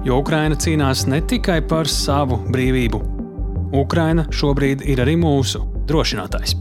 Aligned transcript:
Jo 0.00 0.16
Ukraina 0.22 0.56
cīnās 0.56 1.02
ne 1.12 1.18
tikai 1.28 1.58
par 1.68 1.88
savu 1.90 2.38
brīvību. 2.48 2.98
Ukraina 3.76 4.24
šobrīd 4.32 4.80
ir 4.88 5.02
arī 5.04 5.12
mūsu 5.20 5.60
drošinātājs. 5.90 6.54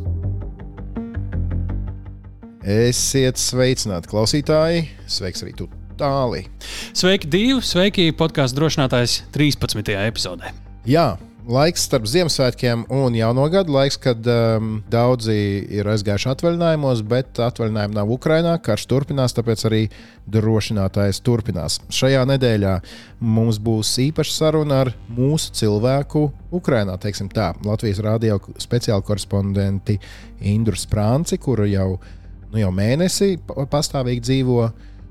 Esiet 2.69 3.39
sveicināti, 3.39 4.11
klausītāji! 4.11 4.83
Sveiks 5.07 5.45
arī 5.45 5.55
tu! 5.55 5.69
Tālī. 5.99 6.43
Sveiki, 6.91 7.31
divi! 7.31 7.55
Sveiki, 7.63 8.09
podkāstu 8.19 8.59
drošinātājs 8.59 9.21
13. 9.31 9.95
epizodē. 10.03 10.51
Jā, 10.87 11.13
laiks 11.49 11.83
starp 11.87 12.05
Ziemassvētkiem 12.09 12.83
un 12.93 13.15
Jauno 13.17 13.45
gadu. 13.49 13.73
Laiks, 13.73 13.97
kad 14.01 14.25
um, 14.29 14.79
daudzi 14.91 15.35
ir 15.79 15.89
aizgājuši 15.89 16.29
atvaļinājumos, 16.33 17.01
bet 17.09 17.41
atvaļinājumi 17.41 17.97
nav 17.97 18.13
Ukrajinā. 18.13 18.53
Karš 18.63 18.85
turpinās, 18.89 19.33
tāpēc 19.37 19.65
arī 19.69 19.81
drošinātājs 20.29 21.21
turpinās. 21.25 21.79
Šajā 21.93 22.21
nedēļā 22.29 22.75
mums 23.25 23.59
būs 23.65 23.95
īpaša 24.05 24.35
saruna 24.35 24.83
ar 24.85 24.93
mūsu 25.15 25.53
cilvēku 25.57 26.27
Ukrajinā. 26.55 26.99
Latvijas 27.65 28.03
radio 28.05 28.39
speciāla 28.61 29.05
korespondenti 29.05 29.97
Indru 30.53 30.77
Sprānci, 30.77 31.41
kuru 31.41 31.65
jau, 31.69 31.91
nu, 32.51 32.61
jau 32.61 32.73
mēnesi 32.73 33.39
pastāvīgi 33.47 34.27
dzīvo 34.27 34.67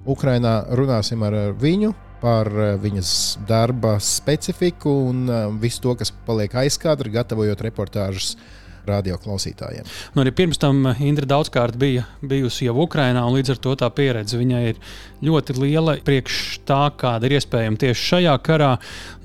Ukrajinā. 0.09 0.61
Runāsim 0.79 1.27
ar 1.27 1.41
viņu 1.59 1.95
par 2.23 2.51
eh, 2.53 2.77
viņas 2.81 3.11
darba 3.49 3.99
specifiku 4.03 4.93
un 5.09 5.27
eh, 5.29 5.45
visu 5.63 5.83
to, 5.85 5.97
kas 5.99 6.13
paliek 6.27 6.55
aizkadra, 6.65 7.13
gatavojot 7.21 7.63
reportāžus 7.69 8.37
radioklausītājiem. 8.89 9.85
Nu, 10.15 10.23
arī 10.23 10.33
pirms 10.33 10.61
tam 10.61 10.87
Indra 11.05 11.29
daudzkārt 11.29 11.77
bija 11.77 12.07
bijusi 12.25 12.65
jau 12.65 12.79
Ukrajinā, 12.87 13.21
un 13.29 13.37
līdz 13.37 13.53
ar 13.53 13.61
to 13.67 13.75
tā 13.83 13.91
pieredze 13.93 14.41
viņai 14.41 14.63
ir 14.71 14.81
ļoti 15.29 15.59
liela 15.59 15.99
priekš 16.05 16.63
tā, 16.69 16.87
kāda 16.97 17.29
ir 17.29 17.37
iespējama 17.37 17.83
tieši 17.85 18.09
šajā 18.15 18.35
karā. 18.47 18.73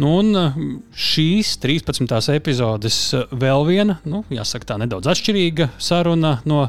Nu, 0.02 0.18
un 0.20 0.44
eh, 0.44 0.62
šīs 0.92 1.58
13. 1.64 2.20
epizodes 2.36 3.02
vēl 3.32 3.68
viena, 3.70 4.00
nu, 4.10 4.26
jāsaka, 4.34 4.74
tā 4.74 4.80
nedaudz 4.84 5.12
atšķirīga 5.14 5.74
saruna 5.82 6.40
no 6.50 6.66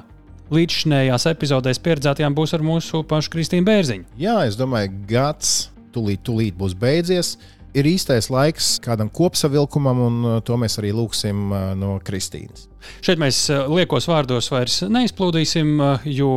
līdzšinējās 0.55 1.25
epizodēs 1.31 1.81
pieredzētajām 1.83 2.35
būs 2.37 2.53
ar 2.55 2.65
mūsu 2.65 3.01
pašu 3.09 3.33
Kristīnu 3.33 3.65
Bērziņu. 3.67 4.11
Jā, 4.21 4.43
es 4.49 4.59
domāju, 4.61 4.93
gads 5.09 5.74
tūlīt, 5.95 6.25
tūlīt 6.27 6.57
būs 6.59 6.77
beidzies. 6.79 7.37
Ir 7.75 7.89
īstais 7.91 8.29
laiks 8.31 8.77
kādam 8.83 9.09
kopsavilkumam, 9.11 10.03
un 10.05 10.19
uh, 10.29 10.37
to 10.47 10.55
mēs 10.61 10.79
arī 10.79 10.93
lūgsim 10.95 11.49
uh, 11.51 11.73
no 11.79 11.97
Kristīnas. 12.07 12.69
Šeit 13.03 13.19
mēs 13.19 13.41
uh, 13.51 13.65
liekos 13.73 14.07
vārdos 14.07 14.51
vairs 14.53 14.83
neizplūdīsim, 14.87 15.75
jo, 16.15 16.31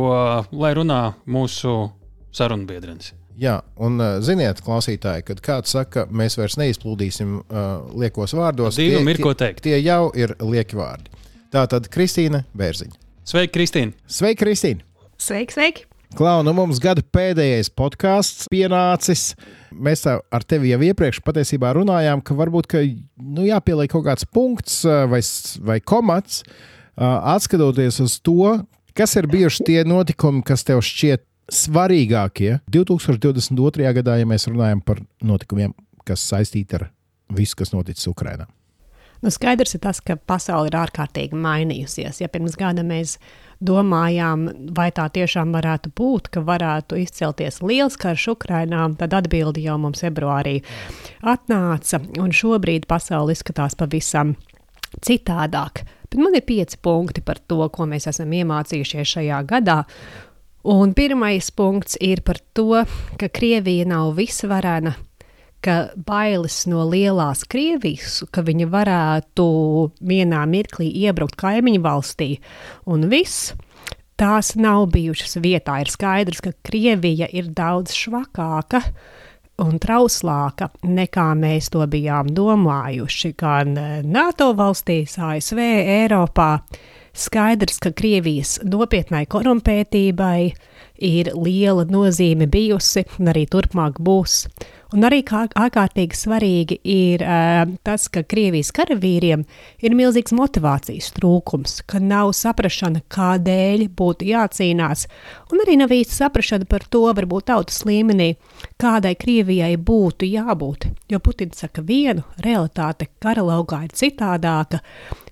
lai 0.58 0.72
runā 0.78 1.02
mūsu 1.30 1.76
sarunbiedrens. 2.34 3.12
Jā, 3.38 3.60
un 3.78 4.02
ziniet, 4.26 4.58
klausītāji, 4.66 5.22
kad 5.28 5.42
kāds 5.46 5.76
saka, 5.76 6.08
mēs 6.10 6.34
vairs 6.40 6.56
neizplūdīsim 6.58 7.36
uh, 7.38 7.68
liekos 8.02 8.34
vārdos, 8.34 8.80
tie, 8.80 8.96
ir, 8.98 9.22
ko 9.22 9.36
teikt. 9.38 9.62
tie 9.68 9.78
jau 9.78 10.08
ir 10.18 10.34
lieki 10.42 10.78
vārdi. 10.80 11.14
Tā 11.54 11.62
tad 11.70 11.86
Kristīna 11.92 12.42
Bērziņa. 12.58 12.98
Sveiki, 13.28 13.52
Kristīna! 13.54 13.94
Sveiki, 14.08 14.42
Kristīna! 14.42 14.84
Sveiki, 15.20 15.54
sveiki! 15.54 15.87
Klau, 16.16 16.40
nu 16.40 16.54
mums 16.56 16.80
gada 16.80 17.02
pēdējais 17.04 17.68
podkāsts 17.76 18.48
pienācis. 18.52 19.34
Mēs 19.76 20.06
ar 20.08 20.46
tevi 20.48 20.72
jau 20.72 20.80
iepriekš 20.86 21.20
patiesībā 21.26 21.74
runājām, 21.76 22.22
ka 22.24 22.36
varbūt 22.38 22.68
ka, 22.70 22.80
nu, 23.20 23.44
jāpieliek 23.44 23.92
kaut 23.92 24.06
kāds 24.06 24.24
punkts 24.24 24.80
vai, 24.86 25.20
vai 25.68 25.78
komats, 25.84 26.40
atskatoties 26.96 28.00
uz 28.04 28.16
to, 28.24 28.56
kas 28.96 29.14
ir 29.20 29.28
bijuši 29.30 29.68
tie 29.68 29.80
notikumi, 29.86 30.42
kas 30.46 30.64
tev 30.66 30.80
šķiet 30.82 31.26
svarīgākie 31.52 32.58
2022. 32.72 33.92
gadā, 34.00 34.18
ja 34.20 34.28
mēs 34.28 34.48
runājam 34.48 34.80
par 34.84 35.04
notikumiem, 35.24 35.76
kas 36.08 36.24
saistīti 36.24 36.80
ar 36.80 36.88
visu, 37.36 37.56
kas 37.60 37.76
noticis 37.76 38.08
Ukrajinā. 38.08 38.48
Nu, 39.18 39.32
skaidrs 39.34 39.74
ir 39.74 39.82
tas, 39.82 39.98
ka 40.04 40.14
pasaule 40.30 40.70
ir 40.70 40.76
ārkārtīgi 40.78 41.38
mainījusies. 41.38 42.20
Ja 42.22 42.28
pirms 42.30 42.54
gada 42.58 42.84
mēs 42.86 43.16
domājām, 43.58 44.44
vai 44.76 44.88
tā 44.94 45.08
tiešām 45.10 45.50
varētu 45.56 45.90
būt, 45.98 46.30
ka 46.34 46.42
varētu 46.46 47.00
izcelties 47.02 47.58
liels 47.64 47.98
karš 47.98 48.28
Ukrajinā, 48.36 48.84
tad 49.00 49.16
atbildi 49.18 49.64
jau 49.66 49.74
mums 49.82 50.04
februārī 50.06 50.60
atnāca, 51.26 51.98
un 52.22 52.30
šobrīd 52.30 52.86
pasaule 52.90 53.34
izskatās 53.34 53.74
pavisam 53.78 54.36
citādāk. 55.02 55.82
Bet 56.08 56.22
man 56.22 56.38
ir 56.38 56.46
pieci 56.46 56.78
punkti 56.80 57.20
par 57.24 57.42
to, 57.50 57.60
ko 57.74 57.88
mēs 57.90 58.06
esam 58.08 58.30
iemācījušies 58.32 59.16
šajā 59.16 59.42
gadā. 59.50 59.82
Un 60.68 60.94
pirmais 60.94 61.50
punkts 61.54 61.98
ir 62.00 62.22
par 62.26 62.38
to, 62.54 62.84
ka 63.18 63.28
Krievija 63.32 63.86
nav 63.88 64.14
visvarena, 64.16 64.94
ka 65.64 65.76
bailes 66.06 66.62
no 66.70 66.84
lielās 66.88 67.44
Krievijas, 67.50 68.22
ka 68.30 68.44
viņa 68.46 68.68
varētu 68.72 69.46
vienā 70.00 70.42
mirklī 70.50 70.90
iebrukt 71.04 71.38
kaimiņu 71.40 71.84
valstī, 71.84 72.34
un 72.86 73.08
viss. 73.12 73.54
Tās 74.18 74.56
nav 74.58 74.88
bijušas 74.90 75.36
vietā. 75.38 75.76
Ir 75.78 75.90
skaidrs, 75.92 76.40
ka 76.42 76.50
Krievija 76.66 77.28
ir 77.30 77.52
daudz 77.54 77.92
švakāka 77.94 78.80
un 79.62 79.78
trauslāka 79.82 80.70
nekā 80.86 81.28
mēs 81.38 81.70
to 81.74 81.84
bijām 81.90 82.30
domājuši. 82.34 83.32
Gan 83.38 83.74
NATO 84.06 84.52
valstīs, 84.58 85.18
ASV, 85.18 85.60
Eiropā. 85.98 86.50
Skaidrs, 87.18 87.80
ka 87.82 87.90
Krievijas 87.94 88.58
nopietnai 88.66 89.24
korumpētībai 89.30 90.40
ir 91.08 91.30
liela 91.34 91.86
nozīme 91.90 92.46
bijusi 92.50 93.02
un 93.18 93.32
arī 93.32 93.46
turpmāk 93.50 93.98
būs. 94.02 94.44
Un 94.96 95.04
arī 95.04 95.18
kā 95.26 95.42
ārkārtīgi 95.52 96.16
svarīgi 96.16 96.78
ir 96.88 97.20
uh, 97.20 97.68
tas, 97.84 98.06
ka 98.08 98.22
Krievijas 98.24 98.70
karavīriem 98.72 99.42
ir 99.84 99.96
milzīgs 99.96 100.32
motivācijas 100.32 101.10
trūkums, 101.18 101.82
ka 101.84 102.00
nav 102.00 102.30
saprašana, 102.38 103.02
kādēļ 103.12 103.84
būtu 103.98 104.30
jācīnās, 104.30 105.04
un 105.52 105.60
arī 105.60 105.76
nav 105.76 105.92
īsti 105.92 106.16
saprašana 106.22 106.68
par 106.70 106.86
to, 106.88 107.02
varbūt 107.18 107.50
tautas 107.50 107.82
līmenī, 107.84 108.30
kādai 108.80 109.12
Krievijai 109.20 109.74
būtu 109.76 110.30
jābūt. 110.30 110.88
Jo 111.12 111.20
Putins 111.20 111.60
saka 111.60 111.84
vienu, 111.84 112.24
realitāte 112.46 113.10
kara 113.20 113.44
laukā 113.44 113.82
ir 113.84 113.92
citādāka, 113.92 114.80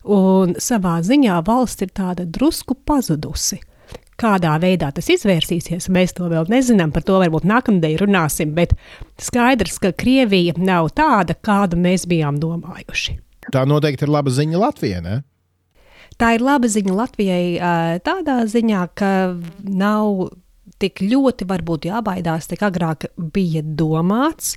un 0.05 0.53
savā 0.61 0.99
ziņā 1.01 1.41
valsts 1.49 1.89
ir 1.89 1.97
tāda 1.97 2.29
drusku 2.29 2.77
pazudusi. 2.85 3.63
Kādā 4.17 4.55
veidā 4.63 4.89
tas 4.97 5.11
izvērsīsies, 5.13 5.91
mēs 5.93 6.15
to 6.17 6.31
vēl 6.33 6.49
nezinām. 6.49 6.93
Par 6.95 7.05
to 7.05 7.19
varbūt 7.21 7.45
nākamnedēļ 7.49 7.97
runāsim, 8.01 8.55
bet 8.57 8.73
skaidrs, 9.21 9.77
ka 9.83 9.93
Krievija 9.93 10.57
nav 10.57 10.89
tāda, 10.97 11.37
kādu 11.37 11.77
mēs 11.81 12.07
bijām 12.09 12.41
domājuši. 12.41 13.19
Tā 13.53 13.67
noteikti 13.69 14.07
ir 14.07 14.15
laba 14.15 14.33
ziņa 14.33 14.63
Latvijai. 14.63 15.03
Ne? 15.05 15.21
Tā 16.17 16.33
ir 16.39 16.45
laba 16.47 16.71
ziņa 16.73 16.97
Latvijai 16.97 18.01
tādā 18.07 18.41
ziņā, 18.49 18.87
ka 18.97 19.13
nav 19.69 20.31
tik 20.83 21.01
ļoti 21.05 21.47
varbūt 21.49 21.89
jābaidās, 21.89 22.49
cik 22.51 22.63
agrāk 22.67 23.09
bija 23.17 23.63
domāts, 23.65 24.55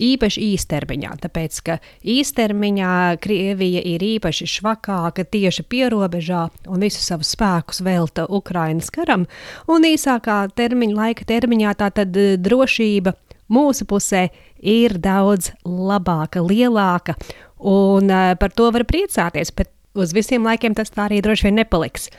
īpaši 0.00 0.44
īstermiņā. 0.54 1.14
Tāpēc, 1.24 1.60
ka 1.66 1.78
īstermiņā 2.02 2.92
Krievija 3.22 3.82
ir 3.92 4.04
īpaši 4.06 4.48
švakāka 4.56 5.26
tieši 5.28 5.66
pierobežā 5.70 6.46
un 6.70 6.86
visu 6.86 7.02
savus 7.04 7.32
spēkus 7.36 7.82
velta 7.86 8.26
Ukrainas 8.28 8.90
karam, 8.94 9.26
un 9.70 9.86
īsākā 9.86 10.42
termiņa, 10.58 10.96
laika 10.96 11.28
termiņā 11.28 11.74
tā 11.80 11.90
tad 12.00 12.16
eh, 12.18 12.36
drošība 12.40 13.14
mūsu 13.50 13.86
pusē 13.90 14.28
ir 14.60 14.98
daudz 15.02 15.50
labāka, 15.64 16.42
lielāka, 16.44 17.16
un 17.60 18.10
uh, 18.10 18.32
par 18.40 18.54
to 18.56 18.70
var 18.72 18.86
priecāties, 18.88 19.52
bet 19.56 19.72
uz 19.98 20.14
visiem 20.14 20.46
laikiem 20.46 20.76
tas 20.78 20.92
tā 20.94 21.08
arī 21.08 21.20
droši 21.24 21.48
vien 21.48 21.60
nepaliks. 21.62 22.10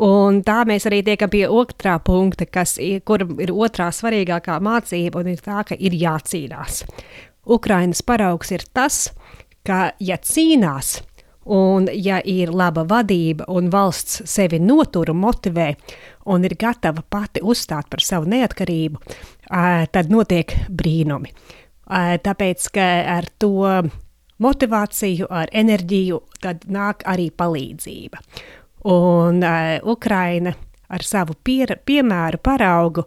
Un 0.00 0.40
tā 0.46 0.62
mēs 0.64 0.86
arī 0.88 1.02
tiekam 1.04 1.28
pie 1.32 1.44
otrā 1.44 1.98
punkta, 2.00 2.46
kas 2.48 2.78
ir, 2.80 3.02
kur 3.04 3.20
ir 3.36 3.52
otrā 3.52 3.90
svarīgākā 3.92 4.56
mācība, 4.64 5.20
un 5.20 5.34
ir 5.34 5.42
tā, 5.44 5.60
ka 5.68 5.76
ir 5.76 5.92
jācīnās. 5.92 6.84
Ukrainas 7.50 8.00
paraugs 8.06 8.52
ir 8.54 8.64
tas, 8.72 9.10
ka 9.66 9.90
ja 10.00 10.16
cīnās, 10.16 11.00
un 11.50 11.88
ja 11.92 12.20
ir 12.24 12.52
laba 12.54 12.86
vadība 12.88 13.44
un 13.52 13.68
valsts 13.72 14.22
sevi 14.30 14.60
notur 14.62 15.12
un 15.12 15.20
motivē, 15.20 15.68
un 16.32 16.44
ir 16.48 16.54
gatava 16.60 17.02
pati 17.02 17.42
uzstāt 17.44 17.90
par 17.92 18.04
savu 18.04 18.28
neatkarību, 18.30 19.00
tad 19.92 20.12
notiek 20.12 20.54
brīnumi. 20.68 21.34
Tāpēc, 22.24 22.70
ka 22.72 22.86
ar 23.18 23.28
to 23.40 23.82
motivāciju, 24.40 25.26
ar 25.28 25.50
enerģiju, 25.52 26.22
tad 26.40 26.64
nāk 26.72 27.04
arī 27.10 27.28
palīdzība. 27.34 28.22
Un 28.84 29.42
uh, 29.44 29.76
Ukraina 29.84 30.54
ar 30.90 31.04
savu 31.04 31.36
pier, 31.44 31.76
piemēru 31.86 32.40
paraugu 32.42 33.04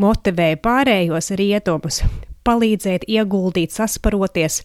motivē 0.00 0.54
pārējos 0.62 1.30
rietumus 1.38 2.02
palīdzēt, 2.42 3.06
ieguldīt, 3.06 3.70
sasparoties, 3.70 4.62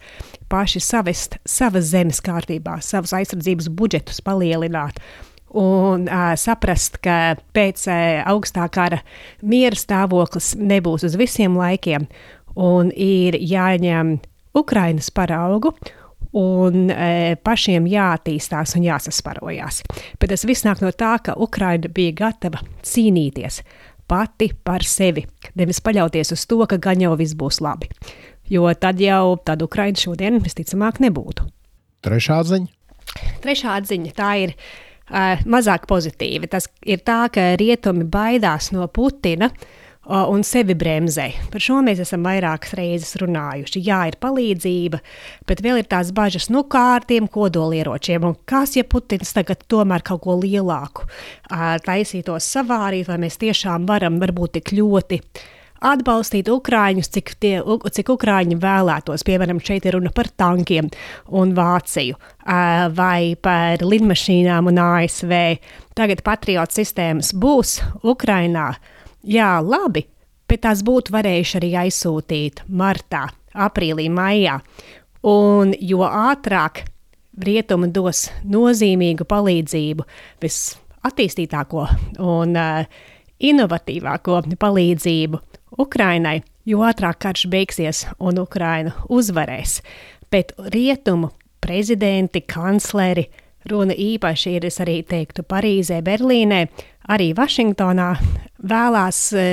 paši 0.50 0.82
savest 0.82 1.38
savas 1.46 1.92
zemes 1.92 2.22
kārtībā, 2.26 2.80
savus 2.82 3.14
aizsardzības 3.14 3.70
budžetus 3.70 4.22
palielināt. 4.26 4.98
Un 5.58 6.08
uh, 6.10 6.34
saprast, 6.36 6.98
ka 7.06 7.38
pēc 7.56 7.86
uh, 7.88 8.24
augstā 8.34 8.66
kara 8.74 9.00
miera 9.42 9.78
stāvoklis 9.78 10.56
nebūs 10.58 11.06
uz 11.08 11.16
visiem 11.20 11.56
laikiem, 11.58 12.10
un 12.58 12.90
ir 12.92 13.38
jāņem 13.38 14.18
Ukrainas 14.58 15.14
paraugu 15.14 15.76
un 16.36 16.90
e, 16.92 17.36
pašiem 17.44 17.88
jāattīstās 17.90 18.76
un 18.78 18.88
jāsasparojās. 18.88 19.82
Bet 20.20 20.32
tas 20.34 20.46
viss 20.48 20.66
nāk 20.68 20.82
no 20.84 20.92
tā, 20.92 21.16
ka 21.24 21.38
Ukraina 21.40 21.92
bija 21.94 22.16
gatava 22.26 22.64
cīnīties 22.86 23.62
pati 24.08 24.50
par 24.64 24.86
sevi, 24.88 25.26
nevis 25.60 25.82
paļauties 25.84 26.32
uz 26.36 26.46
to, 26.48 26.62
ka 26.70 26.80
gan 26.80 27.02
jau 27.04 27.14
viss 27.20 27.36
būs 27.36 27.60
labi. 27.64 27.90
Jo 28.48 28.70
tad 28.80 29.02
jau 29.04 29.36
tad 29.44 29.64
Ukraina 29.66 30.00
šodien 30.00 30.40
visticamāk 30.44 31.02
nebūtu. 31.04 31.48
Trešā 32.08 32.38
atziņa? 32.44 32.70
Trešā 33.44 33.74
atziņa 33.82 34.14
tā 34.16 34.30
ir 34.46 34.54
uh, 34.56 35.44
mazāk 35.44 35.90
pozitīva. 35.92 36.48
Tas 36.48 36.70
ir 36.88 37.04
tā, 37.04 37.26
ka 37.34 37.50
rietumi 37.60 38.08
baidās 38.08 38.72
no 38.72 38.88
Putina. 38.88 39.52
Uh, 39.52 39.87
un 40.08 40.44
sevi 40.48 40.76
bremzē. 40.78 41.28
Par 41.52 41.64
šo 41.64 41.82
mēs 41.86 42.00
esam 42.04 42.24
vairākas 42.28 42.74
reizes 42.80 43.18
runājuši. 43.22 43.84
Jā, 43.84 44.04
ir 44.12 44.18
palīdzība, 44.24 45.02
bet 45.50 45.64
vēl 45.66 45.82
ir 45.82 45.90
tās 45.92 46.14
bažas, 46.16 46.48
nu, 46.54 46.64
kā 46.70 46.86
ar 46.96 47.08
tiem 47.08 47.28
kodolieročiem, 47.32 48.24
un 48.28 48.38
kas, 48.48 48.78
ja 48.80 48.86
Putins 48.88 49.36
tagad 49.36 49.66
tomēr 49.68 50.06
kaut 50.08 50.24
ko 50.24 50.38
lielāku 50.40 51.08
taisītos 51.86 52.48
savārīt, 52.56 53.08
vai 53.12 53.20
mēs 53.28 53.40
tiešām 53.42 53.88
varam 53.90 54.22
varbūt 54.24 54.58
tik 54.60 54.74
ļoti 54.78 55.22
atbalstīt 55.78 56.48
ukrāņus, 56.50 57.12
cik, 57.14 57.36
tie, 57.44 57.54
cik 57.94 58.10
ukrāņi 58.16 58.58
vēlētos. 58.58 59.22
Piemēram, 59.28 59.60
šeit 59.62 59.86
ir 59.86 59.98
runa 59.98 60.10
par 60.16 60.32
tankiem 60.34 60.90
un 61.38 61.54
Vāciju, 61.58 62.18
vai 62.98 63.36
par 63.42 63.84
lidmašīnām 63.86 64.72
un 64.72 64.82
ASV. 64.82 65.34
Tagad 65.98 66.24
patriotu 66.26 66.80
sistēmas 66.80 67.34
būs 67.38 67.78
Ukrainā 68.02 68.72
Jā, 69.26 69.58
labi, 69.64 70.06
bet 70.48 70.64
tās 70.66 70.84
būtu 70.86 71.14
varējuši 71.16 71.58
arī 71.60 71.72
aizsūtīt 71.86 72.64
martā, 72.70 73.28
aprīlī, 73.54 74.08
maijā. 74.14 74.60
Un 75.28 75.74
jo 75.82 76.06
ātrāk 76.06 76.86
rietumi 77.44 77.90
dos 77.94 78.28
nozīmīgu 78.48 79.26
palīdzību, 79.30 80.06
visattīstītāko 80.44 81.88
un 82.24 82.58
uh, 82.58 82.86
inovatīvāko 83.40 84.42
palīdzību 84.60 85.42
Ukrainai, 85.82 86.40
jo 86.66 86.86
ātrāk 86.88 87.20
karš 87.26 87.48
beigsies 87.52 88.06
un 88.20 88.40
Ukraina 88.42 88.96
uzvarēs. 89.14 89.82
Bet 90.32 90.54
rietumu 90.74 91.32
prezidenti, 91.64 92.42
kancleri, 92.48 93.28
runa 93.70 93.94
īpaši 93.94 94.58
ir, 94.58 94.68
es 94.70 94.80
arī 94.84 95.02
teiktu, 95.08 95.44
Parīzē, 95.48 96.02
Berlīnē, 96.06 96.66
arī 97.12 97.32
Vašingtonā 97.38 98.10
vēlās 98.68 99.22
e, 99.34 99.46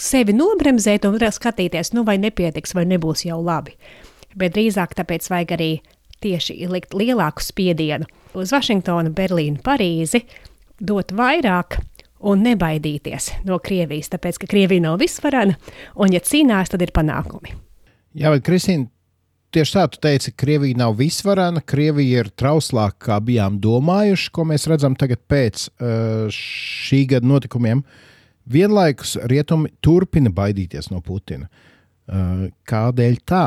sevi 0.00 0.34
nobremzēt 0.36 1.06
un 1.08 1.18
skatīties, 1.18 1.92
nu 1.96 2.04
vai 2.04 2.18
nepietiks, 2.18 2.74
vai 2.74 2.84
nebūs 2.88 3.26
jau 3.28 3.40
labi. 3.42 3.76
Bet 4.36 4.54
drīzāk 4.56 4.94
tāpēc 4.96 5.28
vajag 5.28 5.56
arī 5.56 5.70
tieši 6.22 6.66
likt 6.70 6.94
lielāku 6.94 7.42
spiedienu 7.42 8.08
uz 8.38 8.52
Vašingtonu, 8.54 9.12
Berlīnu, 9.12 9.60
Parīzi, 9.64 10.22
dot 10.80 11.12
vairāk 11.12 11.78
un 12.22 12.44
nebaidīties 12.46 13.44
no 13.48 13.58
Krievijas, 13.62 14.12
tāpēc 14.14 14.38
ka 14.42 14.48
Krievija 14.50 14.86
nav 14.86 15.00
visvarana, 15.02 15.58
un 16.00 16.14
ja 16.14 16.22
cīnās, 16.22 16.70
tad 16.72 16.84
ir 16.84 16.94
panākumi. 16.94 17.56
Jā, 18.16 18.30
bet 18.32 18.44
Kristīna, 18.46 18.88
tieši 19.52 19.74
tā, 19.76 19.86
tu 19.92 20.00
teici, 20.02 20.32
ka 20.32 20.44
Krievija 20.44 20.78
nav 20.80 20.96
visvarana, 20.98 21.62
Krievija 21.64 22.24
ir 22.24 22.30
trauslāka, 22.38 22.98
kā 23.08 23.18
bijām 23.24 23.58
domājuši, 23.62 24.30
ko 24.34 24.46
mēs 24.48 24.68
redzam 24.70 24.96
tagad 24.98 25.22
pēc 25.30 25.66
uh, 25.68 26.30
šī 26.32 27.04
gada 27.14 27.28
notikumiem. 27.28 27.84
Vienlaikus 28.52 29.16
rietumi 29.30 29.70
turpina 29.84 30.32
baidīties 30.34 30.90
no 30.90 31.02
Putina. 31.04 31.50
Uh, 32.08 32.48
kādēļ 32.68 33.20
tā? 33.28 33.46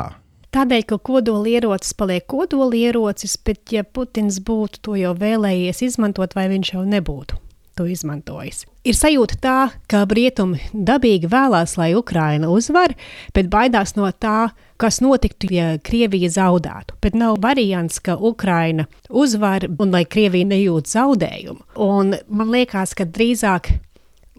Tādēļ, 0.55 0.85
ka 0.87 0.99
kodolierocis 1.03 1.97
paliek 1.99 2.23
kodolierocis, 2.31 3.35
bet 3.43 3.75
ja 3.75 3.83
Putins 3.83 4.39
būtu 4.39 4.85
to 4.87 4.99
jau 4.99 5.11
vēlējies 5.19 5.83
izmantot, 5.89 6.37
vai 6.37 6.47
viņš 6.53 6.77
jau 6.77 6.85
nebūtu 6.87 7.41
to 7.75 7.87
izmantojis. 7.89 8.63
Ir 8.85 8.97
sajūta 8.97 9.37
tā, 9.41 9.57
ka 9.91 10.03
rietumi 10.09 10.61
dabīgi 10.73 11.29
vēlās, 11.31 11.75
lai 11.79 11.93
Ukraina 11.97 12.49
uzvar, 12.53 12.93
bet 13.35 13.49
baidās 13.53 13.95
no 13.97 14.09
tā, 14.11 14.51
kas 14.81 15.01
notiktu, 15.03 15.49
ja 15.53 15.75
Krievija 15.83 16.29
zaudētu. 16.31 16.97
Bet 17.03 17.17
nav 17.17 17.39
variants, 17.43 17.99
ka 18.03 18.17
Ukraina 18.17 18.87
uzvar 19.09 19.67
un 19.79 19.95
lai 19.95 20.05
Krievija 20.05 20.47
nejūt 20.51 20.91
zaudējumu. 20.91 21.65
Un 21.81 22.15
man 22.27 22.53
liekas, 22.53 22.95
ka 22.97 23.07
drīzāk 23.07 23.73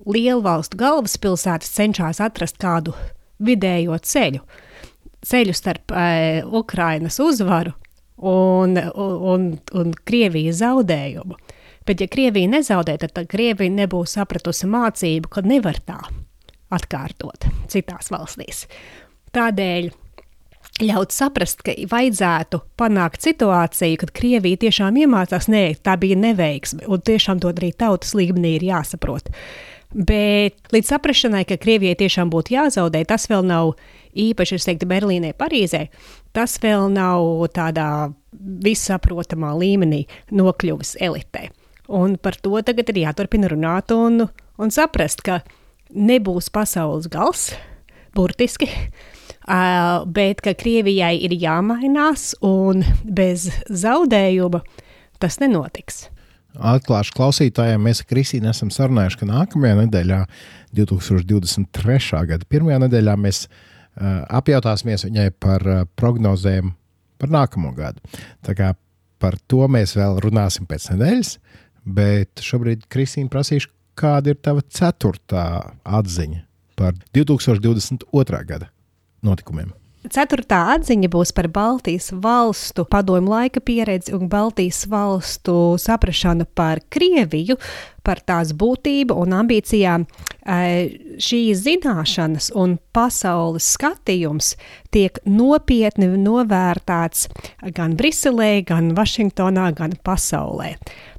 lielvalstu 0.07 0.79
galvaspilsētas 0.81 1.73
cenšas 1.77 2.23
atrast 2.23 2.61
kādu 2.63 2.95
vidējo 3.43 3.99
ceļu, 3.99 4.45
ceļu 5.27 5.57
starp 5.57 5.93
e, 5.93 6.45
Ukrainas 6.47 7.19
uzvaru 7.21 7.75
un, 8.17 8.79
un, 8.95 9.51
un, 9.75 9.93
Krievijas 10.09 10.63
zaudējumu. 10.63 11.37
Bet, 11.87 12.03
ja 12.03 12.11
Krievija 12.11 12.51
nezaudē, 12.51 12.97
tad, 12.99 13.15
tad 13.15 13.29
Krievija 13.31 13.73
nebūs 13.73 14.17
sapratusi 14.19 14.67
mācību, 14.71 15.31
ka 15.31 15.45
nevar 15.47 15.79
tā 15.87 16.01
atkārtot 16.75 17.47
citās 17.71 18.11
valstīs. 18.11 18.65
Tādēļ 19.37 19.93
ļaut 20.83 21.15
saprast, 21.15 21.63
ka 21.65 21.73
vajadzētu 21.91 22.61
panākt 22.81 23.25
situāciju, 23.25 24.01
kad 24.03 24.13
Krievija 24.17 24.61
tiešām 24.67 24.99
iemācās, 25.05 25.49
nē, 25.53 25.65
tā 25.87 25.97
bija 26.01 26.19
neveiksme, 26.21 26.85
un 26.91 27.01
tiešām 27.07 27.41
to 27.41 27.53
arī 27.55 27.73
tautas 27.73 28.13
līmenī 28.19 28.57
ir 28.59 28.69
jāsaprot. 28.73 29.31
Bet 29.97 30.75
līdz 30.75 30.91
saprašanai, 30.91 31.45
ka 31.49 31.57
Krievijai 31.63 31.97
tiešām 32.03 32.31
būtu 32.33 32.57
jāzaudē, 32.57 33.05
tas 33.09 33.29
vēl 33.31 33.47
nav 33.47 33.77
īpaši, 34.17 34.59
es 34.59 34.67
teiktu, 34.69 34.89
Berlīnē, 34.91 35.33
Parīzē. 35.39 35.87
Tas 36.37 36.59
vēl 36.61 36.91
nav 36.93 37.47
tādā 37.57 38.11
vissaprotamā 38.67 39.55
līmenī 39.57 40.03
nokļuvis 40.37 40.97
elitei. 41.01 41.49
Un 41.89 42.17
par 42.19 42.39
to 42.43 42.59
tagad 42.67 42.91
ir 42.91 43.05
jāturpina 43.05 43.51
runāt 43.53 43.93
un, 43.95 44.27
un 44.59 44.73
saprast, 44.75 45.23
ka 45.27 45.41
nebūs 45.95 46.49
pasaules 46.51 47.07
gals, 47.13 47.53
burtiski, 48.17 48.69
uh, 49.47 50.03
bet 50.07 50.43
ka 50.43 50.57
Krievijai 50.59 51.15
ir 51.29 51.37
jāmainās 51.39 52.33
un 52.45 52.83
bez 53.05 53.49
zaudējuma 53.71 54.65
tas 55.23 55.39
nenotiks. 55.43 56.07
Atklāšu 56.57 57.13
klausītājiem, 57.19 57.83
mēs 57.85 58.01
ar 58.01 58.09
Kristīnu 58.09 58.49
esam 58.49 58.71
sarunājuši, 58.73 59.21
ka 59.21 59.29
nākamajā 59.29 59.77
nedēļā, 59.83 60.23
2023. 60.77 62.25
gada 62.33 62.49
pirmajā 62.49 62.81
nedēļā, 62.87 63.17
mēs 63.21 63.45
uh, 63.47 64.25
apjautāsimies 64.41 65.07
viņai 65.07 65.29
par 65.41 65.69
uh, 65.69 65.85
prognozēm 66.01 66.73
par 67.21 67.33
nākamo 67.33 67.73
gadu. 67.77 68.03
Tā 68.45 68.57
kā 68.57 68.73
par 69.23 69.37
to 69.49 69.65
mēs 69.73 69.95
vēl 69.97 70.19
runāsim 70.25 70.67
pēc 70.69 70.91
nedēļas. 70.93 71.37
Bet 71.87 72.43
šobrīd, 72.43 72.89
Kristīna, 72.91 73.31
prasīšu, 73.31 73.71
kāda 73.97 74.35
ir 74.35 74.43
tava 74.43 74.65
ceturtā 74.67 75.47
atziņa 75.87 76.43
par 76.77 76.97
2022. 77.15 78.45
gada 78.49 78.71
notikumiem? 79.25 79.71
Ceturtā 80.07 80.61
atziņa 80.77 81.09
būs 81.11 81.33
par 81.35 81.49
Baltijas 81.51 82.13
valstu 82.13 82.85
padomu 82.87 83.33
laika 83.33 83.59
pieredzi 83.59 84.13
un 84.15 84.29
Baltijas 84.31 84.85
valstu 84.91 85.75
saprāšanu 85.83 86.47
par 86.55 86.79
Krieviju, 86.95 87.57
par 88.07 88.21
tās 88.23 88.53
būtību 88.55 89.17
un 89.19 89.35
ambīcijām. 89.41 90.07
Šīs 90.47 91.65
zināšanas 91.65 92.53
un 92.55 92.77
pasaules 92.95 93.67
skatījums 93.75 94.53
tiek 94.95 95.19
nopietni 95.27 96.13
novērtēts 96.23 97.27
gan 97.75 97.99
Briselē, 97.99 98.61
gan 98.69 98.95
Vašingtonā, 98.95 99.73
gan 99.75 99.99
pasaulē 100.07 100.77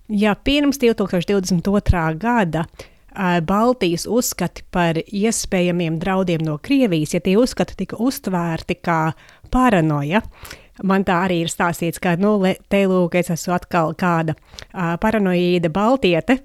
ja 0.10 0.36
pirms 0.36 0.80
2022. 0.80 2.18
gada 2.20 2.66
Baltijas 3.46 4.06
uzskati 4.08 4.64
par 4.72 5.00
iespējamiem 5.02 5.98
draudiem 6.00 6.44
no 6.46 6.60
Krievijas, 6.62 7.16
ja 7.16 7.22
tie 7.22 7.38
uzskati 7.38 7.74
tika 7.78 7.98
uztvērti 8.00 8.78
kā 8.78 9.00
paranoja, 9.52 10.22
man 10.84 11.06
tā 11.06 11.24
arī 11.26 11.42
ir 11.42 11.50
stāstīts, 11.50 12.02
ka, 12.02 12.14
nu, 12.22 12.36
te 12.70 12.84
lūk, 12.86 13.18
es 13.18 13.32
esmu 13.34 13.56
atkal 13.58 13.96
kāda 13.98 14.38
paranoīda 15.02 15.72
baltiete. 15.74 16.40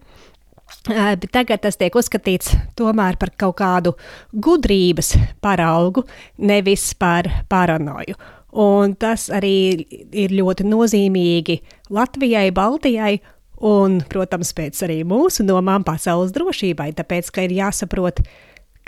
Bet 0.88 1.28
tagad 1.34 1.60
tas 1.66 1.76
tiek 1.76 1.94
uzskatīts 1.94 2.54
tomēr 2.78 3.18
par 3.20 3.34
kaut 3.36 3.58
kādu 3.60 3.92
gudrības 4.32 5.12
paraugu, 5.44 6.06
nevis 6.40 6.94
par 6.96 7.28
paranoju. 7.52 8.16
Un 8.62 8.96
tas 9.00 9.28
arī 9.32 9.84
ir 10.12 10.32
ļoti 10.32 10.64
nozīmīgi 10.68 11.58
Latvijai, 11.92 12.48
Baltijai 12.56 13.18
un, 13.62 14.00
protams, 14.10 14.52
pēc 14.56 14.82
arī 14.86 15.00
mūsu 15.08 15.46
domām 15.46 15.84
pasaules 15.86 16.34
drošībai, 16.34 16.90
tāpēc, 16.98 17.30
ka 17.34 17.46
ir 17.46 17.54
jāsaprot, 17.60 18.22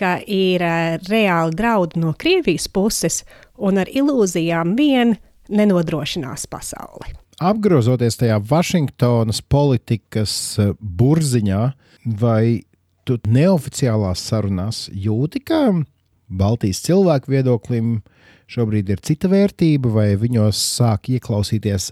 ka 0.01 0.17
ir 0.27 0.65
uh, 0.67 0.97
reāli 1.09 1.55
draudi 1.55 2.03
no 2.03 2.15
Krievijas 2.19 2.67
puses, 2.69 3.23
un 3.55 3.79
ar 3.83 3.91
ilūzijām 3.91 4.75
vien 4.79 5.17
nenodrošinās 5.49 6.49
pasauli. 6.51 7.15
Apgrozoties 7.43 8.19
tajā 8.19 8.39
Vašingtonas 8.51 9.43
politikas 9.51 10.35
uh, 10.63 10.75
burziņā, 10.79 11.65
vai 12.21 12.65
tu 13.07 13.19
neoficiālās 13.29 14.23
sarunās 14.31 14.89
jūti, 14.91 15.45
ka 15.45 15.69
Baltijas 16.35 16.81
cilvēku 16.87 17.31
viedoklim 17.35 17.99
šobrīd 18.51 18.91
ir 18.93 19.03
cita 19.05 19.29
vērtība, 19.31 19.91
vai 19.93 20.09
viņos 20.21 20.61
sāk 20.79 21.11
ieklausīties 21.15 21.91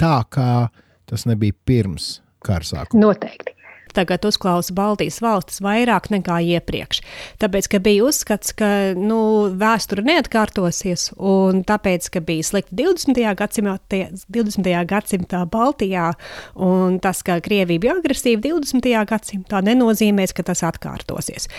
tā, 0.00 0.22
kā 0.30 0.68
tas 1.12 1.28
nebija 1.28 1.56
pirms 1.68 2.14
kara 2.42 2.66
sākuma? 2.66 3.10
Noteikti 3.10 3.60
tagad 3.92 4.24
uzklausa 4.24 4.74
Baltijas 4.74 5.20
valstis 5.22 5.60
vairāk 5.62 6.08
nekā 6.12 6.38
iepriekš. 6.56 7.02
Tāpēc, 7.42 7.68
ka 7.72 7.80
bija 7.84 8.06
uzskats, 8.08 8.54
ka 8.56 8.68
nu, 8.98 9.20
vēsture 9.60 10.04
neatkārtosies, 10.06 11.10
un 11.16 11.62
tāpēc, 11.68 12.08
ka 12.14 12.22
bija 12.24 12.46
slikti 12.48 12.78
20. 12.82 13.22
gadsimtā, 13.38 13.76
20. 13.92 14.70
gadsimtā 14.88 15.42
Baltijā, 15.52 16.12
un 16.56 16.98
tas, 17.04 17.22
ka 17.26 17.38
Krievija 17.44 17.84
bija 17.84 17.98
agresīva 18.00 18.42
20. 18.48 18.90
gadsimtā, 19.12 19.62
nenozīmēs, 19.68 20.34
ka 20.36 20.46
tas 20.48 20.64
atkārtosies. 20.66 21.50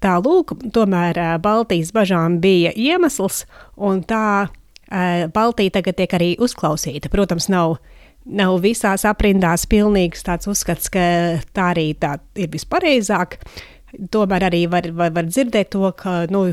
Tā 0.00 0.16
lūk, 0.24 0.56
tomēr 0.74 1.20
Baltijas 1.44 1.92
bažām 1.96 2.40
bija 2.42 2.72
iemesls, 2.76 3.44
un 3.76 4.02
tā 4.02 4.48
Baltija 4.90 5.78
tagad 5.78 6.00
tiek 6.00 6.18
arī 6.18 6.34
uzklausīta. 6.42 7.12
Protams, 7.12 7.46
nav 7.52 7.78
nav 8.30 8.60
visās 8.64 9.04
aprindās 9.08 9.66
pilnīgs 9.70 10.24
tāds 10.26 10.48
uzskats, 10.50 10.90
ka 10.92 11.02
tā 11.56 11.72
arī 11.74 11.90
tā 11.98 12.16
ir 12.38 12.50
vispareizāk. 12.52 13.38
Tomēr 14.14 14.46
arī 14.46 14.62
var, 14.70 14.86
var, 14.94 15.10
var 15.16 15.26
dzirdēt 15.26 15.72
to, 15.74 15.88
ka 15.98 16.24
nu, 16.30 16.44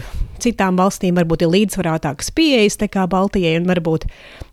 citām 0.41 0.79
valstīm 0.79 1.19
varbūt 1.19 1.46
ir 1.46 1.51
līdzsvarotākas 1.53 2.31
pieejas 2.34 2.79
nekā 2.81 3.05
Baltijai, 3.12 3.60
un 3.60 3.69
varbūt 3.69 4.07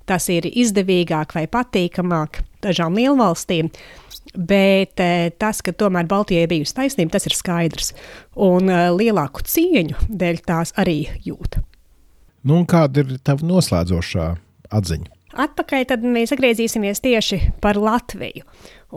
tas 0.09 0.29
ir 0.29 0.45
izdevīgāk 0.51 1.33
vai 1.37 1.47
patīkamāk 1.49 2.43
dažām 2.65 2.99
lielvalstīm. 3.01 3.71
Bet 4.35 5.01
eh, 5.01 5.31
tas, 5.39 5.63
ka 5.65 5.73
tomēr 5.73 6.09
Baltijai 6.11 6.49
bijusi 6.51 6.77
taisnība, 6.77 7.15
tas 7.17 7.29
ir 7.29 7.37
skaidrs. 7.39 7.93
Un 8.37 8.69
eh, 8.69 8.89
lielāku 8.93 9.45
cieņu 9.49 10.09
dēļ 10.11 10.45
tās 10.45 10.75
arī 10.81 10.99
jūt. 11.25 11.61
Nu, 12.45 12.61
kāda 12.69 13.05
ir 13.05 13.17
tava 13.25 13.47
noslēdzošā 13.49 14.33
atziņa? 14.77 15.24
Atpakaļ 15.35 15.87
tad 15.91 16.05
mēs 16.07 16.33
atgriezīsimies 16.35 17.03
tieši 17.05 17.41
par 17.63 17.79
Latviju 17.81 18.47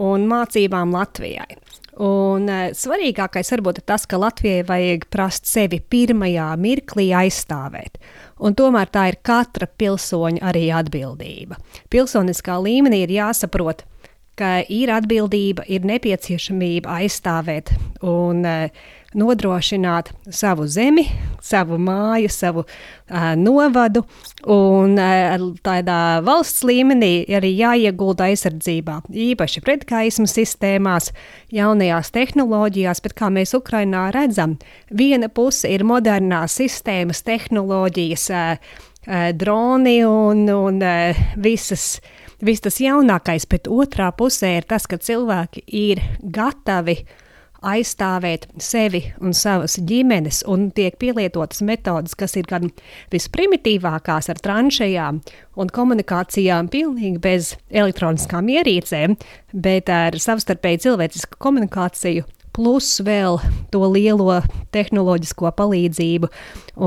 un 0.07 0.27
mācībām 0.29 0.93
Latvijai. 0.93 1.57
Un 1.97 2.45
uh, 2.45 2.67
svarīgākais 2.77 3.49
varbūt 3.55 3.81
ir 3.81 3.85
tas, 3.89 4.05
ka 4.05 4.19
Latvijai 4.21 4.61
vajag 4.67 5.07
prast 5.13 5.49
sevi 5.49 5.79
pirmajā 5.81 6.51
mirklī 6.61 7.07
aizstāvēt. 7.17 7.97
Un 8.37 8.53
tomēr 8.57 8.91
tā 8.93 9.07
ir 9.09 9.17
katra 9.25 9.65
pilsoņa 9.65 10.43
arī 10.45 10.67
atbildība. 10.77 11.57
Pilsoniskā 11.89 12.59
līmenī 12.61 13.01
ir 13.07 13.15
jāsaprot, 13.15 13.81
ka 14.37 14.59
ir 14.69 14.93
atbildība, 14.93 15.65
ir 15.65 15.89
nepieciešamība 15.89 16.99
aizstāvēt 17.01 17.73
un 18.05 18.45
uh, 18.45 18.85
nodrošināt 19.15 20.11
savu 20.33 20.67
zemi, 20.67 21.05
savu 21.43 21.77
māju, 21.79 22.29
savu 22.31 22.63
uh, 22.63 23.33
novadu. 23.39 24.03
Un 24.51 24.97
uh, 24.99 25.45
tādā 25.65 26.19
valsts 26.25 26.65
līmenī 26.67 27.27
arī 27.37 27.53
jāiegulda 27.57 28.27
aizsardzībā, 28.31 28.99
īpaši 29.31 29.63
pretgaismas 29.65 30.35
sistēmās, 30.37 31.11
jaunajās 31.55 32.11
tehnoloģijās, 32.15 33.03
bet 33.05 33.15
kā 33.17 33.31
mēs 33.33 33.55
Ukrainā 33.57 34.07
redzam, 34.15 34.57
viena 34.91 35.29
puse 35.29 35.71
ir 35.71 35.85
modernās 35.87 36.59
sistēmas, 36.59 37.23
tehnoloģijas, 37.27 38.27
uh, 38.33 38.73
uh, 39.07 39.29
droni 39.33 40.01
un, 40.07 40.47
un 40.51 40.81
uh, 40.83 41.27
visas. 41.39 41.97
Viss 42.37 42.61
tas 42.61 42.75
jaunākais, 42.77 43.47
bet 43.49 43.65
otrā 43.65 44.11
pusē 44.13 44.59
ir 44.59 44.67
tas, 44.69 44.83
ka 44.85 44.99
cilvēki 45.01 45.63
ir 45.73 46.03
gatavi 46.21 46.99
uh, 46.99 47.23
aizstāvēt 47.65 48.47
sevi 48.61 49.01
un 49.23 49.33
savas 49.37 49.77
ģimenes, 49.87 50.43
un 50.49 50.69
tiek 50.75 50.97
pielietotas 50.99 51.63
metodas, 51.65 52.15
kas 52.17 52.35
ir 52.39 52.47
gan 52.49 52.69
visprimitīvākās 53.13 54.29
ar 54.31 54.41
tranšējām 54.43 55.21
un 55.57 55.73
komunikācijām, 55.73 56.69
pilnīgi 56.73 57.21
bez 57.23 57.53
elektroniskām 57.69 58.49
ierīcēm, 58.53 59.17
bet 59.53 59.91
ar 59.93 60.17
savstarpēji 60.21 60.85
cilvēcisku 60.87 61.39
komunikāciju. 61.41 62.27
Plus 62.57 62.95
vēl 63.05 63.35
to 63.69 63.83
lielo 63.93 64.39
tehnoloģisko 64.73 65.51
palīdzību 65.59 66.29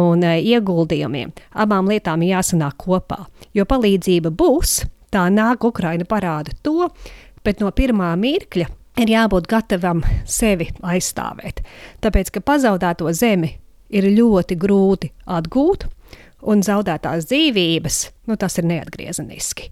un 0.01 0.25
e, 0.27 0.33
ieguldījumiem. 0.51 1.31
Abām 1.63 1.87
lietām 1.93 2.25
jāsanāk 2.27 2.75
kopā. 2.83 3.21
Jo 3.55 3.69
palīdzība 3.71 4.33
būs, 4.35 4.81
tā 5.15 5.29
nāk, 5.31 5.63
Ukraina 5.71 6.09
parāda 6.11 6.57
to, 6.67 6.91
bet 7.47 7.63
no 7.63 7.71
pirmā 7.71 8.11
mirkļa 8.19 8.67
ir 8.99 9.13
jābūt 9.15 9.49
gatavam 9.51 10.03
sevi 10.29 10.71
aizstāvēt. 10.83 11.63
Tāpēc, 12.03 12.33
ka 12.35 12.43
pazaudēto 12.45 13.11
zemi 13.15 13.55
ir 13.91 14.09
ļoti 14.11 14.59
grūti 14.59 15.13
atgūt, 15.31 15.87
un 16.49 16.65
zaudētās 16.65 17.29
dzīvības, 17.29 18.01
nu, 18.31 18.37
tas 18.41 18.59
ir 18.61 18.69
neatgriezeniski. 18.71 19.71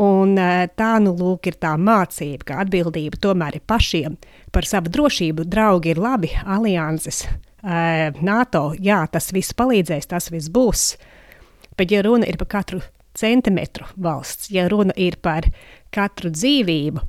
Un 0.00 0.36
e, 0.38 0.68
tā 0.78 0.92
nu 1.02 1.16
lūk 1.18 1.48
ir 1.50 1.56
tā 1.58 1.72
mācība, 1.80 2.46
ka 2.46 2.58
atbildība 2.62 3.18
tomēr 3.24 3.58
ir 3.58 3.64
pašiem 3.66 4.16
par 4.54 4.68
savu 4.68 4.92
drošību. 4.92 5.48
Draugi 5.50 5.94
ir 5.94 6.02
labi, 6.02 6.30
alianses, 6.44 7.24
e, 7.26 8.12
NATO, 8.22 8.70
jā, 8.78 9.02
tas 9.10 9.32
viss 9.34 9.56
palīdzēs, 9.58 10.10
tas 10.12 10.30
viss 10.30 10.52
būs. 10.52 10.92
Bet, 11.74 11.90
ja 11.90 12.04
runa 12.06 12.28
ir 12.28 12.38
par 12.38 12.52
katru 12.60 12.84
centimetru 13.18 13.88
valsts, 13.98 14.52
ja 14.54 14.68
runa 14.70 14.94
ir 15.00 15.18
par 15.22 15.48
katru 15.90 16.30
dzīvību, 16.30 17.02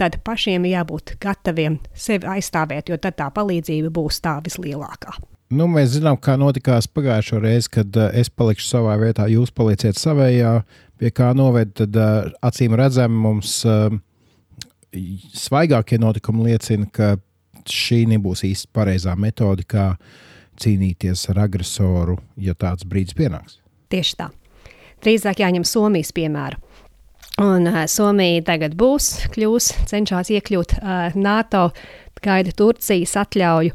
tad 0.00 0.18
pašiem 0.24 0.66
jābūt 0.68 1.16
gataviem 1.22 1.78
sevi 1.96 2.28
aizstāvēt, 2.36 2.90
jo 2.92 2.98
tad 3.00 3.16
tā 3.20 3.30
palīdzība 3.34 3.92
būs 3.94 4.20
tā 4.24 4.38
vislielākā. 4.44 5.16
Nu, 5.56 5.68
mēs 5.70 5.92
zinām, 5.94 6.18
kā 6.18 6.34
notikās 6.40 6.88
pagājušo 6.90 7.38
reizi, 7.42 7.70
kad 7.78 7.96
uh, 8.00 8.10
es 8.18 8.30
palikšu 8.32 8.66
savā 8.66 8.96
vietā, 8.98 9.28
jūs 9.30 9.52
paliksiet 9.54 9.98
savējā, 9.98 10.56
pie 10.98 11.12
kā 11.14 11.30
noved, 11.38 11.70
tad 11.78 11.94
uh, 11.94 12.32
acīm 12.44 12.74
redzami 12.78 13.20
mums 13.28 13.60
uh, 13.68 13.86
svaigākie 15.36 16.00
notikumi 16.02 16.48
liecina, 16.50 16.88
ka 16.90 17.14
šī 17.70 18.04
nebūs 18.10 18.42
īsti 18.46 18.72
pareizā 18.74 19.14
metode, 19.18 19.62
kā 19.68 19.92
cīnīties 20.62 21.28
ar 21.30 21.44
agresoru, 21.46 22.18
ja 22.40 22.56
tāds 22.58 22.86
brīdis 22.88 23.14
pienāks. 23.14 23.60
Tieši 23.92 24.18
tā. 24.18 24.30
Drīzāk 25.04 25.44
jāņem 25.44 25.66
Somijas 25.68 26.10
piemēru. 26.16 26.58
Un 27.42 27.68
uh, 27.68 27.82
Somija 27.90 28.44
tagad 28.46 28.76
būs, 28.78 29.10
kļūs, 29.34 29.72
cenšas 29.90 30.30
iekļūt 30.32 30.78
uh, 30.78 31.16
NATO, 31.20 31.68
gaida 32.24 32.54
Turcijas 32.56 33.12
atļauju 33.20 33.74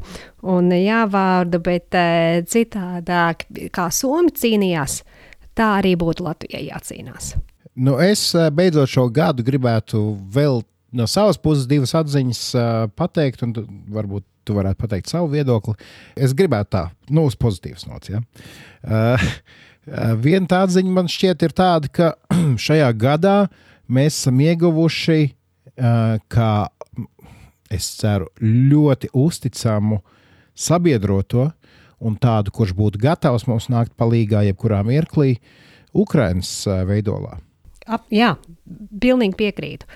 un 0.50 0.72
jāvārdu, 0.74 1.60
bet 1.62 1.94
uh, 1.94 2.40
citādāk, 2.48 3.46
kā 3.74 3.86
Somija 3.94 4.34
cīnījās, 4.42 4.98
tā 5.54 5.76
arī 5.78 5.94
būtu 6.00 6.26
Latvijai 6.26 6.66
jācīnās. 6.72 7.36
Nu, 7.78 7.96
es 8.02 8.32
beidzot 8.52 8.90
šo 8.90 9.06
gadu 9.14 9.44
gribētu 9.46 10.02
vēl 10.34 10.60
no 10.92 11.06
savas 11.08 11.38
puses 11.40 11.68
divas 11.70 11.94
atziņas 11.96 12.42
uh, 12.56 12.68
pateikt, 12.98 13.46
un 13.46 13.54
varbūt 13.94 14.26
tu 14.46 14.56
varētu 14.56 14.80
pateikt 14.82 15.12
savu 15.12 15.30
viedokli. 15.32 15.76
Es 16.16 16.34
gribētu 16.36 16.74
tā, 16.74 16.86
nu, 17.14 17.28
uz 17.30 17.38
pozitīvas 17.38 17.86
nots. 17.88 18.10
Ja? 18.12 18.22
Uh, 18.82 19.30
viena 20.22 20.48
tā 20.48 20.62
atziņa 20.66 20.92
man 20.94 21.10
šķiet 21.10 21.46
ir 21.46 21.54
tāda, 21.56 21.90
ka 21.90 22.12
šajā 22.66 22.90
gadā 22.98 23.36
mēs 23.92 24.20
esam 24.20 24.40
ieguvuši, 24.42 25.32
kā 26.32 26.52
es 27.72 27.88
ceru, 27.98 28.28
ļoti 28.42 29.10
uzticamu 29.16 30.02
sabiedroto 30.52 31.48
un 32.02 32.18
tādu, 32.20 32.52
kurš 32.52 32.74
būtu 32.76 33.00
gatavs 33.02 33.46
mums 33.48 33.70
nākt 33.72 33.94
palīdzīgā 33.98 34.44
jebkurā 34.50 34.82
mirklī 34.86 35.38
Ukraiņas 35.96 36.52
veidolā. 36.88 37.38
Ap, 37.92 38.06
jā, 38.12 38.32
pilnīgi 39.02 39.36
piekrītu. 39.36 39.88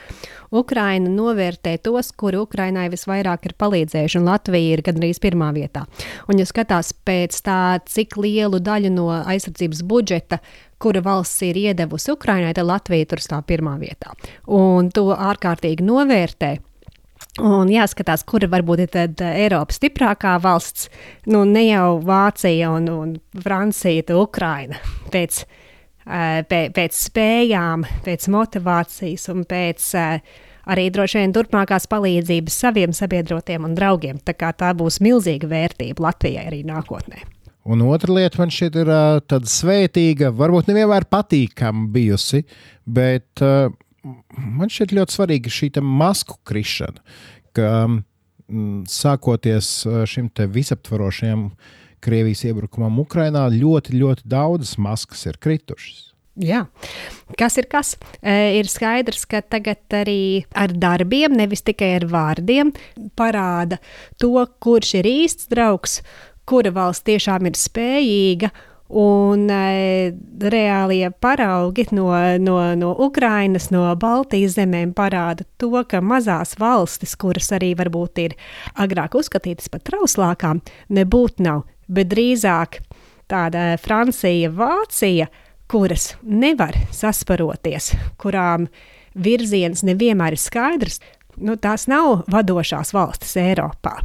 Ukraina 0.57 1.11
novērtē 1.11 1.77
tos, 1.83 2.13
kuri 2.17 2.39
Ukrainai 2.43 2.87
visvairāk 2.93 3.49
ir 3.49 3.57
palīdzējuši, 3.59 4.19
un 4.21 4.29
Latvija 4.29 4.77
ir 4.77 4.83
gandrīz 4.87 5.21
pirmā 5.23 5.49
vietā. 5.57 5.87
Un, 6.29 6.39
ja 6.41 6.47
skatās 6.49 6.93
pēc 7.07 7.41
tā, 7.47 7.81
cik 7.89 8.19
lielu 8.21 8.61
daļu 8.63 8.93
no 8.95 9.09
aizsardzības 9.17 9.83
budžeta, 9.89 10.41
kura 10.83 11.03
valsts 11.05 11.43
ir 11.49 11.59
iedevusi 11.59 12.13
Ukrainai, 12.13 12.55
tad 12.57 12.69
Latvija 12.69 13.09
tur 13.11 13.25
stāv 13.25 13.47
pirmā 13.49 13.79
vietā. 13.81 14.15
Un 14.47 14.93
to 14.95 15.09
ārkārtīgi 15.17 15.87
novērtē. 15.87 16.57
Un 17.45 17.69
jāskatās, 17.69 18.25
kura 18.29 18.49
varbūt 18.49 18.87
ir 18.87 18.91
tad 18.93 19.21
Eiropas 19.25 19.77
stiprākā 19.81 20.37
valsts, 20.41 20.89
nu 21.33 21.43
ne 21.49 21.67
jau 21.67 21.99
Vācija 22.05 22.71
un, 22.77 22.89
un 22.93 23.15
Francija, 23.45 24.05
bet 24.05 24.17
Ukraina. 24.17 24.81
Pēc 25.13 25.43
pēc 26.07 26.99
spējām, 26.99 27.87
pēc 28.07 28.29
motivācijas 28.31 29.29
un 29.33 29.45
pēc 29.49 29.93
arī 30.71 30.89
droši 30.95 31.23
vien 31.23 31.35
turpmākās 31.35 31.89
palīdzības 31.91 32.59
saviem 32.65 32.95
sabiedrotiem 32.97 33.67
un 33.67 33.75
draugiem. 33.79 34.21
Tā, 34.23 34.35
tā 34.55 34.73
būs 34.79 35.01
milzīga 35.05 35.51
vērtība 35.51 36.09
Latvijai 36.09 36.47
arī 36.51 36.63
nākotnē. 36.67 37.25
Un 37.67 37.83
otra 37.83 38.15
lieta 38.15 38.39
man 38.39 38.53
šķiet 38.55 38.77
ir 38.79 38.91
uh, 38.93 39.21
tāda 39.27 39.51
svētīga, 39.51 40.31
varbūt 40.39 40.69
nevienmēr 40.71 41.09
patīkama 41.11 41.89
bijusi, 41.95 42.45
bet 42.87 43.43
uh, 43.43 43.73
man 44.39 44.71
šķiet 44.71 44.95
ļoti 44.95 45.17
svarīga 45.17 45.51
šī 45.51 45.73
masku 45.83 46.39
krišana. 46.47 47.03
Ka, 47.57 47.73
um, 47.89 48.05
sākoties 48.87 49.71
šim 50.07 50.31
visaptvarošajam 50.31 51.49
Krievijas 52.05 52.45
iebrukumam 52.49 53.01
Ukrajinā, 53.03 53.47
ļoti, 53.53 53.97
ļoti 54.01 54.29
daudzas 54.31 54.77
maskas 54.83 55.25
ir 55.31 55.41
kritušas. 55.43 56.07
Jā. 56.37 56.67
Kas 57.41 57.57
ir 57.57 57.65
kas? 57.73 57.95
E, 58.21 58.59
ir 58.59 58.69
skaidrs, 58.69 59.25
ka 59.29 59.41
tagad 59.41 59.81
arī 59.97 60.45
ar 60.53 60.75
darbiem, 60.77 61.33
nevis 61.33 61.65
tikai 61.65 61.95
ar 61.97 62.05
vārdiem, 62.11 62.75
parāda 63.17 63.81
to, 64.21 64.35
kurš 64.61 64.99
ir 65.01 65.09
īsts 65.09 65.49
draugs, 65.53 66.03
kura 66.45 66.75
valsts 66.77 67.09
tiešām 67.09 67.49
ir 67.49 67.57
spējīga. 67.57 68.53
Un 68.87 69.49
e, 69.51 70.13
reālie 70.53 71.09
paraugi 71.11 71.89
no, 71.97 72.13
no, 72.39 72.59
no 72.79 72.93
Ukrainas, 73.03 73.73
no 73.75 73.89
Baltijas 73.99 74.55
zemēm 74.61 74.93
parāda 74.95 75.43
to, 75.59 75.73
ka 75.91 75.99
mazās 76.05 76.55
valstis, 76.61 77.17
kuras 77.19 77.51
arī 77.57 77.73
varbūt 77.81 78.23
ir 78.23 78.37
agrāk 78.79 79.17
uzskatītas 79.19 79.73
par 79.73 79.83
trauslākām, 79.89 80.63
nebūtu 80.95 81.49
nav, 81.49 81.65
bet 81.89 82.11
drīzāk 82.13 82.81
tāda 83.31 83.75
Francija, 83.83 84.51
Vācija, 84.55 85.29
kuras 85.71 86.15
nevar 86.23 86.77
sasparoties, 86.95 87.93
kurām 88.23 88.69
virziens 89.19 89.83
nevienmēr 89.87 90.37
ir 90.37 90.43
skaidrs, 90.43 91.01
nu, 91.43 91.57
tās 91.57 91.87
nav 91.91 92.27
vadošās 92.33 92.93
valstis 92.95 93.37
Eiropā. 93.41 93.99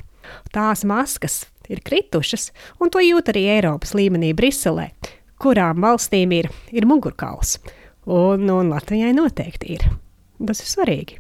Tās 0.56 0.86
maskas 0.88 1.44
ir 1.72 1.84
kritušas, 1.86 2.50
un 2.82 2.92
to 2.94 3.02
jūt 3.04 3.32
arī 3.34 3.48
Eiropas 3.58 3.94
līmenī 3.98 4.32
Briselē, 4.38 4.90
kurām 5.42 5.84
valstīm 5.84 6.34
ir, 6.38 6.50
ir 6.72 6.88
mugurkauls. 6.90 7.60
Un, 8.10 8.48
un 8.50 8.72
Latvijai 8.74 9.12
noteikti 9.14 9.76
ir. 9.76 9.86
Tas 10.42 10.64
ir 10.64 10.70
svarīgi. 10.72 11.20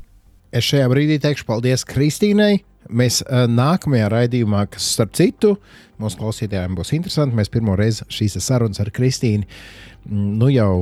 Es 0.52 0.66
šajā 0.68 0.88
brīdī 0.92 1.20
teikšu 1.22 1.46
paldies 1.48 1.86
Kristīnai. 1.88 2.64
Mēs 2.92 3.22
uh, 3.24 3.46
nākamajā 3.50 4.10
raidījumā, 4.12 4.66
kas 4.74 4.90
starp 4.96 5.16
citu 5.18 5.56
mūsu 6.02 6.20
klausītājiem 6.20 6.76
būs 6.78 6.94
interesanti, 6.98 7.38
mēs 7.38 7.52
pirmo 7.54 7.76
reizi 7.80 8.08
šīs 8.12 8.40
sarunas 8.42 8.82
ar 8.84 8.92
Kristīnu 8.94 9.46
mm, 9.46 10.32
nu 10.42 10.50
jau 10.52 10.74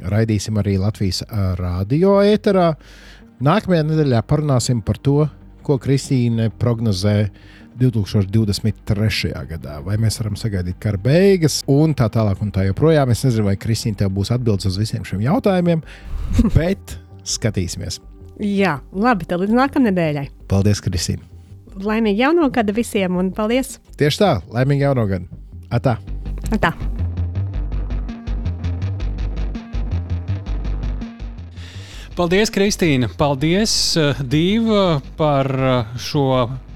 raidīsim 0.00 0.56
arī 0.56 0.78
Latvijas 0.80 1.20
radio 1.58 2.14
ēterā. 2.24 2.70
Nākamajā 3.44 3.84
nedēļā 3.84 4.22
parunāsim 4.28 4.80
par 4.84 4.96
to, 5.04 5.26
ko 5.66 5.76
Kristīne 5.80 6.48
prognozē 6.56 7.16
uh, 7.26 7.48
2023. 7.80 9.32
gadā. 9.48 9.78
Vai 9.84 9.96
mēs 10.00 10.20
varam 10.20 10.36
sagaidīt 10.38 10.78
kara 10.82 11.00
beigas, 11.00 11.60
un 11.70 11.94
tā 11.96 12.10
tālāk, 12.12 12.42
un 12.44 12.52
tā 12.54 12.66
joprojām. 12.68 13.12
Es 13.14 13.24
nezinu, 13.24 13.48
vai 13.48 13.56
Kristīna 13.60 14.02
tev 14.02 14.12
būs 14.18 14.32
atbildes 14.34 14.68
uz 14.70 14.78
visiem 14.80 15.06
šiem 15.08 15.24
jautājumiem, 15.24 15.82
bet 16.56 16.98
skatīsimies. 17.24 18.00
Jā, 18.40 18.78
labi, 18.92 19.28
tad 19.28 19.42
līdz 19.44 19.56
nākamnedēļai. 19.56 20.28
Paldies, 20.50 20.84
Kristīna! 20.84 21.39
Laimīgi 21.78 22.24
jauno 22.24 22.48
gadu 22.50 22.74
visiem, 22.74 23.14
un 23.20 23.30
paldies! 23.34 23.76
Tieši 24.00 24.18
tā, 24.18 24.30
laimīgi 24.50 24.82
jauno 24.82 25.06
gadu! 25.06 25.30
Atā! 25.70 26.00
Atā. 26.50 26.72
Paldies, 32.18 32.50
Kristīna! 32.52 33.06
Paldies, 33.16 33.72
uh, 33.96 34.18
Dīva, 34.18 34.98
par 35.16 35.48
uh, 35.54 35.94
šo 35.94 36.24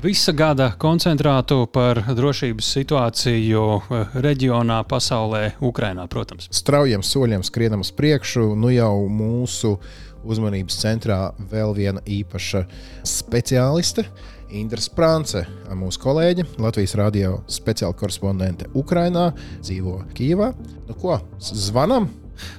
visa 0.01 0.33
gada 0.33 0.71
koncentrātu 0.81 1.67
par 1.75 2.01
drošības 2.15 2.71
situāciju 2.79 3.65
uh, 3.75 4.15
reģionā, 4.15 4.79
pasaulē, 4.89 5.57
Ukrajinā, 5.59 6.07
protams. 6.09 6.47
Straujiem 6.55 7.03
soļiem 7.03 7.43
skrienam 7.45 7.83
uz 7.83 7.91
priekšu, 7.93 8.53
nu 8.55 8.71
jau 8.73 9.09
mūsu 9.11 9.75
uzmanības 10.25 10.79
centrā 10.81 11.19
vēl 11.51 11.75
viena 11.77 12.01
īpaša 12.07 12.65
speciāliste. 13.05 14.07
Indra 14.53 14.83
Sprānce, 14.83 15.45
mūsu 15.77 16.01
kolēģe, 16.03 16.45
Latvijas 16.63 16.97
radio 17.01 17.39
speciāla 17.51 17.97
korespondente 17.99 18.69
Ukrajinā, 18.77 19.31
dzīvo 19.63 20.03
Kijavā. 20.17 20.53
Nu 20.89 20.99
ko, 21.01 21.19
zvanam! 21.41 22.11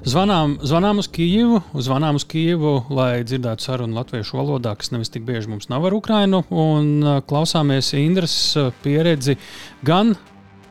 Zvanām, 0.07 0.53
zvanām 0.63 1.01
uz 1.01 1.09
Kijivu, 1.11 1.59
zvanām 1.83 2.15
uz 2.15 2.23
Kijivu, 2.31 2.77
lai 2.95 3.25
dzirdētu 3.27 3.65
sarunu 3.65 3.99
latviešu 3.99 4.37
valodā, 4.39 4.71
kas 4.79 4.93
nevis 4.93 5.11
tik 5.11 5.25
bieži 5.27 5.51
mums 5.51 5.67
nav 5.67 5.83
ar 5.89 5.97
Ukrajinu, 5.97 6.45
klausāmies 7.27 7.91
Indras 7.99 8.37
pieredzi 8.85 9.35
gan 9.83 10.15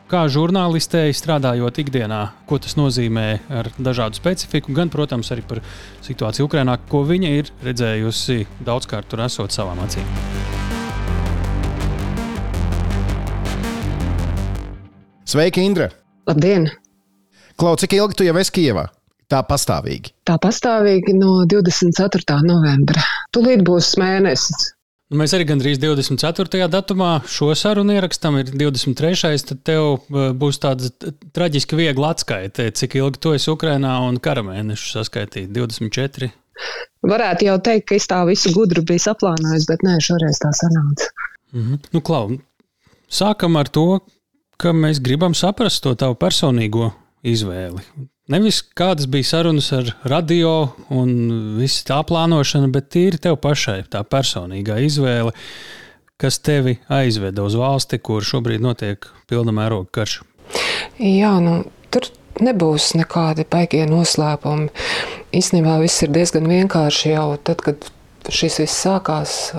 kā 0.08 0.24
žurnālistei 0.30 1.14
strādājot 1.16 1.80
ikdienā, 1.84 2.20
ko 2.48 2.60
tas 2.62 2.76
nozīmē 2.78 3.28
ar 3.60 3.70
dažādu 3.76 4.20
specifiku, 4.20 4.74
gan, 4.76 4.92
protams, 4.92 5.32
arī 5.34 5.46
par 5.48 5.62
situāciju 6.04 6.48
Ukrajinā, 6.48 6.76
ko 6.90 7.04
viņa 7.08 7.32
ir 7.40 7.54
redzējusi 7.64 8.44
daudzkārt 8.64 9.10
tur 9.10 9.24
esot 9.26 9.56
savām 9.56 9.82
acīm. 9.84 10.63
Sveiki, 15.24 15.62
Indra! 15.64 15.88
Labdien! 16.28 16.66
Klau, 17.56 17.72
cik 17.80 17.94
ilgi 17.96 18.18
tu 18.18 18.24
jau 18.26 18.34
esi 18.36 18.52
Kijavā? 18.52 18.82
Tā 19.32 19.38
pastāvīgi. 19.48 20.12
Tā 20.28 20.34
pastāvīgi 20.36 21.14
no 21.16 21.46
24. 21.48 22.36
novembra. 22.44 23.00
Tūlīt 23.32 23.62
būs 23.64 23.94
mēnesis. 23.96 24.66
Nu, 25.08 25.16
mēs 25.22 25.32
arī 25.36 25.46
gandrīz 25.48 25.80
24. 25.80 26.66
datumā 26.68 27.10
šo 27.24 27.48
sarunu 27.56 27.96
ierakstām, 27.96 28.36
ir 28.42 28.52
23. 28.52 29.46
Tad 29.48 29.62
tev 29.64 29.86
e, 30.12 30.26
būs 30.36 30.60
tāda 30.60 30.90
traģiski 31.36 31.78
viegla 31.80 32.12
atskaite, 32.12 32.68
cik 32.76 32.98
ilgi 33.00 33.22
tu 33.24 33.32
esi 33.38 33.48
Ukrajinā 33.52 33.94
un 34.04 34.20
kara 34.20 34.44
mēnešu 34.44 34.92
saskaitīt. 34.98 35.48
24. 35.56 36.28
Varētu 37.04 37.48
jau 37.48 37.56
teikt, 37.64 37.88
ka 37.88 37.96
es 37.96 38.10
tā 38.12 38.20
visu 38.28 38.52
gudru 38.52 38.84
biju 38.84 39.06
saplānojis, 39.08 39.64
bet 39.72 39.88
nē, 39.88 39.96
šoreiz 40.04 40.42
tā 40.44 40.52
sanāca. 40.52 41.08
Mm 41.56 41.62
-hmm. 41.64 41.88
nu, 41.96 42.04
Klau, 42.04 42.36
sākam 43.08 43.56
ar 43.56 43.72
to, 43.72 44.02
ka 44.60 44.72
mēs 44.76 45.00
gribam 45.04 45.34
saprast 45.36 45.82
to 45.84 45.94
tavu 45.98 46.16
personīgo 46.18 46.90
izvēli. 47.24 47.82
Nevis 48.32 48.62
kādas 48.76 49.08
bija 49.10 49.28
sarunas 49.28 49.66
ar 49.76 49.90
radio 50.08 50.52
un 50.94 51.10
viss 51.58 51.84
tā 51.84 51.98
plānošana, 52.08 52.70
bet 52.72 52.88
tīri 52.94 53.20
tev 53.20 53.36
pašai 53.44 53.82
tā 53.92 54.00
personīgā 54.08 54.78
izvēle, 54.86 55.34
kas 56.20 56.38
tevi 56.40 56.78
aizveda 56.88 57.44
uz 57.44 57.56
valsti, 57.60 58.00
kur 58.00 58.24
šobrīd 58.24 58.64
notiek 58.64 59.04
pilna 59.28 59.52
mēroga 59.52 59.90
karš. 59.98 60.22
Jā, 60.96 61.34
nu, 61.44 61.58
tur 61.92 62.08
nebūs 62.40 62.94
nekādi 62.98 63.44
baigie 63.50 63.84
noslēpumi. 63.90 64.70
Īsnībā 65.34 65.76
viss 65.82 66.06
ir 66.06 66.14
diezgan 66.14 66.48
vienkārši 66.48 67.12
jau 67.12 67.28
tad, 67.44 67.60
kad 67.66 67.90
šis 68.32 68.60
viss 68.62 68.84
sākās 68.86 69.52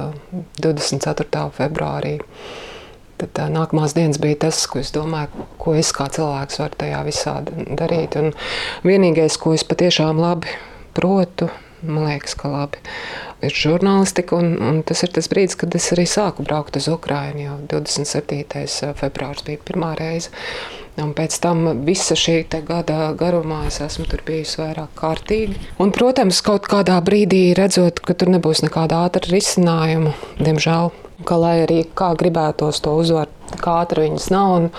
24. 0.57 1.49
februārī. 1.59 2.17
Tad 3.15 3.31
tā, 3.37 3.45
nākamās 3.47 3.93
dienas 3.95 4.19
bija 4.19 4.41
tas, 4.47 4.59
ko 4.67 4.81
es 4.81 4.91
domāju, 4.95 5.45
ko 5.61 5.75
es 5.79 5.93
kā 5.95 6.09
cilvēks 6.11 6.59
varu 6.59 6.79
tajā 6.81 7.03
visā 7.07 7.35
darīt. 7.47 8.17
Un 8.19 8.33
vienīgais, 8.83 9.37
ko 9.39 9.53
es 9.55 9.63
patiešām 9.67 10.19
labi 10.19 10.51
protu, 10.97 11.47
man 11.85 12.09
liekas, 12.09 12.35
ka 12.35 12.51
labi 12.51 12.81
ir 13.45 13.55
žurnālistika. 13.55 14.35
Un, 14.35 14.57
un 14.59 14.81
tas 14.87 15.03
ir 15.05 15.13
tas 15.15 15.29
brīdis, 15.31 15.55
kad 15.59 15.75
es 15.79 15.87
arī 15.95 16.07
sāku 16.09 16.43
braukt 16.43 16.75
uz 16.79 16.89
Ukrajinu. 16.91 17.45
Jau 17.45 17.59
27. 17.77 18.91
februāris 18.99 19.47
bija 19.47 19.63
pirmā 19.63 19.93
reize. 19.99 20.33
Un 20.99 21.11
pēc 21.15 21.35
tam 21.43 21.65
visa 21.87 22.15
šī 22.15 22.37
gada 22.67 23.09
garumā 23.19 23.65
es 23.67 23.81
esmu 23.83 24.07
tur 24.11 24.23
bijusi 24.27 24.61
vairāk 24.61 24.93
kārtīgi. 24.99 25.57
Un, 25.83 25.91
protams, 25.95 26.39
kaut 26.43 26.69
kādā 26.71 26.99
brīdī 27.03 27.49
redzot, 27.57 27.99
ka 27.99 28.15
tur 28.15 28.31
nebūs 28.31 28.63
nekāda 28.63 29.03
ātra 29.07 29.27
risinājuma, 29.27 30.15
diemžēl 30.39 30.93
ka, 31.23 31.37
lai 31.39 31.55
arī 31.63 31.83
kā 31.95 32.11
gribētos 32.19 32.81
to 32.83 32.97
uzvaru, 32.99 33.31
kā 33.61 33.79
ātri 33.85 34.09
viņas 34.09 34.29
nav. 34.35 34.57
Un, 34.59 34.69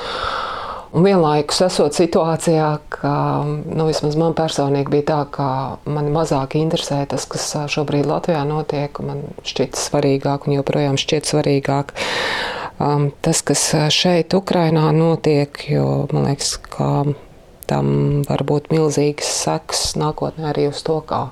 Un 0.96 1.04
vienlaikus 1.04 1.58
esot 1.66 1.92
situācijā, 1.92 2.68
ka 2.94 3.10
nu, 3.44 3.84
vismaz 3.84 4.14
man 4.16 4.32
personīgi 4.38 4.88
bija 4.94 5.04
tā, 5.10 5.18
ka 5.34 5.48
man 5.92 6.06
mazāk 6.14 6.54
interesē 6.56 7.02
tas, 7.10 7.26
kas 7.28 7.44
šobrīd 7.74 8.06
Latvijā 8.08 8.40
notiek. 8.48 8.96
Man 9.04 9.20
šķiet 9.44 9.76
svarīgāk 9.76 10.46
un 10.46 10.56
joprojām 10.56 10.96
šķiet 10.96 11.28
svarīgāk 11.28 11.92
um, 12.78 13.10
tas, 13.20 13.42
kas 13.44 13.66
šeit, 13.92 14.32
Ukrajinā, 14.38 14.86
notiek. 14.96 15.66
Jo 15.68 16.06
man 16.14 16.30
liekas, 16.30 16.54
ka 16.64 16.90
tam 17.68 18.22
var 18.28 18.46
būt 18.46 18.70
milzīgs 18.72 19.28
seks 19.42 19.96
nākotnē 20.00 20.52
arī 20.52 20.68
uz 20.70 20.80
to, 20.86 21.00
kā, 21.04 21.26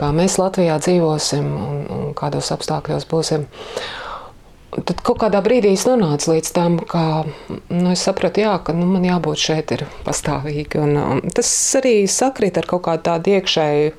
kā 0.00 0.10
mēs 0.16 0.40
Latvijā 0.40 0.78
dzīvosim 0.82 1.46
un, 1.46 1.80
un 1.92 2.12
kādos 2.18 2.50
apstākļos 2.56 3.06
būsim. 3.10 3.46
Tad 4.68 4.98
kaut 5.00 5.16
kādā 5.22 5.40
brīdī 5.40 5.70
es 5.72 5.86
nonācu 5.88 6.34
līdz 6.34 6.50
tam, 6.52 6.74
ka 6.90 7.02
nu, 7.48 7.92
es 7.94 8.02
sapratu, 8.04 8.42
jā, 8.44 8.52
ka 8.64 8.74
nu, 8.76 8.84
man 8.90 9.06
jābūt 9.06 9.40
šeit 9.40 9.72
ir 9.78 9.86
pastāvīgi. 10.04 10.82
Un, 10.84 10.98
um, 11.00 11.22
tas 11.34 11.48
arī 11.80 12.02
sakrīt 12.12 12.60
ar 12.60 12.68
kaut 12.68 12.84
kādu 12.84 13.06
tādu 13.08 13.32
iekšēju 13.38 13.94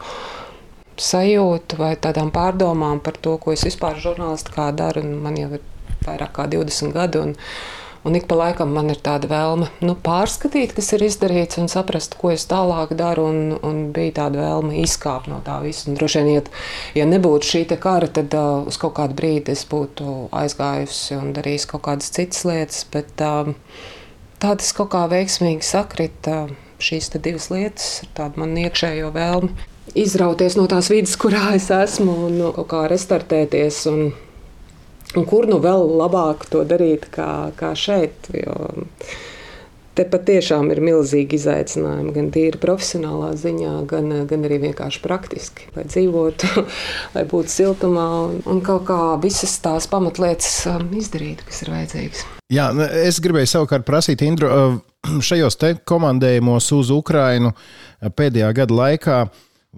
sajūtu 1.00 1.80
vai 1.80 1.96
tādām 1.98 2.30
pārdomām 2.36 3.02
par 3.02 3.18
to, 3.18 3.38
ko 3.42 3.56
es 3.56 3.66
vispār 3.66 3.98
žurnālistikā 4.04 4.70
daru. 4.78 5.02
Man 5.10 5.40
jau 5.42 5.50
ir 5.58 5.66
vairāk 6.06 6.36
kā 6.38 6.46
20 6.52 6.94
gadi. 6.94 7.24
Un, 7.24 7.36
Un 8.08 8.16
ik 8.16 8.30
pa 8.30 8.38
laikam 8.40 8.72
man 8.72 8.88
ir 8.94 9.02
tāda 9.04 9.28
vēlme 9.28 9.68
nu, 9.84 9.96
pārskatīt, 10.04 10.72
kas 10.78 10.94
ir 10.96 11.04
izdarīts, 11.04 11.60
un 11.60 11.68
saprast, 11.72 12.16
ko 12.20 12.32
es 12.32 12.46
tālāk 12.48 12.94
daru. 13.00 13.26
Un, 13.28 13.58
un 13.66 13.82
bija 13.96 14.16
tāda 14.22 14.40
vēlme 14.40 14.80
izkāpt 14.86 15.28
no 15.32 15.42
tā 15.46 15.58
visa. 15.66 15.90
Un, 15.90 15.98
droši 16.00 16.24
vien, 16.28 16.48
ja 16.96 17.08
nebūtu 17.10 17.52
šī 17.52 17.66
kara, 17.82 18.08
tad 18.08 18.36
uh, 18.40 18.64
uz 18.70 18.80
kaut 18.80 18.96
kādu 19.02 19.18
brīdi 19.20 19.52
es 19.52 19.66
būtu 19.68 20.30
aizgājusi 20.32 21.20
un 21.20 21.34
darījusi 21.36 21.72
kaut 21.74 21.86
kādas 21.90 22.14
citas 22.16 22.46
lietas. 22.48 22.86
Bet 22.94 23.26
uh, 23.26 23.52
tā 24.40 24.56
tas 24.56 24.72
kaut 24.78 24.94
kā 24.96 25.04
veiksmīgi 25.12 25.68
sakrita. 25.68 26.46
Uh, 26.48 26.66
šīs 26.80 27.12
divas 27.20 27.50
lietas 27.52 27.88
ir 28.06 28.14
tāda 28.16 28.40
man 28.40 28.56
iekšējo 28.56 29.12
vēlme 29.12 29.52
izrauties 30.00 30.56
no 30.56 30.68
tās 30.70 30.90
vidas, 30.92 31.18
kurā 31.20 31.56
es 31.58 31.70
esmu, 31.74 32.16
un 32.30 32.42
kaut 32.56 32.70
kā 32.72 32.86
restartēties. 32.92 33.82
Un, 33.92 34.12
Un 35.18 35.26
kur 35.26 35.48
nu 35.50 35.58
vēl 35.64 35.88
labāk 35.98 36.46
to 36.52 36.62
darīt, 36.70 37.08
kā, 37.14 37.50
kā 37.58 37.74
šeit? 37.78 38.30
Jo 38.36 38.70
te 40.00 40.06
patiešām 40.08 40.70
ir 40.72 40.80
milzīgi 40.84 41.36
izaicinājumi, 41.36 42.14
gan 42.16 42.30
tīri 42.32 42.60
profesionālā 42.62 43.34
ziņā, 43.40 43.74
gan, 43.90 44.14
gan 44.30 44.46
arī 44.48 44.62
vienkārši 44.70 45.02
praktiski. 45.04 45.68
Lai 45.76 45.84
dzīvotu, 45.90 46.64
lai 47.16 47.26
būtu 47.28 47.52
siltumā 47.52 48.06
un, 48.30 48.38
un 48.48 48.62
kaut 48.66 48.86
kā 48.88 49.00
visas 49.24 49.58
tās 49.64 49.90
pamatlietas 49.92 50.62
um, 50.72 50.88
izdarītu, 51.02 51.48
kas 51.50 51.64
ir 51.66 51.74
vajadzīgas. 51.76 52.24
Jā, 52.50 52.70
es 53.04 53.20
gribēju 53.24 53.52
savukārt 53.52 53.86
prasīt, 53.88 54.24
Indru, 54.26 54.48
uh, 54.50 54.80
šajos 55.30 55.60
komandējumos 55.90 56.72
uz 56.80 56.94
Ukrajinu 56.96 57.52
uh, 57.52 58.10
pēdējā 58.16 58.56
gada 58.62 58.82
laikā. 58.84 59.22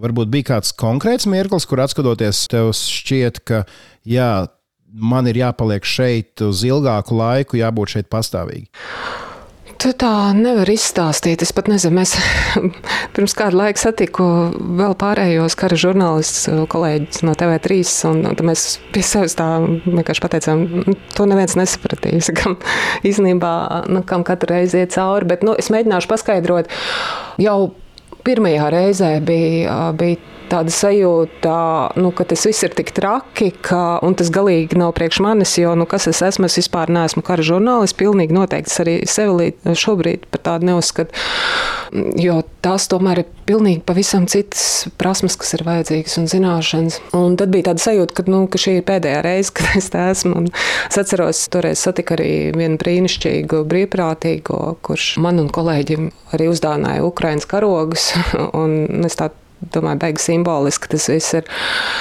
Varbūt 0.02 0.30
bija 0.32 0.54
kāds 0.54 0.70
konkrēts 0.78 1.26
mirklis, 1.28 1.66
kur 1.68 1.82
atskatoties, 1.82 2.46
tev 2.48 2.70
šķiet, 2.78 3.42
ka 3.44 3.64
jā, 4.08 4.30
man 4.92 5.28
ir 5.30 5.40
jāpaliek 5.40 5.86
šeit 5.86 6.42
uz 6.44 6.62
ilgāku 6.68 7.16
laiku, 7.18 7.60
jābūt 7.60 7.96
šeit 7.96 8.10
pastāvīgi? 8.12 8.68
Tu 9.82 9.90
tā 9.98 10.30
nevar 10.36 10.68
izstāstīt. 10.70 11.42
Es 11.42 11.50
pat 11.50 11.66
nezinu, 11.66 11.96
mēs 11.96 12.12
pirms 13.16 13.34
kāda 13.34 13.58
laika 13.58 13.80
satiku 13.82 14.24
vēl 14.78 14.94
pārējos 15.00 15.56
kara 15.58 15.78
žurnālistus, 15.80 16.46
kolēģis 16.70 17.24
no 17.26 17.34
TV3. 17.38 17.80
Un, 18.12 18.20
un 18.30 18.46
mēs 18.46 18.66
pie 18.94 19.02
sevis 19.06 19.34
tā 19.38 19.48
vienkārši 19.64 20.22
pateicām, 20.22 20.62
nu, 20.84 20.94
to 21.16 21.26
neviens 21.26 21.56
nesapratīs. 21.58 22.30
Kam 22.38 22.60
īstenībā, 23.02 23.54
nu, 23.90 24.04
kam 24.06 24.22
katru 24.28 24.54
reizi 24.54 24.84
iet 24.84 24.94
cauri. 24.94 25.26
Bet 25.34 25.42
nu, 25.42 25.56
es 25.58 25.72
mēģināšu 25.74 26.12
paskaidrot. 26.14 26.70
Jau 27.42 27.58
pirmajā 28.22 28.70
reizē 28.70 29.16
bija, 29.26 29.80
bija 29.98 30.22
tāda 30.52 30.72
sajūta, 30.74 31.56
nu, 32.00 32.12
ka 32.16 32.26
tas 32.28 32.44
viss 32.48 32.66
ir 32.66 32.74
tik 32.76 32.92
traki, 32.96 33.50
ka, 33.64 33.98
un 34.04 34.16
tas 34.18 34.30
galīgi 34.32 34.78
nav 34.80 34.94
priekš 34.96 35.22
manis, 35.24 35.56
jo, 35.60 35.74
nu, 35.78 35.86
kas 35.88 36.08
es 36.10 36.22
esmu, 36.24 36.50
es 36.50 36.58
vispār 36.60 36.92
neesmu 36.92 37.24
kara 37.26 37.44
žurnālists, 37.46 37.96
pilnīgi 37.98 38.36
noteikti 38.36 38.72
es 38.72 38.82
arī 38.84 38.96
sevi 39.08 39.52
šobrīd 39.78 40.28
par 40.32 40.44
tādu 40.50 40.72
neuzskatu, 40.72 41.22
jo 42.20 42.40
tās 42.64 42.86
tomēr 42.92 43.22
ir 43.22 43.30
pilnīgi 43.48 43.82
pavisam 43.86 44.26
citas 44.30 44.86
prasmes, 45.00 45.36
kas 45.40 45.54
ir 45.56 45.64
vajadzīgas 45.66 46.18
un 46.20 46.28
zināšanas. 46.30 46.98
Un 47.18 47.36
tad 47.40 47.52
bija 47.54 47.70
tāda 47.70 47.84
sajūta, 47.84 48.16
ka, 48.16 48.26
nu, 48.30 48.44
ka 48.50 48.60
šī 48.60 48.78
ir 48.78 48.86
pēdējā 48.88 49.20
reize, 49.26 49.52
kad 49.56 49.76
es 49.78 49.90
te 49.92 50.06
esmu. 50.12 50.44
Un 50.44 50.48
es 50.52 51.00
atceros, 51.00 51.44
toreiz 51.52 51.82
satiku 51.82 52.16
arī 52.16 52.32
vienu 52.56 52.78
brīnišķīgu 52.80 53.64
brīvprātīgo, 53.72 54.60
kurš 54.86 55.14
man 55.22 55.42
un 55.42 55.50
kolēģim 55.52 56.10
arī 56.36 56.48
uzdāvināja 56.52 57.06
Ukraiņas 57.08 57.48
karogus. 57.50 58.12
Un 58.62 59.04
es 59.06 59.18
tā 59.18 59.32
domāju, 59.72 60.00
beigas 60.02 60.26
simboliski 60.28 60.90
tas 60.92 61.08
viss 61.10 61.36
ir. 61.38 61.46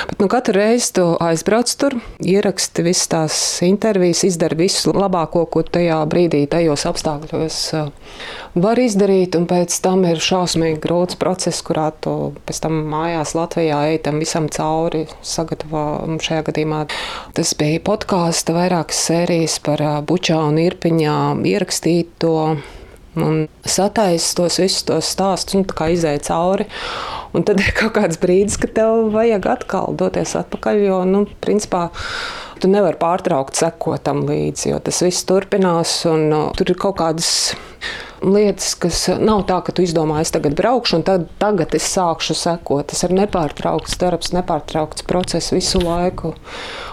Bet 0.09 0.21
nu, 0.21 0.27
katru 0.31 0.55
reizi 0.57 0.91
tu 0.97 1.05
aizbrauc 1.21 1.71
tur, 1.79 1.97
ieraksti 2.25 2.85
visas 2.85 3.09
tās 3.11 3.37
intervijas, 3.65 4.23
izdari 4.27 4.57
visu 4.63 4.93
labāko, 4.95 5.45
ko 5.51 5.63
tajā 5.65 5.99
brīdī, 6.09 6.43
tajos 6.51 6.85
apstākļos 6.89 7.59
uh, 7.77 7.91
var 8.55 8.81
izdarīt. 8.81 9.37
Un 9.39 9.47
pēc 9.49 9.77
tam 9.85 10.05
ir 10.09 10.21
šausmīgi 10.23 10.81
grūts 10.83 11.19
process, 11.21 11.63
kurā 11.65 11.89
tu 12.03 12.33
pēc 12.47 12.63
tam 12.65 12.81
mājās 12.91 13.35
Latvijā 13.37 13.83
ej 13.91 14.01
tam 14.07 14.19
visam 14.23 14.49
cauri, 14.51 15.05
sagatavo 15.25 16.17
šajā 16.21 16.47
gadījumā. 16.49 16.83
Tas 17.37 17.55
bija 17.59 17.83
podkāsts, 17.85 18.53
vairākas 18.55 19.05
sērijas 19.07 19.59
par 19.63 19.85
uh, 19.85 19.97
Bučā 20.05 20.39
un 20.49 20.59
Irpiņā 20.61 21.17
ierakstīto 21.53 22.35
un 23.19 23.47
sataisa 23.67 24.35
tos 24.37 24.59
visus 24.61 24.85
tos 24.87 25.09
stāstus, 25.15 25.57
un 25.59 25.65
kā 25.67 25.91
izēja 25.91 26.23
cauri. 26.29 26.67
Un 27.35 27.45
tad 27.47 27.61
ir 27.63 27.71
kaut 27.75 27.95
kāds 27.95 28.19
brīdis, 28.19 28.57
kad 28.59 28.73
tev 28.75 29.11
vajag 29.13 29.47
atkal 29.53 29.95
doties 29.99 30.35
atpakaļ, 30.39 30.81
jo, 30.83 31.01
nu, 31.07 31.25
principā, 31.43 31.87
tu 32.61 32.69
nevari 32.71 32.99
pārtraukt 33.01 33.57
sekot 33.59 34.03
tam 34.05 34.23
līdzi, 34.29 34.71
jo 34.71 34.79
tas 34.83 35.01
viss 35.05 35.27
turpinās, 35.27 36.01
un 36.09 36.53
tur 36.57 36.73
ir 36.73 36.79
kaut 36.79 36.99
kādas 37.01 37.31
lietas, 38.21 38.75
kas 38.77 39.03
nav 39.21 39.43
tā, 39.49 39.57
ka 39.65 39.73
tu 39.73 39.83
izdomā, 39.85 40.19
es 40.21 40.31
tagad 40.33 40.53
braukšu, 40.57 40.99
un 40.99 41.05
tad, 41.05 41.27
tagad 41.41 41.73
es 41.77 41.87
sākšu 41.89 42.35
sekot. 42.37 42.91
Tas 42.91 43.01
ir 43.07 43.15
nepārtraukts 43.17 43.97
darbs, 44.01 44.31
nepārtraukts 44.35 45.05
process 45.09 45.53
visu 45.55 45.81
laiku. 45.81 46.35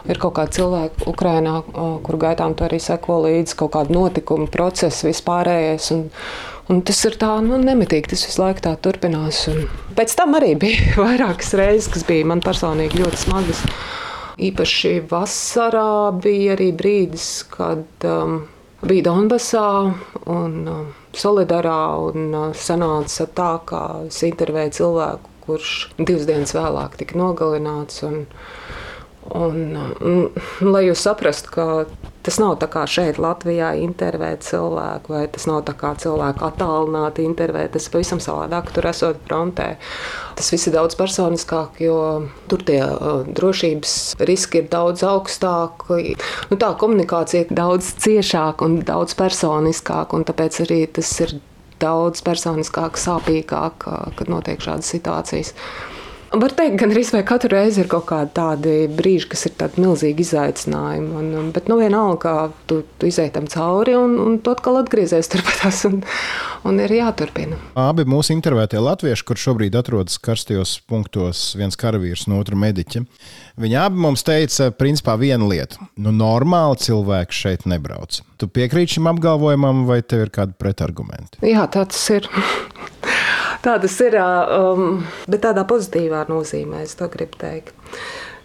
Ir 0.08 0.20
kaut 0.20 0.38
kādi 0.38 0.58
cilvēki 0.58 1.08
Ukrajinā, 1.10 1.58
kur 2.06 2.20
gaitām 2.20 2.56
tu 2.56 2.64
arī 2.64 2.80
seko 2.82 3.20
līdzi, 3.26 3.58
kaut 3.60 3.74
kāda 3.76 3.94
notikuma, 3.94 4.48
procesa, 4.52 5.08
vispārējais. 5.10 5.92
Un, 5.96 6.08
Un 6.68 6.82
tas 6.84 6.98
ir 7.08 7.14
tā, 7.16 7.30
nu, 7.40 7.56
nemitīgi. 7.56 8.10
Tas 8.12 8.26
visu 8.26 8.42
laiku 8.42 8.60
tā 8.66 8.74
turpinās. 8.84 9.38
Un 9.48 9.62
pēc 9.96 10.12
tam 10.18 10.36
arī 10.36 10.50
bija 10.60 10.90
vairākas 11.00 11.54
reizes, 11.56 11.88
kas 11.94 12.04
bija 12.04 12.26
man 12.28 12.44
personīgi 12.44 13.00
ļoti 13.00 13.22
smagas. 13.22 13.62
Īpaši 14.38 14.92
vasarā 15.10 16.12
bija 16.22 16.54
arī 16.54 16.68
brīdis, 16.78 17.26
kad 17.50 18.06
um, 18.06 18.36
bija 18.86 19.08
Donbassā 19.08 19.64
un 20.30 20.54
um, 20.70 20.84
Solidarā. 21.18 21.80
Un, 22.10 22.28
uh, 22.30 22.52
sanāca 22.54 23.26
tā, 23.34 23.50
ka 23.66 23.82
es 24.06 24.20
intervēju 24.28 24.76
cilvēku, 24.78 25.34
kurš 25.46 25.72
divas 25.98 26.28
dienas 26.28 26.54
vēlāk 26.54 27.00
tika 27.00 27.18
nogalināts. 27.18 28.04
Un, 28.08 28.22
Un, 29.28 29.74
un, 30.08 30.22
lai 30.64 30.86
jūs 30.86 31.02
saprastu, 31.04 31.50
ka 31.52 31.64
tas 32.28 32.36
nav 32.42 32.58
tā 32.60 32.68
kā 32.68 32.82
šeit, 32.84 33.16
Latvijā, 33.22 33.70
intervēt 33.80 34.44
cilvēku, 34.44 35.14
vai 35.14 35.24
tas 35.32 35.46
nav 35.48 35.62
tā 35.64 35.72
kā 35.78 35.94
cilvēku 35.96 36.44
attālināti 36.44 37.24
intervēt. 37.24 37.72
Tas 37.72 37.88
ir 37.88 37.94
pavisam 37.94 38.20
savādāk, 38.20 38.68
tur 38.76 38.90
esot 38.90 39.22
frontē. 39.24 39.70
Tas 40.36 40.52
viss 40.52 40.68
ir 40.68 40.76
daudz 40.76 40.98
personiskāk, 40.98 41.80
jo 41.80 41.96
tur 42.52 42.64
tie 42.68 42.82
drošības 43.32 43.94
riski 44.28 44.60
ir 44.62 44.68
daudz 44.72 45.06
augstāki. 45.08 46.18
Nu, 46.52 46.60
tā 46.60 46.74
komunikācija 46.78 47.46
ir 47.46 47.54
daudz 47.56 47.94
ciešāka 48.04 48.68
un 48.68 48.82
daudz 48.84 49.16
personiskāka, 49.16 50.18
un 50.18 50.28
tāpēc 50.28 50.62
arī 50.66 50.82
tas 51.00 51.14
ir 51.24 51.38
daudz 51.80 52.20
personiskāk, 52.26 53.00
sāpīgāk, 53.00 53.88
kad 54.18 54.28
notiek 54.28 54.60
šādas 54.60 54.92
situācijas. 54.92 55.54
Var 56.28 56.52
teikt, 56.52 56.76
gan 56.76 56.90
arī 56.92 57.22
katru 57.24 57.48
reizi 57.54 57.80
ir 57.80 57.88
kaut 57.88 58.04
kādi 58.10 58.34
tādi 58.36 58.72
brīži, 58.92 59.30
kas 59.32 59.46
ir 59.48 59.54
tādi 59.56 59.80
milzīgi 59.80 60.26
izaicinājumi. 60.26 61.08
Un, 61.16 61.30
un, 61.40 61.46
bet, 61.56 61.70
nu, 61.72 61.78
vienalga, 61.80 62.50
tu, 62.68 62.82
tu 63.00 63.08
izēj 63.08 63.30
tam 63.38 63.46
cauri 63.48 63.94
un, 63.96 64.18
un 64.20 64.36
tu 64.44 64.52
atkal 64.52 64.76
atgriezies 64.82 65.30
turpatās 65.32 65.80
un, 65.88 66.02
un 66.68 66.82
ir 66.84 66.92
jāturpina. 66.98 67.56
Abi 67.80 68.04
mūsu 68.08 68.34
intervētie 68.36 68.82
latvieši, 68.82 69.24
kur 69.24 69.40
šobrīd 69.40 69.78
atrodas 69.80 70.20
karstajos 70.20 70.76
punktos, 70.88 71.54
viens 71.56 71.80
karavīrs 71.80 72.26
un 72.28 72.36
otrs 72.42 72.60
mediķis, 72.60 73.08
viņi 73.56 73.80
abi 73.80 74.04
mums 74.04 74.26
teica, 74.28 74.68
principā, 74.76 75.16
vienu 75.16 75.48
lietu. 75.48 75.80
Nu, 75.96 76.12
normāli 76.12 76.76
cilvēki 76.84 77.40
šeit 77.40 77.64
nebrauc. 77.70 78.20
Tu 78.38 78.46
piekrīti 78.52 78.98
šim 78.98 79.08
apgalvojumam, 79.10 79.86
vai 79.88 80.02
tev 80.04 80.28
ir 80.28 80.34
kādi 80.34 80.52
pretargumenti? 80.60 81.40
Jā, 81.48 81.64
tāds 81.72 82.04
ir. 82.14 82.28
Tā 83.64 83.74
tas 83.82 83.96
ir, 84.04 84.14
um, 84.18 85.00
bet 85.26 85.42
tādā 85.42 85.64
pozitīvā 85.68 86.22
nozīmē, 86.30 86.84
es 86.86 86.94
to 86.98 87.08
gribu 87.10 87.40
teikt. 87.40 87.74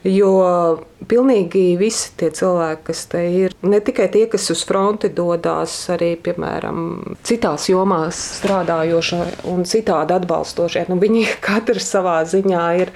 Jo 0.04 0.84
pilnīgi 1.08 1.78
visi 1.80 2.10
tie 2.20 2.28
cilvēki, 2.36 2.82
kas 2.90 3.04
te 3.12 3.22
ir, 3.32 3.54
ne 3.64 3.80
tikai 3.84 4.10
tie, 4.12 4.26
kas 4.32 4.50
uz 4.52 4.64
fronti 4.68 5.08
dodas, 5.16 5.76
arī, 5.94 6.14
piemēram, 6.20 7.16
citās 7.24 7.70
jomās 7.72 8.20
strādājošie 8.42 9.22
un 9.54 9.64
citādi 9.68 10.18
atbalstošie, 10.18 10.86
nu, 10.92 11.00
viņi 11.00 11.24
katrs 11.48 11.88
savā 11.96 12.18
ziņā 12.28 12.66
ir, 12.84 12.92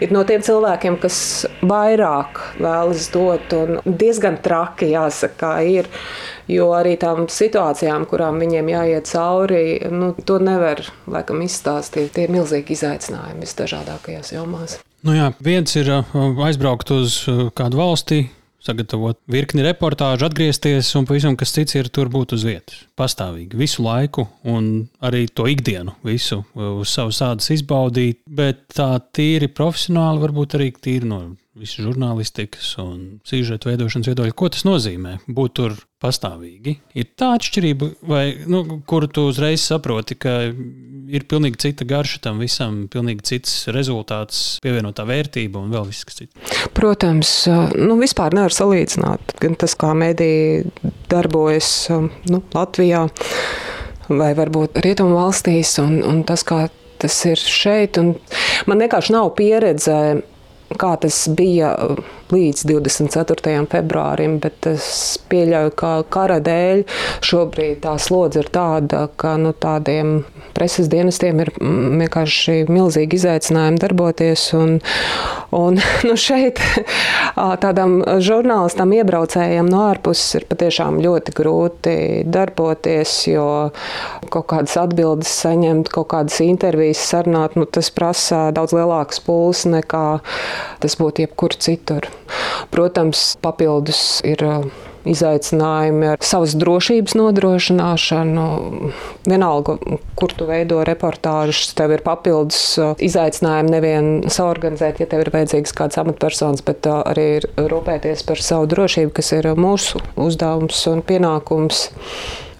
ir 0.00 0.16
no 0.16 0.24
tiem 0.28 0.44
cilvēkiem, 0.44 0.96
kas 1.04 1.20
vairāk 1.60 2.40
vēlas 2.64 3.12
dot, 3.12 3.52
un 3.52 3.84
diezgan 3.84 4.40
traki 4.40 4.92
jāsaka, 4.94 5.58
ir. 5.68 5.92
Jo 6.48 6.70
arī 6.72 6.94
tām 6.96 7.26
situācijām, 7.28 8.08
kurām 8.08 8.40
viņiem 8.40 8.72
jāiet 8.72 9.12
cauri, 9.12 9.64
nu, 9.92 10.14
to 10.16 10.40
nevar 10.40 10.80
laikam 11.04 11.44
izstāstīt. 11.44 12.14
Tie 12.16 12.24
ir 12.24 12.32
milzīgi 12.32 12.72
izaicinājumi 12.72 13.44
visdažādākajās 13.44 14.32
jomās. 14.32 14.80
Nu 15.06 15.14
jā, 15.14 15.30
viens 15.44 15.76
ir 15.78 15.90
uh, 15.94 16.42
aizbraukt 16.46 16.90
uz 16.90 17.20
uh, 17.30 17.46
kādu 17.54 17.78
valsti, 17.78 18.24
sagatavot 18.64 19.20
virkni 19.30 19.62
reportāžu, 19.62 20.26
atgriezties 20.26 20.90
un 20.98 21.06
pavisam 21.08 21.36
kas 21.38 21.52
cits 21.54 21.76
ir 21.78 21.90
tur 21.94 22.10
būt 22.12 22.34
uz 22.34 22.44
vietas. 22.46 22.80
Pastāvīgi, 22.98 23.56
visu 23.58 23.84
laiku 23.86 24.26
un 24.50 24.88
arī 25.04 25.28
to 25.30 25.46
ikdienu, 25.48 25.94
visu 26.04 26.42
uz 26.58 26.90
savas 26.90 27.22
ādas 27.24 27.52
izbaudīt, 27.54 28.24
bet 28.26 28.66
tā 28.74 28.96
tīri 29.14 29.48
profesionāli, 29.54 30.24
varbūt 30.26 30.58
arī 30.58 30.72
tīri 30.74 31.08
no 31.08 31.20
visu 31.58 31.86
žurnālistikas 31.86 32.74
un 32.82 32.98
sižetu 33.26 33.70
veidošanas 33.70 34.10
viedokļa. 34.10 34.36
Ko 34.38 34.50
tas 34.52 34.66
nozīmē 34.66 35.20
būt 35.26 35.56
tur 35.58 35.78
pastāvīgi? 36.02 36.76
Ir 36.98 37.08
tā 37.18 37.32
atšķirība, 37.36 37.90
vai, 38.08 38.24
nu, 38.50 38.62
kuru 38.88 39.08
tu 39.10 39.26
uzreiz 39.30 39.64
saproti, 39.66 40.16
ka 40.18 40.34
ir 40.48 41.24
pilnīgi 41.30 41.62
cita 41.64 41.86
garša 41.88 42.22
tam 42.28 42.42
visam, 42.42 42.84
pilnīgi 42.92 43.26
cits 43.32 43.56
rezultāts, 43.74 44.58
pievienotā 44.64 45.06
vērtība 45.08 45.60
un 45.62 45.72
vēl 45.74 45.88
viss, 45.88 46.06
kas 46.08 46.20
cits. 46.20 46.56
Protams, 46.76 47.32
nu, 47.74 47.98
vispār 48.00 48.36
nevar 48.36 48.54
salīdzināt. 48.54 49.36
Gan 49.42 49.58
tas, 49.58 49.74
kā 49.78 49.94
mēdī 49.98 50.32
darbojas 51.10 51.72
nu, 52.30 52.42
Latvijā 52.54 53.06
vai 54.08 54.32
varbūt 54.36 54.80
Rietumu 54.84 55.18
valstīs, 55.18 55.74
un, 55.82 55.98
un 56.06 56.22
tas, 56.28 56.44
kā 56.46 56.66
tas 56.98 57.16
ir 57.28 57.38
šeit. 57.38 57.98
Un 58.00 58.14
man 58.70 58.84
vienkārši 58.84 59.14
nav 59.14 59.32
pieredze 59.38 59.98
kā 60.76 60.94
tas 61.00 61.22
bija 61.32 61.72
uh, 61.78 62.00
līdz 62.32 62.64
24. 62.68 63.54
februārim, 63.72 64.36
bet 64.42 64.68
es 64.68 64.88
pieļauju, 65.30 65.72
ka 65.78 65.92
kara 66.12 66.38
dēļ 66.44 66.84
šobrīd 67.24 67.80
tā 67.86 67.96
slodze 68.02 68.42
ir 68.42 68.50
tāda, 68.52 69.06
ka 69.16 69.36
nu, 69.40 69.54
tādiem 69.56 70.20
preses 70.56 70.90
dienestiem 70.92 71.40
ir 71.44 71.52
mm, 71.56 72.02
vienkārši 72.02 72.58
milzīgi 72.68 73.20
izaicinājumi 73.20 73.80
darboties. 73.80 74.44
Un, 74.58 74.76
un 75.56 75.80
nu, 76.08 76.16
šeit 76.20 76.60
tādam 77.64 78.00
žurnālistam, 78.24 78.92
iebraucējiem 78.98 79.70
no 79.70 79.86
ārpuses 79.88 80.40
ir 80.40 80.48
patiešām 80.50 81.00
ļoti 81.04 81.36
grūti 81.38 81.96
darboties, 82.28 83.14
jo 83.30 83.48
kaut 84.28 84.48
kādas 84.52 84.76
atbildes 84.80 85.32
saņemt, 85.44 85.92
kaut 85.94 86.10
kādas 86.12 86.42
intervijas 86.44 87.06
sarunāt, 87.08 87.56
nu, 87.56 87.64
tas 87.64 87.88
prasa 87.94 88.48
daudz 88.54 88.76
lielāks 88.76 89.22
pūles 89.24 89.64
nekā 89.70 90.06
tas 90.82 90.98
būtu 91.00 91.26
jebkur 91.26 91.56
citur. 91.58 92.08
Protams, 92.72 93.32
papildus 93.44 94.20
ir 94.26 94.44
uh, 94.44 94.68
izaicinājumi 95.08 96.10
ar 96.12 96.22
savas 96.24 96.54
drošības 96.58 97.14
nodrošināšanu. 97.18 98.46
Vienalga, 99.28 99.76
kur 100.18 100.34
tu 100.36 100.48
veido 100.48 100.80
reportāžus, 100.86 101.72
tev 101.78 101.94
ir 101.96 102.04
papildus 102.06 102.60
uh, 102.80 102.92
izaicinājumi 102.98 103.74
nevien 103.74 104.10
saorganizēt, 104.32 105.02
ja 105.02 105.08
tev 105.10 105.24
ir 105.24 105.32
vajadzīgs 105.34 105.76
kāds 105.78 106.00
amatpersonas, 106.00 106.64
bet 106.66 106.88
uh, 106.90 107.00
arī 107.08 107.28
rūpēties 107.56 108.26
par 108.28 108.42
savu 108.44 108.68
drošību, 108.74 109.14
kas 109.18 109.32
ir 109.38 109.52
mūsu 109.58 110.02
uzdevums 110.18 110.84
un 110.90 111.02
pienākums 111.06 111.88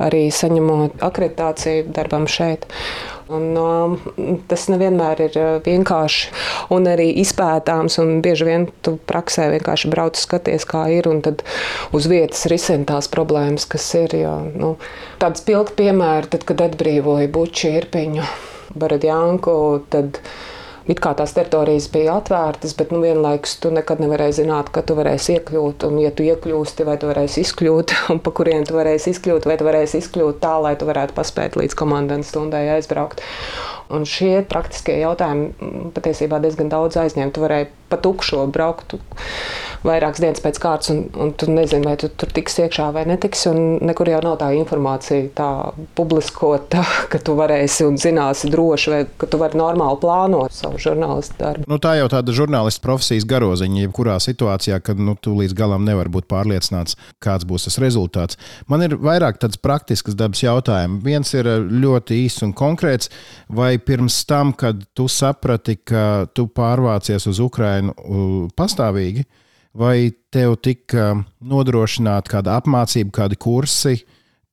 arī 0.03 0.29
saņemot 0.31 1.03
akreditāciju 1.03 1.89
darbam 1.95 2.29
šeit. 2.31 2.69
Un, 3.29 3.51
um, 3.61 3.97
tas 4.49 4.67
nevienmēr 4.73 5.21
ir 5.27 5.35
uh, 5.37 5.49
vienkārši 5.65 6.31
un 6.75 6.89
arī 6.89 7.11
izpētāms. 7.23 7.99
Un 8.03 8.23
bieži 8.25 8.49
vien 8.49 8.67
tu 8.85 8.97
praksē 9.11 9.51
vienkārši 9.53 9.91
brauc, 9.93 10.17
skaties, 10.17 10.65
kā 10.69 10.87
ir, 10.95 11.11
un 11.11 11.21
tad 11.25 11.45
uz 11.97 12.09
vietas 12.09 12.47
risina 12.49 12.89
tās 12.89 13.11
problēmas, 13.13 13.69
kas 13.69 13.89
ir. 14.01 14.17
Jo, 14.23 14.37
nu, 14.57 14.75
tāds 15.23 15.45
pilns 15.45 15.75
piemērs, 15.79 16.33
kad 16.49 16.65
atbrīvoja 16.71 17.29
Buču, 17.33 17.73
Irpiņu, 17.83 18.25
Baradjanku. 18.79 19.59
It 20.89 21.03
kā 21.05 21.11
tās 21.13 21.35
teritorijas 21.37 21.91
bija 21.93 22.15
atvērtas, 22.17 22.73
bet 22.79 22.95
nu, 22.95 23.03
vienlaikus 23.05 23.59
tu 23.61 23.69
nekad 23.75 24.01
nevarēji 24.01 24.39
zināt, 24.41 24.71
ka 24.73 24.81
tu 24.89 24.97
varēsi 24.97 25.35
iekļūt. 25.37 25.85
Un, 25.85 25.99
ja 26.01 26.13
tu 26.17 26.25
iekļūsti, 26.25 26.87
vai 26.89 26.97
tu 27.01 27.11
varēsi 27.11 27.45
izkļūt, 27.45 27.93
un 28.15 28.23
pa 28.25 28.33
kuriem 28.39 28.65
tu 28.69 28.79
varēsi 28.79 29.13
izkļūt, 29.13 29.49
vai 29.51 29.59
tu 29.61 29.69
varēsi 29.69 30.01
izkļūt 30.01 30.41
tā, 30.45 30.55
lai 30.65 30.73
tu 30.81 30.89
varētu 30.89 31.17
paspēt 31.19 31.61
līdz 31.61 31.77
komandas 31.77 32.33
stundai 32.33 32.65
aizbraukt. 32.79 33.21
Un 33.93 34.05
šie 34.09 34.43
praktiskie 34.49 34.99
jautājumi 35.01 35.93
patiesībā 35.97 36.41
diezgan 36.45 36.73
daudz 36.73 36.99
aizņem. 37.01 37.33
Tu 37.33 37.45
varēji 37.45 37.71
pa 37.89 37.99
tukšo 38.03 38.47
braukt 38.53 38.97
vairākas 39.87 40.23
dienas 40.23 40.43
pēc 40.43 40.59
kārtas, 40.63 40.91
un, 40.93 41.05
un 41.21 41.33
tu 41.39 41.49
nezini, 41.51 41.87
vai 41.87 41.95
tu 42.01 42.11
tur 42.11 42.31
tiks 42.35 42.59
iekšā 42.65 42.89
vai 42.95 43.05
netiks. 43.09 43.47
Nekur 43.85 44.11
jau 44.11 44.21
nav 44.25 44.39
tā 44.41 44.51
informācija 44.59 45.29
tā 45.37 45.51
publiskota, 45.99 46.83
ka 47.13 47.21
tu 47.23 47.37
varēsi 47.39 47.87
un 47.87 47.99
zināsi 48.01 48.51
droši, 48.53 48.93
vai 48.93 49.01
ka 49.21 49.29
tu 49.31 49.41
vari 49.41 49.59
normāli 49.59 50.01
plānot 50.03 50.55
savu 50.55 50.81
žurnālistu 50.83 51.39
darbu. 51.39 51.69
Nu, 51.71 51.79
tā 51.83 51.95
jau 52.01 52.09
tāda 52.13 52.35
žurnālistu 52.35 52.83
profesijas 52.85 53.27
garoziņa, 53.29 53.85
jebkurā 53.87 54.19
situācijā, 54.23 54.81
kad 54.85 55.01
nu, 55.01 55.15
tu 55.21 55.37
līdz 55.39 55.55
galam 55.59 55.87
nevar 55.87 56.11
būt 56.13 56.29
pārliecināts, 56.31 56.99
kāds 57.23 57.47
būs 57.49 57.69
tas 57.69 57.79
rezultāts. 57.83 58.39
Man 58.71 58.85
ir 58.87 58.99
vairāk 58.99 59.39
tāds 59.43 59.61
praktisks 59.63 60.19
dabas 60.19 60.43
jautājums. 60.43 61.03
Viens 61.07 61.31
ir 61.39 61.47
ļoti 61.71 62.19
īss 62.25 62.43
un 62.47 62.55
konkrēts. 62.57 63.13
Vai 63.49 63.77
pirms 63.81 64.19
tam, 64.29 64.51
kad 64.57 64.81
tu 64.97 65.07
saprati, 65.09 65.79
ka 65.87 66.27
tu 66.35 66.49
pārvācies 66.53 67.29
uz 67.31 67.39
Ukrajinu 67.43 67.78
pastāvīgi, 68.59 69.25
vai 69.79 70.11
tev 70.33 70.57
tika 70.65 71.11
nodrošināta 71.41 72.39
kāda 72.39 72.59
apmācība, 72.61 73.15
kādi 73.23 73.41
kursi 73.41 73.99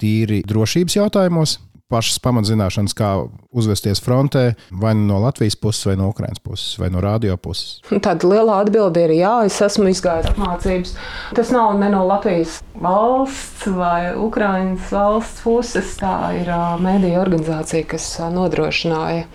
tīri 0.02 0.44
drošības 0.48 1.00
jautājumos? 1.00 1.60
pašas 1.92 2.18
pamatzināšanas, 2.24 2.96
kā 2.98 3.10
uzvesties 3.56 4.02
frontē, 4.04 4.56
vai 4.74 4.96
nu 4.98 5.06
no 5.12 5.20
Latvijas 5.22 5.58
puses, 5.60 5.86
vai 5.86 5.96
no 6.00 6.10
Ukraiņas 6.12 6.42
puses, 6.44 6.78
vai 6.82 6.90
no 6.94 7.02
radio 7.04 7.38
puses? 7.38 7.78
Tāda 8.06 8.30
liela 8.32 8.60
atbilde 8.64 9.06
ir 9.06 9.16
jā, 9.20 9.34
es 9.50 9.60
esmu 9.64 9.92
izgājis 9.94 10.32
apmācības. 10.34 10.96
Tas 11.38 11.52
nav 11.54 11.76
ne 11.82 11.92
no 11.94 12.02
Latvijas 12.10 12.58
valsts 12.82 13.70
vai 13.78 14.16
Ukraiņas 14.18 14.90
valsts 14.96 15.46
puses. 15.46 15.94
Tā 16.02 16.16
ir 16.40 16.50
mēdīja 16.82 17.22
organizācija, 17.22 17.86
kas 17.94 18.10
nodrošināja 18.34 19.28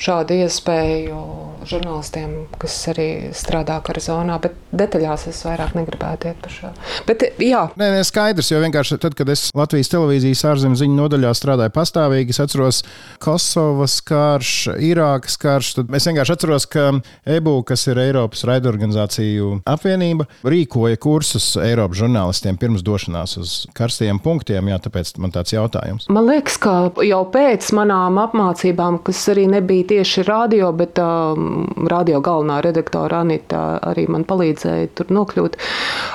šādu 0.00 0.36
iespēju 0.44 1.20
žurnālistiem, 1.66 2.34
kas 2.60 2.74
arī 2.92 3.08
strādā 3.36 3.78
kara 3.84 4.02
zonā. 4.02 4.38
Bet 4.42 4.56
detaļās 4.76 5.26
es 5.30 5.40
vairāk 5.46 5.74
negribētu 5.76 6.30
iet 6.30 6.40
par 6.42 6.52
šo. 6.52 6.70
Bet, 7.08 7.24
jā, 7.42 7.62
nē, 7.78 7.90
nē, 7.96 8.02
skaidrs, 8.06 8.52
jo 8.52 8.60
vienkārši 8.62 9.00
tad, 9.02 9.16
kad 9.18 9.30
es 9.32 9.48
Latvijas 9.56 9.90
televīzijas 9.92 10.44
ārzemju 10.52 10.80
ziņu 10.82 10.98
nodaļā 11.00 11.32
strādāju 11.36 11.74
pastāvīgi, 11.74 12.34
es 12.34 12.42
atceros 12.44 12.82
Kosovas 13.22 13.98
karš, 14.06 14.52
Irākas 14.86 15.38
karš. 15.42 15.72
Tad 15.80 15.96
es 15.98 16.08
vienkārši 16.10 16.36
atceros, 16.36 16.68
ka 16.70 16.88
EBU, 17.36 17.56
kas 17.66 17.86
ir 17.90 18.00
Eiropas 18.04 18.44
raidorganizāciju 18.48 19.60
apvienība, 19.66 20.28
rīkoja 20.46 21.00
kursus 21.02 21.48
Eiropas 21.62 22.02
žurnālistiem 22.02 22.60
pirms 22.60 22.84
došanās 22.86 23.36
uz 23.40 23.56
karstajiem 23.76 24.20
punktiem. 24.22 24.70
Jā, 24.70 24.78
tāpēc 24.86 25.16
man 25.22 25.34
tāds 25.34 25.54
jautājums. 25.56 26.08
Man 26.12 26.28
liekas, 26.28 26.60
ka 26.62 26.76
jau 27.06 27.22
pēc 27.32 27.72
manām 27.76 28.20
apmācībām, 28.22 29.00
kas 29.06 29.24
arī 29.32 29.46
nebija 29.50 29.85
tieši 29.88 30.24
radio, 30.26 30.70
bet 30.76 30.98
um, 31.02 31.64
radio 31.90 32.20
galvenā 32.24 32.58
redaktora 32.64 33.22
Anita 33.24 33.78
arī 33.86 34.06
man 34.10 34.26
palīdzēja 34.28 34.90
tur 34.98 35.12
nokļūt. 35.14 35.58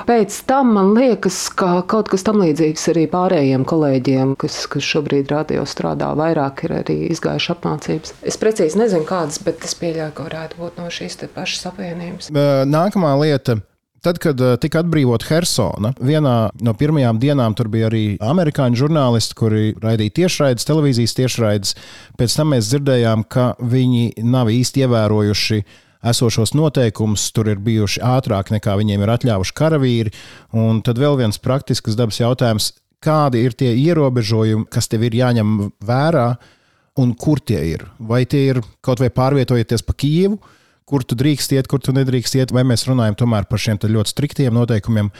Pēc 0.09 0.37
tam 0.49 0.75
man 0.77 0.93
liekas, 0.97 1.39
ka 1.57 1.81
kaut 1.89 2.11
kas 2.11 2.25
tam 2.27 2.41
līdzīgs 2.43 2.87
arī 2.93 3.07
pārējiem 3.11 3.65
kolēģiem, 3.69 4.35
kas, 4.41 4.63
kas 4.71 4.85
šobrīd 4.87 5.31
radio 5.31 5.65
strādā, 5.69 6.11
vairāk 6.17 6.65
ir 6.67 6.77
arī 6.81 6.99
izgājuši 7.15 7.51
apmācības. 7.55 8.15
Es 8.21 8.39
precīzi 8.41 8.79
nezinu, 8.81 9.07
kādas, 9.09 9.41
bet 9.45 9.65
es 9.67 9.75
pieļauju, 9.79 10.15
ka 10.17 10.29
varētu 10.29 10.61
būt 10.61 10.79
no 10.81 10.91
šīs 10.91 11.19
pašas 11.33 11.67
apvienības. 11.71 12.31
Nākamā 12.67 13.15
lieta 13.21 13.61
Tad, 14.01 14.17
kad 14.17 14.39
uh, 14.41 14.55
tika 14.57 14.79
atbrīvota 14.81 15.27
Helsona, 15.29 15.91
vienā 16.01 16.35
no 16.65 16.71
pirmajām 16.73 17.19
dienām 17.21 17.53
tur 17.53 17.67
bija 17.69 17.85
arī 17.91 18.15
amerikāņu 18.17 18.79
žurnālisti, 18.79 19.35
kuri 19.37 19.65
raidīja 19.77 20.15
tiešraides, 20.23 20.65
televīzijas 20.65 21.13
tiešraides. 21.19 21.75
Pēc 22.17 22.37
tam 22.39 22.49
mēs 22.55 22.71
dzirdējām, 22.71 23.27
ka 23.29 23.51
viņi 23.61 24.23
nav 24.25 24.49
īsti 24.49 24.87
ievērojuši 24.87 25.59
esošos 26.09 26.55
noteikumus, 26.57 27.27
tur 27.35 27.51
ir 27.53 27.61
bijuši 27.61 28.01
ātrāk 28.01 28.49
nekā 28.55 28.73
viņiem 28.79 29.03
ir 29.05 29.11
atļāvuši 29.15 29.53
karavīri. 29.61 30.13
Un 30.57 30.81
tad 30.81 30.97
vēl 30.97 31.19
viens 31.19 31.37
praktisks 31.37 31.93
dabas 31.99 32.17
jautājums, 32.23 32.71
kādi 33.05 33.43
ir 33.45 33.53
tie 33.53 33.69
ierobežojumi, 33.83 34.65
kas 34.73 34.89
tev 34.89 35.05
ir 35.05 35.19
jāņem 35.19 35.53
vērā 35.85 36.25
un 37.01 37.13
kur 37.13 37.37
tie 37.37 37.61
ir? 37.75 37.85
Vai 37.99 38.23
tie 38.25 38.47
ir 38.49 38.63
kaut 38.81 38.97
vai 39.03 39.11
pārvietojoties 39.13 39.85
pa 39.85 39.93
Kijevu? 39.93 40.41
Kur 40.91 41.07
tu 41.07 41.15
drīkst 41.17 41.55
iet, 41.55 41.71
kur 41.71 41.79
tu 41.79 41.95
nedrīkst 41.95 42.37
iet, 42.41 42.53
vai 42.55 42.65
mēs 42.67 42.85
runājam 42.89 43.17
tomēr 43.23 43.47
par 43.49 43.63
šiem 43.63 43.79
ļoti 43.81 44.11
striktiem 44.11 44.55
noteikumiem 44.55 45.11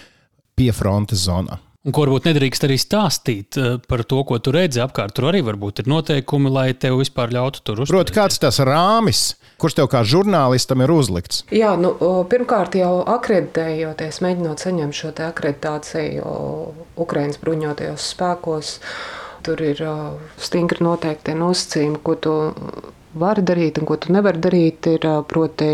pie 0.60 0.72
frontes 0.76 1.24
zonā. 1.26 1.62
Un 1.82 1.96
ko 1.98 2.04
varbūt 2.04 2.28
nedrīkst 2.30 2.68
arī 2.68 2.76
stāstīt 2.78 3.58
eh, 3.58 3.80
par 3.90 4.04
to, 4.06 4.20
ko 4.30 4.38
tu 4.38 4.52
redzi 4.54 4.84
apkārt. 4.84 5.16
Tur 5.18 5.32
arī 5.32 5.40
varbūt 5.48 5.82
ir 5.82 5.88
noteikumi, 5.90 6.52
lai 6.54 6.68
tev 6.78 7.00
vispār 7.00 7.34
ļautu 7.34 7.64
tur 7.66 7.82
uzturēties. 7.82 8.14
Protams, 8.14 8.18
kāds 8.20 8.38
tas 8.44 8.60
rāmis, 8.68 9.22
kurš 9.62 9.80
tev 9.80 9.90
kā 9.90 10.04
žurnālistam 10.06 10.84
ir 10.86 10.94
uzlikts? 10.94 11.42
Jā, 11.50 11.74
nu, 11.82 11.96
pirmkārt 12.30 12.78
jau 12.78 13.00
akreditējoties, 13.16 14.22
mēģinot 14.22 14.62
saņemt 14.62 15.00
šo 15.00 15.16
akreditāciju 15.26 16.36
Ukraiņas 17.02 17.42
bruņotajos 17.42 18.08
spēkos. 18.14 18.76
Tur 19.42 19.66
ir 19.66 19.82
stingri 20.38 20.86
noteikti 20.86 21.34
nosacījumi, 21.34 22.04
ko 22.06 22.14
tu 22.22 22.36
vari 23.13 23.43
darīt 23.45 23.82
un 23.82 23.89
ko 23.89 23.97
tu 24.02 24.13
nevari 24.13 24.41
darīt. 24.41 24.88
Ir 24.91 25.08
proti 25.28 25.71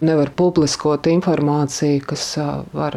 nevar 0.00 0.30
publiskot 0.32 1.04
informāciju, 1.12 2.00
kas 2.08 2.24
var, 2.72 2.94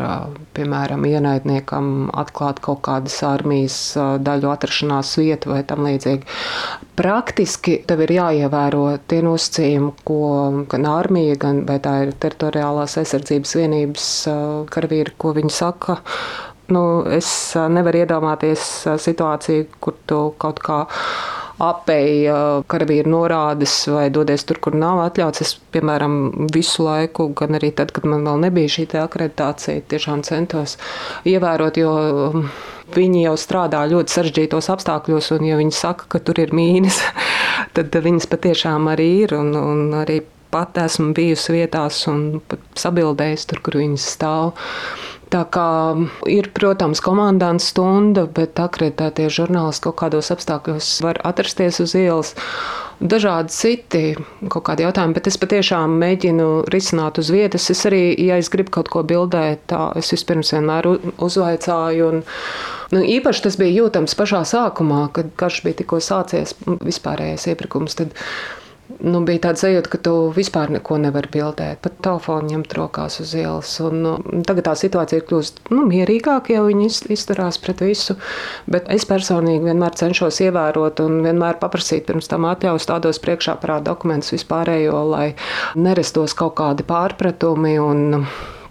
piemēram, 0.56 1.04
ienaidniekam 1.10 1.90
atklāt 2.16 2.62
kaut 2.64 2.80
kādas 2.86 3.18
armijas 3.28 3.78
daļu 4.24 4.52
atrašanās 4.54 5.12
vietu 5.20 5.52
vai 5.52 5.62
tam 5.68 5.84
līdzīgi. 5.88 6.24
Praktiski 7.00 7.82
tev 7.90 8.06
ir 8.06 8.16
jāievēro 8.16 8.86
tie 9.12 9.20
nosacījumi, 9.26 9.92
ko 10.08 10.22
gan 10.72 10.88
armija, 10.94 11.36
gan 11.44 11.64
vai 11.68 11.80
tā 11.84 11.98
ir 12.06 12.16
teritoriālās 12.24 12.96
aizsardzības 13.04 13.56
vienības 13.60 14.10
karavīri, 14.72 15.18
ko 15.20 15.36
viņi 15.36 15.54
saka. 15.60 16.00
Nu, 16.72 17.04
es 17.12 17.28
nevaru 17.76 18.06
iedomāties 18.06 18.64
situāciju, 19.04 19.68
kur 19.84 20.00
tu 20.08 20.26
kaut 20.40 20.64
kā 20.64 20.86
apēja 21.62 22.64
karavīru 22.70 23.12
norādes 23.14 23.76
vai 23.92 24.08
dodies 24.14 24.46
tur, 24.48 24.60
kur 24.64 24.78
nav 24.78 25.04
atļauts. 25.06 25.44
Es, 25.46 25.54
piemēram, 25.76 26.48
visu 26.54 26.86
laiku, 26.88 27.30
gan 27.38 27.60
arī 27.60 27.74
tad, 27.78 27.94
kad 27.96 28.08
man 28.10 28.26
vēl 28.28 28.42
nebija 28.48 28.74
šī 28.78 28.88
akreditācija, 29.04 29.86
tiešām 29.92 30.24
centos 30.26 30.78
ievērot, 31.30 31.78
jo 31.82 31.94
um, 32.34 32.50
viņi 32.96 33.26
jau 33.28 33.38
strādā 33.40 33.84
ļoti 33.92 34.18
sarežģītos 34.18 34.70
apstākļos, 34.74 35.32
un 35.38 35.48
ja 35.50 35.58
viņi 35.60 35.78
saka, 35.78 36.10
ka 36.10 36.22
tur 36.24 36.42
ir 36.44 36.54
mīnas, 36.56 37.02
tad 37.78 37.96
viņas 37.96 38.30
patiešām 38.32 38.92
arī 38.94 39.10
ir. 39.24 39.38
Un, 39.38 39.54
un 39.58 39.98
arī 40.02 40.22
pat 40.54 40.78
esmu 40.78 41.14
bijusi 41.18 41.56
vietās 41.56 42.04
un 42.12 42.42
sabildējusi 42.78 43.50
tur, 43.50 43.64
kur 43.66 43.80
viņas 43.82 44.12
stāv. 44.18 44.54
Tā 45.34 45.42
kā 45.50 45.68
ir, 46.30 46.52
protams, 46.54 47.00
komandants 47.02 47.72
stunda, 47.72 48.28
bet 48.30 48.60
akreditētie 48.62 49.32
žurnālisti 49.34 49.88
kaut 49.88 49.98
kādos 50.04 50.30
apstākļos 50.36 50.90
var 51.02 51.18
atrasties 51.26 51.80
uz 51.82 51.96
ielas. 51.98 52.36
Dažādi 53.02 53.52
citi 53.52 54.04
kaut 54.54 54.68
kādi 54.68 54.86
jautājumi, 54.86 55.16
bet 55.18 55.32
es 55.32 55.40
patiešām 55.42 55.98
mēģinu 56.04 56.50
risināt 56.72 57.18
uz 57.18 57.34
vietas. 57.34 57.66
Es 57.74 57.82
arī, 57.90 58.04
ja 58.22 58.38
es 58.38 58.52
gribu 58.54 58.76
kaut 58.78 58.92
ko 58.94 59.02
bildēt, 59.10 59.66
tā 59.74 59.90
es 59.98 60.14
vispirms 60.14 60.54
vienmēr 60.54 60.92
uzvaicāju. 61.18 62.12
Un, 62.14 62.22
nu, 62.94 63.02
īpaši 63.18 63.48
tas 63.48 63.58
bija 63.58 63.80
jūtams 63.82 64.14
pašā 64.20 64.44
sākumā, 64.54 65.08
kad 65.18 65.34
karš 65.40 65.64
bija 65.66 65.82
tikko 65.82 65.98
sācies, 66.04 66.54
vispārējais 66.70 67.50
iepirkums. 67.50 67.98
Tad, 68.04 68.14
nu, 69.04 69.22
bija 69.26 69.42
tāds 69.48 69.64
sajūta, 69.64 69.90
ka 69.92 70.00
tu 70.06 70.14
vispār 70.36 70.72
neko 70.74 70.98
nevari 71.02 71.30
bildēt. 71.34 71.82
Pat 71.84 71.98
telefonu 72.06 72.52
ņemt 72.52 72.76
rokās 72.78 73.20
uz 73.24 73.34
ielas. 73.38 73.72
Un, 73.84 74.00
nu, 74.06 74.14
tagad 74.48 74.68
tā 74.68 74.76
situācija 74.80 75.22
ir 75.22 75.28
kļuvusi 75.30 75.74
nu, 75.74 75.86
mierīgāka, 75.90 76.56
jau 76.56 76.66
viņi 76.68 76.90
izturās 77.16 77.60
pret 77.64 77.84
visu. 77.86 78.18
Bet 78.70 78.90
es 78.94 79.08
personīgi 79.10 79.68
vienmēr 79.68 79.96
cenšos 80.00 80.42
ievērot 80.48 81.04
un 81.06 81.22
vienmēr 81.28 81.60
paprasīt 81.62 82.08
pirms 82.10 82.32
tam 82.32 82.48
atļaus 82.50 82.90
tādos 82.90 83.22
priekšā 83.24 83.58
parāda 83.62 83.92
dokumentus 83.92 84.36
vispārējo, 84.36 85.00
lai 85.14 85.28
nerastos 85.80 86.36
kaut 86.38 86.58
kādi 86.60 86.88
pārpratumi. 86.88 87.78
Un, 87.84 88.28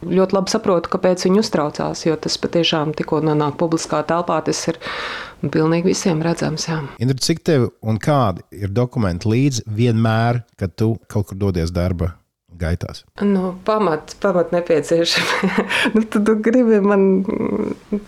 ļoti 0.07 0.37
labi 0.37 0.53
saprotu, 0.53 0.93
kāpēc 0.93 1.27
viņi 1.27 1.43
uztraucās, 1.43 2.07
jo 2.07 2.17
tas 2.21 2.38
patiešām 2.43 2.95
tikko 2.99 3.21
nonāk 3.25 3.59
publiskā 3.61 4.03
telpā, 4.09 4.41
tas 4.47 4.65
ir 4.71 4.81
pilnīgi 5.43 5.93
visiem 5.93 6.23
redzams. 6.25 6.69
Jā. 6.71 6.81
Indra, 7.03 7.19
cik 7.23 7.45
tev 7.47 7.71
un 7.83 8.01
kādi 8.03 8.47
ir 8.55 8.73
dokumenti 8.73 9.31
līdzi 9.31 9.67
vienmēr, 9.67 10.43
kad 10.61 10.75
tu 10.79 10.95
kaut 11.11 11.31
kur 11.31 11.41
dodies 11.47 11.75
darba 11.75 12.15
gaitās? 12.62 13.03
Nu, 13.20 13.53
pamat, 13.66 14.14
pamat 14.22 14.53
nepieciešami. 14.55 15.51
nu, 15.96 16.05
tu, 16.07 16.22
tu 16.25 16.37
gribi 16.42 16.79
man 16.85 17.07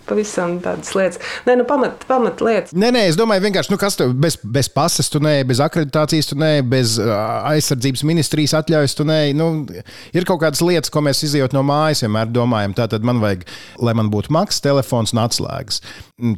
pavisam 0.09 0.59
tādas 0.65 0.95
lietas. 0.97 1.21
Nē, 1.49 1.59
nu, 1.61 1.67
pamat, 1.69 2.07
pamat 2.09 2.43
lietas. 2.45 2.75
Nē, 2.77 2.93
nē, 2.95 3.05
es 3.11 3.19
domāju, 3.19 3.45
vienkārši, 3.49 3.73
nu, 3.75 3.79
kas 3.81 3.99
tev 4.01 4.15
bez, 4.19 4.39
bez 4.43 4.71
pases, 4.73 5.11
tu 5.13 5.21
nē, 5.23 5.37
bez 5.49 5.61
akreditācijas, 5.65 6.31
tu 6.31 6.39
nē, 6.41 6.53
bez 6.71 6.97
aizsardzības 7.01 8.05
ministrijas 8.07 8.57
atļaujas, 8.61 8.97
tu 8.99 9.07
nē. 9.09 9.21
Nu, 9.37 9.51
ir 10.15 10.29
kaut 10.29 10.43
kādas 10.45 10.63
lietas, 10.65 10.93
ko 10.93 11.05
mēs 11.05 11.25
izjūt 11.27 11.57
no 11.57 11.65
mājas, 11.67 12.05
vienmēr 12.07 12.31
domājam, 12.33 12.77
tā 12.79 12.89
tad 12.91 13.07
man 13.07 13.23
vajag, 13.23 13.47
lai 13.85 13.97
man 13.99 14.11
būtu 14.13 14.33
maks, 14.35 14.63
telefons 14.65 15.15
un 15.15 15.25
atslēgas. 15.25 15.83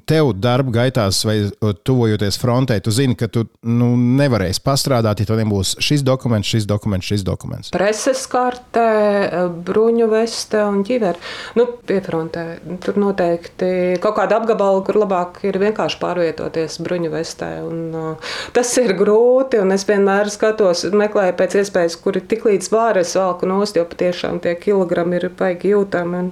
Tev 0.08 0.32
darba 0.40 0.72
gaitās 0.78 1.20
vai 1.28 1.38
tuvojoties 1.60 2.38
frontē, 2.40 2.78
tu 2.80 2.94
zini, 2.94 3.16
ka 3.18 3.28
tu 3.32 3.44
nu, 3.66 3.92
nevarēsi 4.18 4.62
pastrādāt, 4.64 5.20
ja 5.20 5.28
tev 5.28 5.40
nebūs 5.42 5.76
šis 5.84 6.04
dokuments, 6.06 6.48
šis 6.48 6.68
dokuments, 6.68 7.10
šis 7.10 7.26
dokuments. 7.26 7.72
Pres 7.76 8.05
preses 8.06 8.26
kartē, 8.30 9.48
bruņu 9.66 10.06
veste 10.06 10.60
un 10.62 10.84
ķiveri. 10.86 11.18
Nu, 11.58 11.64
piefrontē 11.88 12.44
tur 12.84 12.98
noteikti 13.02 13.98
kaut 14.02 14.14
kāda 14.20 14.38
apgabala, 14.38 14.82
kur 14.86 15.00
labāk 15.00 15.40
ir 15.48 15.58
vienkārši 15.58 15.98
pārvietoties 15.98 16.78
bruņu 16.86 17.10
vestē. 17.10 17.48
Un, 17.66 17.80
uh, 17.90 18.36
tas 18.54 18.70
ir 18.78 18.94
grūti, 18.98 19.58
un 19.58 19.74
es 19.74 19.86
vienmēr 19.88 20.30
skatos, 20.30 20.84
meklēju 20.94 21.34
pēc 21.40 21.56
iespējas, 21.62 21.96
kuri 22.04 22.22
tik 22.22 22.46
līdz 22.46 22.70
vāres 22.70 23.16
valku 23.18 23.48
nost, 23.50 23.74
jo 23.74 23.82
patiešām 23.88 24.38
tie 24.44 24.54
kilogrami 24.60 25.18
ir 25.18 25.28
baigi 25.34 25.74
jūtami. 25.74 26.22
Un 26.22 26.30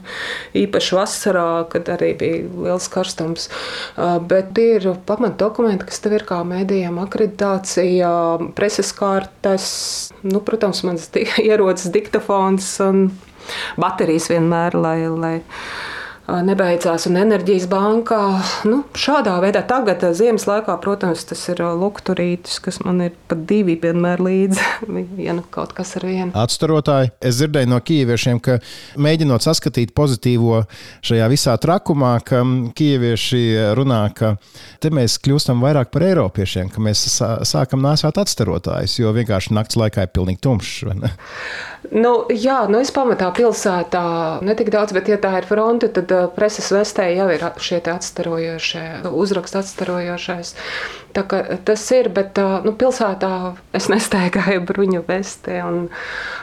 īpaši 0.62 0.98
vasarā, 1.00 1.48
kad 1.74 1.90
arī 1.96 2.12
bija 2.20 2.38
liels 2.68 2.86
karstums. 2.92 3.48
Uh, 3.96 4.20
bet 4.22 4.54
ir 4.62 4.92
pamat 5.10 5.40
dokumenti, 5.42 5.90
kas 5.90 5.98
tev 6.06 6.20
ir 6.20 6.28
kā 6.28 6.44
mēdījiem 6.46 7.02
akreditācija, 7.02 8.14
preses 8.54 8.94
kartes, 8.94 9.66
nu, 10.22 10.38
protams, 10.44 10.84
mans 10.86 11.10
ierocis 11.64 11.88
ierodas 11.88 11.92
diktafons 11.94 12.66
un 12.84 13.06
baterijas 13.80 14.28
vienmēr, 14.28 14.74
lai, 14.76 14.98
lai 15.08 15.40
nebeidzās. 16.28 17.04
Un 17.08 17.18
enerģijas 17.20 17.66
bankā 17.68 18.20
nu, 18.68 18.80
šādā 18.96 19.36
veidā 19.44 19.60
tagad, 19.68 20.02
ziemas 20.16 20.46
laikā, 20.48 20.76
protams, 20.80 21.26
tas 21.28 21.42
ir 21.52 21.60
lukturītis, 21.76 22.60
kas 22.64 22.80
man 22.84 23.02
ir 23.04 23.16
pat 23.28 23.44
divi 23.48 23.76
vienmēr 23.80 24.22
līdzi. 24.24 24.64
Vienu 25.18 25.44
kaut 25.52 25.74
kas 25.76 25.94
ar 25.98 26.06
vienu. 26.08 26.30
Atstarotāji, 26.38 27.12
es 27.24 27.38
dzirdēju 27.40 27.70
no 27.70 27.80
kīviešiem, 27.84 28.40
ka 28.44 28.58
mēģinot 29.00 29.44
saskatīt 29.44 29.92
pozitīvo 29.96 30.62
šajā 31.04 31.28
visā 31.32 31.56
trakumā, 31.60 32.14
ka 32.24 32.40
kīvieši 32.76 33.42
runā, 33.76 34.00
ka 34.16 34.34
te 34.82 34.92
mēs 34.94 35.18
kļūstam 35.24 35.62
vairāk 35.64 35.92
par 35.94 36.06
eiropiešiem, 36.08 36.72
ka 36.72 36.82
mēs 36.84 37.04
sākam 37.48 37.84
nāsāt 37.84 38.18
atstarotājus, 38.20 38.96
jo 39.02 39.12
vienkārši 39.14 39.54
nakts 39.56 39.78
laikā 39.80 40.06
ir 40.06 40.14
pilnīgi 40.16 40.42
tumšs. 40.44 40.72
Nu, 41.92 42.14
jā, 42.32 42.64
nu 42.72 42.80
es 42.80 42.90
pamatā 42.94 43.28
pilsētā 43.36 44.04
netik 44.46 44.70
daudz, 44.72 44.94
bet 44.96 45.10
ja 45.10 45.18
tā 45.20 45.34
ir 45.40 45.48
fronte, 45.48 45.90
tad 45.92 46.13
preses 46.36 46.70
vestē 46.74 47.08
jau 47.14 47.28
ir 47.32 47.44
šie 47.62 47.80
atstarojošie, 47.92 48.84
uzraksts 49.10 49.60
atstarojošais. 49.62 50.54
Tas 51.14 51.82
ir, 51.94 52.08
bet 52.10 52.38
nu, 52.64 52.72
pilsētā 52.74 53.30
es 53.76 53.86
nestaigāju 53.92 54.64
bruņu 54.66 55.04
vestē. 55.06 55.60
Un, 55.62 55.76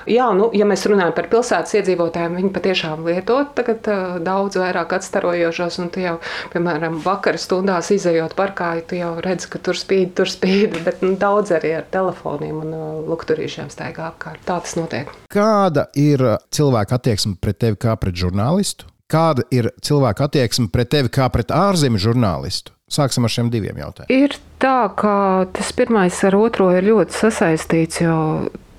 jā, 0.07 0.29
nu, 0.37 0.47
ja 0.55 0.67
mēs 0.69 0.85
runājam 0.87 1.11
par 1.17 1.27
pilsētas 1.33 1.75
iedzīvotājiem, 1.81 2.37
viņi 2.39 2.51
patiešām 2.55 3.03
lieto 3.03 3.41
tagad 3.57 3.89
daudz 4.23 4.59
vairāk 4.61 4.95
atstarojošos. 4.95 5.79
Un 5.83 5.91
tu 5.91 6.05
jau, 6.05 6.15
piemēram, 6.53 7.01
vakar 7.03 7.39
stundās 7.41 7.91
izējot 7.91 8.37
parkā, 8.39 8.71
tu 8.87 8.99
jau 8.99 9.11
redzi, 9.23 9.49
ka 9.51 9.59
tur 9.59 9.79
spīd, 9.79 10.13
tur 10.21 10.31
spīd, 10.31 10.79
bet 10.85 11.03
nu, 11.03 11.17
daudz 11.19 11.51
arī 11.57 11.75
ar 11.81 11.89
telefoniem 11.91 12.63
un 12.63 12.77
lukturīšiem 13.11 13.67
staigā 13.73 14.07
apkārt. 14.13 14.45
Tā 14.47 14.61
tas 14.63 14.77
notiek. 14.79 15.11
Kāda 15.31 15.89
ir 15.99 16.23
cilvēka 16.55 16.95
attieksme 16.95 17.35
pret 17.43 17.59
tevi 17.59 17.81
kā 17.81 17.97
pret 17.99 18.15
žurnālistu? 18.23 18.90
Kāda 19.11 19.43
ir 19.51 19.71
cilvēka 19.83 20.29
attieksme 20.29 20.69
pret 20.71 20.91
tevi 20.93 21.11
kā 21.11 21.27
pret 21.33 21.51
ārzemju 21.51 21.99
žurnālistu? 21.99 22.71
Sāksim 22.91 23.27
ar 23.27 23.31
šiem 23.31 23.49
diviem 23.51 23.77
jautājumiem. 23.79 24.23
Ir 24.23 24.35
tā, 24.59 24.91
ka 24.99 25.13
tas 25.55 25.71
pirmais 25.75 26.17
ar 26.27 26.35
otro 26.39 26.69
ir 26.75 26.87
ļoti 26.87 27.15
sasaistīts, 27.15 28.01
jo 28.03 28.15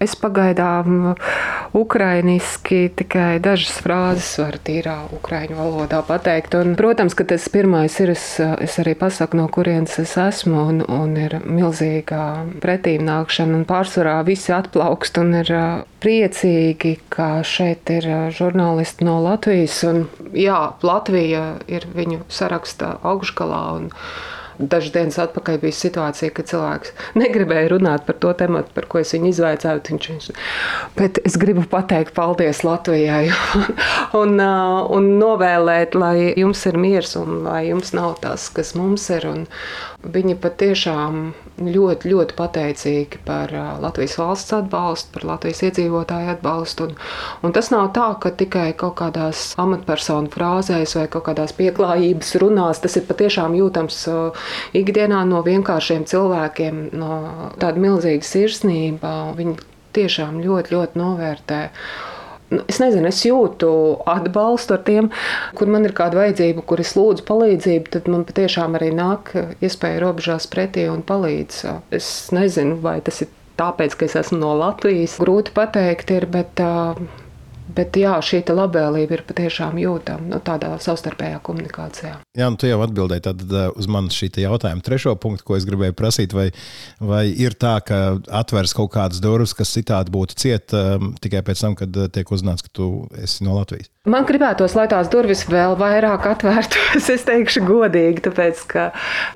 Es 0.02 0.16
pagaidām 0.18 1.14
ukrainiski 1.76 2.88
tikai 2.96 3.38
dažas 3.42 3.78
frāzes 3.84 4.30
varu 4.40 4.60
tīrā 4.66 4.96
ukraiņu 5.16 5.58
valodā 5.58 6.02
pateikt. 6.06 6.56
Un, 6.58 6.74
protams, 6.78 7.14
ka 7.16 7.26
tas 7.28 7.46
pirmais 7.52 7.94
ir, 8.02 8.12
es, 8.16 8.24
es 8.40 8.78
arī 8.82 8.96
pasaku, 8.98 9.38
no 9.38 9.46
kurienes 9.52 9.94
es 10.02 10.16
esmu, 10.18 10.66
un, 10.72 10.82
un 10.90 11.14
ir 11.20 11.38
milzīga 11.46 12.22
pretīmnākšana, 12.64 13.60
un 13.60 13.64
pārsvarā 13.68 14.18
visi 14.26 14.52
atplaukst 14.56 15.22
un 15.22 15.36
ir 15.40 15.54
priecīgi, 16.02 16.96
ka 17.12 17.30
šeit 17.46 17.90
ir 17.94 18.10
žurnālisti 18.34 19.06
no 19.06 19.20
Latvijas. 19.22 19.78
Un, 19.88 20.06
jā, 20.34 20.60
Latvija 20.82 21.46
ir 21.70 21.86
viņu 21.94 22.24
saraksta 22.32 22.96
augšgalā. 23.06 23.64
Un, 23.78 23.90
Dažas 24.58 24.92
dienas 24.94 25.18
atpakaļ 25.22 25.58
bija 25.62 25.76
situācija, 25.76 26.32
kad 26.36 26.50
cilvēks 26.50 26.92
negribēja 27.18 27.72
runāt 27.72 28.06
par 28.08 28.18
to 28.22 28.32
tēmu, 28.36 28.64
par 28.76 28.88
ko 28.90 29.00
es 29.02 29.14
viņu 29.14 29.30
izvaicāju. 29.32 29.82
Viņš, 29.92 30.30
bet 30.98 31.20
es 31.26 31.36
gribu 31.40 31.64
pateikt 31.70 32.14
paldies 32.16 32.62
Latvijai 32.66 33.30
un, 34.20 34.36
un 34.38 35.08
novēlēt, 35.20 35.96
lai 35.98 36.32
jums 36.36 36.64
ir 36.68 36.78
miers 36.80 37.16
un 37.20 37.42
lai 37.46 37.66
jums 37.70 37.94
nav 37.96 38.16
tas, 38.24 38.48
kas 38.52 38.74
mums 38.78 39.08
ir. 39.14 39.28
Un 39.30 39.46
viņi 40.02 40.34
patiešām 40.42 41.18
ļoti, 41.62 42.10
ļoti 42.10 42.36
pateicīgi 42.38 43.20
par 43.26 43.52
Latvijas 43.82 44.16
valsts 44.18 44.54
atbalstu, 44.56 45.12
par 45.14 45.26
Latvijas 45.30 45.62
iedzīvotāju 45.68 46.32
atbalstu. 46.34 46.88
Un, 46.88 46.96
un 47.46 47.54
tas 47.54 47.70
nav 47.74 47.90
tā, 47.96 48.08
ka 48.22 48.32
tikai 48.42 48.70
kaut 48.78 48.96
kādās 49.00 49.52
amatpersonu 49.62 50.32
frāzēs 50.32 50.96
vai 50.98 51.06
kaut 51.12 51.26
kādās 51.30 51.54
pieklājības 51.58 52.34
runās. 52.42 52.82
Tas 52.82 52.98
ir 52.98 53.06
patiešām 53.08 53.56
jūtams 53.58 54.00
ikdienā 54.78 55.22
no 55.28 55.42
vienkāršiem 55.46 56.06
cilvēkiem, 56.10 56.88
no 56.98 57.20
tāda 57.62 57.82
milzīga 57.82 58.26
sirsnība. 58.26 59.12
Viņi 59.38 59.58
tiešām 59.96 60.40
ļoti, 60.42 60.74
ļoti 60.74 60.98
novērtē. 60.98 61.62
Es 62.68 62.80
nezinu, 62.82 63.08
es 63.08 63.20
jūtu 63.26 63.70
atbalstu 64.08 64.76
ar 64.76 64.82
tiem, 64.86 65.10
kur 65.58 65.70
man 65.72 65.86
ir 65.88 65.94
kāda 65.96 66.20
vajadzība, 66.20 66.64
kur 66.68 66.82
es 66.82 66.94
lūdzu 66.98 67.26
palīdzību, 67.28 67.92
tad 67.96 68.10
man 68.12 68.26
patiešām 68.28 68.78
arī 68.78 68.92
nāk 68.96 69.34
iespēja 69.62 70.02
robežās 70.04 70.48
pretī 70.52 70.88
un 70.92 71.04
palīdz. 71.06 71.64
Es 71.94 72.12
nezinu, 72.34 72.78
vai 72.84 72.98
tas 73.04 73.24
ir 73.24 73.32
tāpēc, 73.60 73.96
ka 73.98 74.08
es 74.08 74.16
esmu 74.24 74.40
no 74.42 74.54
Latvijas. 74.58 75.18
Grūti 75.22 75.54
pateikt, 75.56 76.12
ir, 76.14 76.28
bet 76.32 76.62
Bet 77.76 77.96
jā, 77.96 78.14
šī 78.24 78.42
labvēlība 78.52 79.16
ir 79.16 79.24
patiešām 79.28 79.78
jūtama 79.80 80.28
nu, 80.32 80.40
tādā 80.44 80.72
savstarpējā 80.82 81.38
komunikācijā. 81.46 82.14
Jā, 82.38 82.48
nu, 82.52 82.58
tu 82.60 82.68
jau 82.68 82.80
atbildēji 82.84 83.32
uh, 83.32 83.70
uz 83.78 83.88
manas 83.90 84.16
šī 84.18 84.30
jautājuma 84.44 84.84
trešo 84.84 85.14
punktu, 85.20 85.46
ko 85.46 85.56
es 85.58 85.66
gribēju 85.68 85.96
prasīt. 85.96 86.36
Vai, 86.36 86.48
vai 87.00 87.24
ir 87.30 87.56
tā, 87.56 87.78
ka 87.86 88.02
atveras 88.42 88.76
kaut 88.76 88.92
kādas 88.96 89.22
durvis, 89.24 89.56
kas 89.56 89.72
citādi 89.76 90.12
būtu 90.14 90.38
ciet 90.42 90.76
um, 90.76 91.12
tikai 91.22 91.44
pēc 91.46 91.66
tam, 91.66 91.78
kad 91.78 91.96
uh, 91.96 92.10
tiek 92.12 92.28
uzzināts, 92.34 92.66
ka 92.66 92.72
tu 92.76 92.92
esi 93.20 93.46
no 93.46 93.56
Latvijas? 93.60 93.91
Man 94.10 94.24
gribētos, 94.26 94.72
lai 94.74 94.88
tās 94.90 95.06
durvis 95.06 95.44
vēl 95.46 95.76
vairāk 95.78 96.24
atvērtos. 96.26 97.04
Es 97.14 97.22
teikšu, 97.22 97.60
godīgi, 97.62 98.24
tāpēc 98.24 98.62
ka 98.72 98.86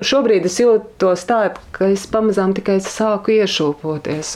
šobrīd 0.03 0.49
es 0.49 0.57
jūtos 0.59 1.23
tā, 1.29 1.37
ka 1.71 1.87
es 1.93 2.03
pamazām 2.11 2.51
tikai 2.57 2.75
sāku 2.83 3.31
iešūpoties. 3.37 4.33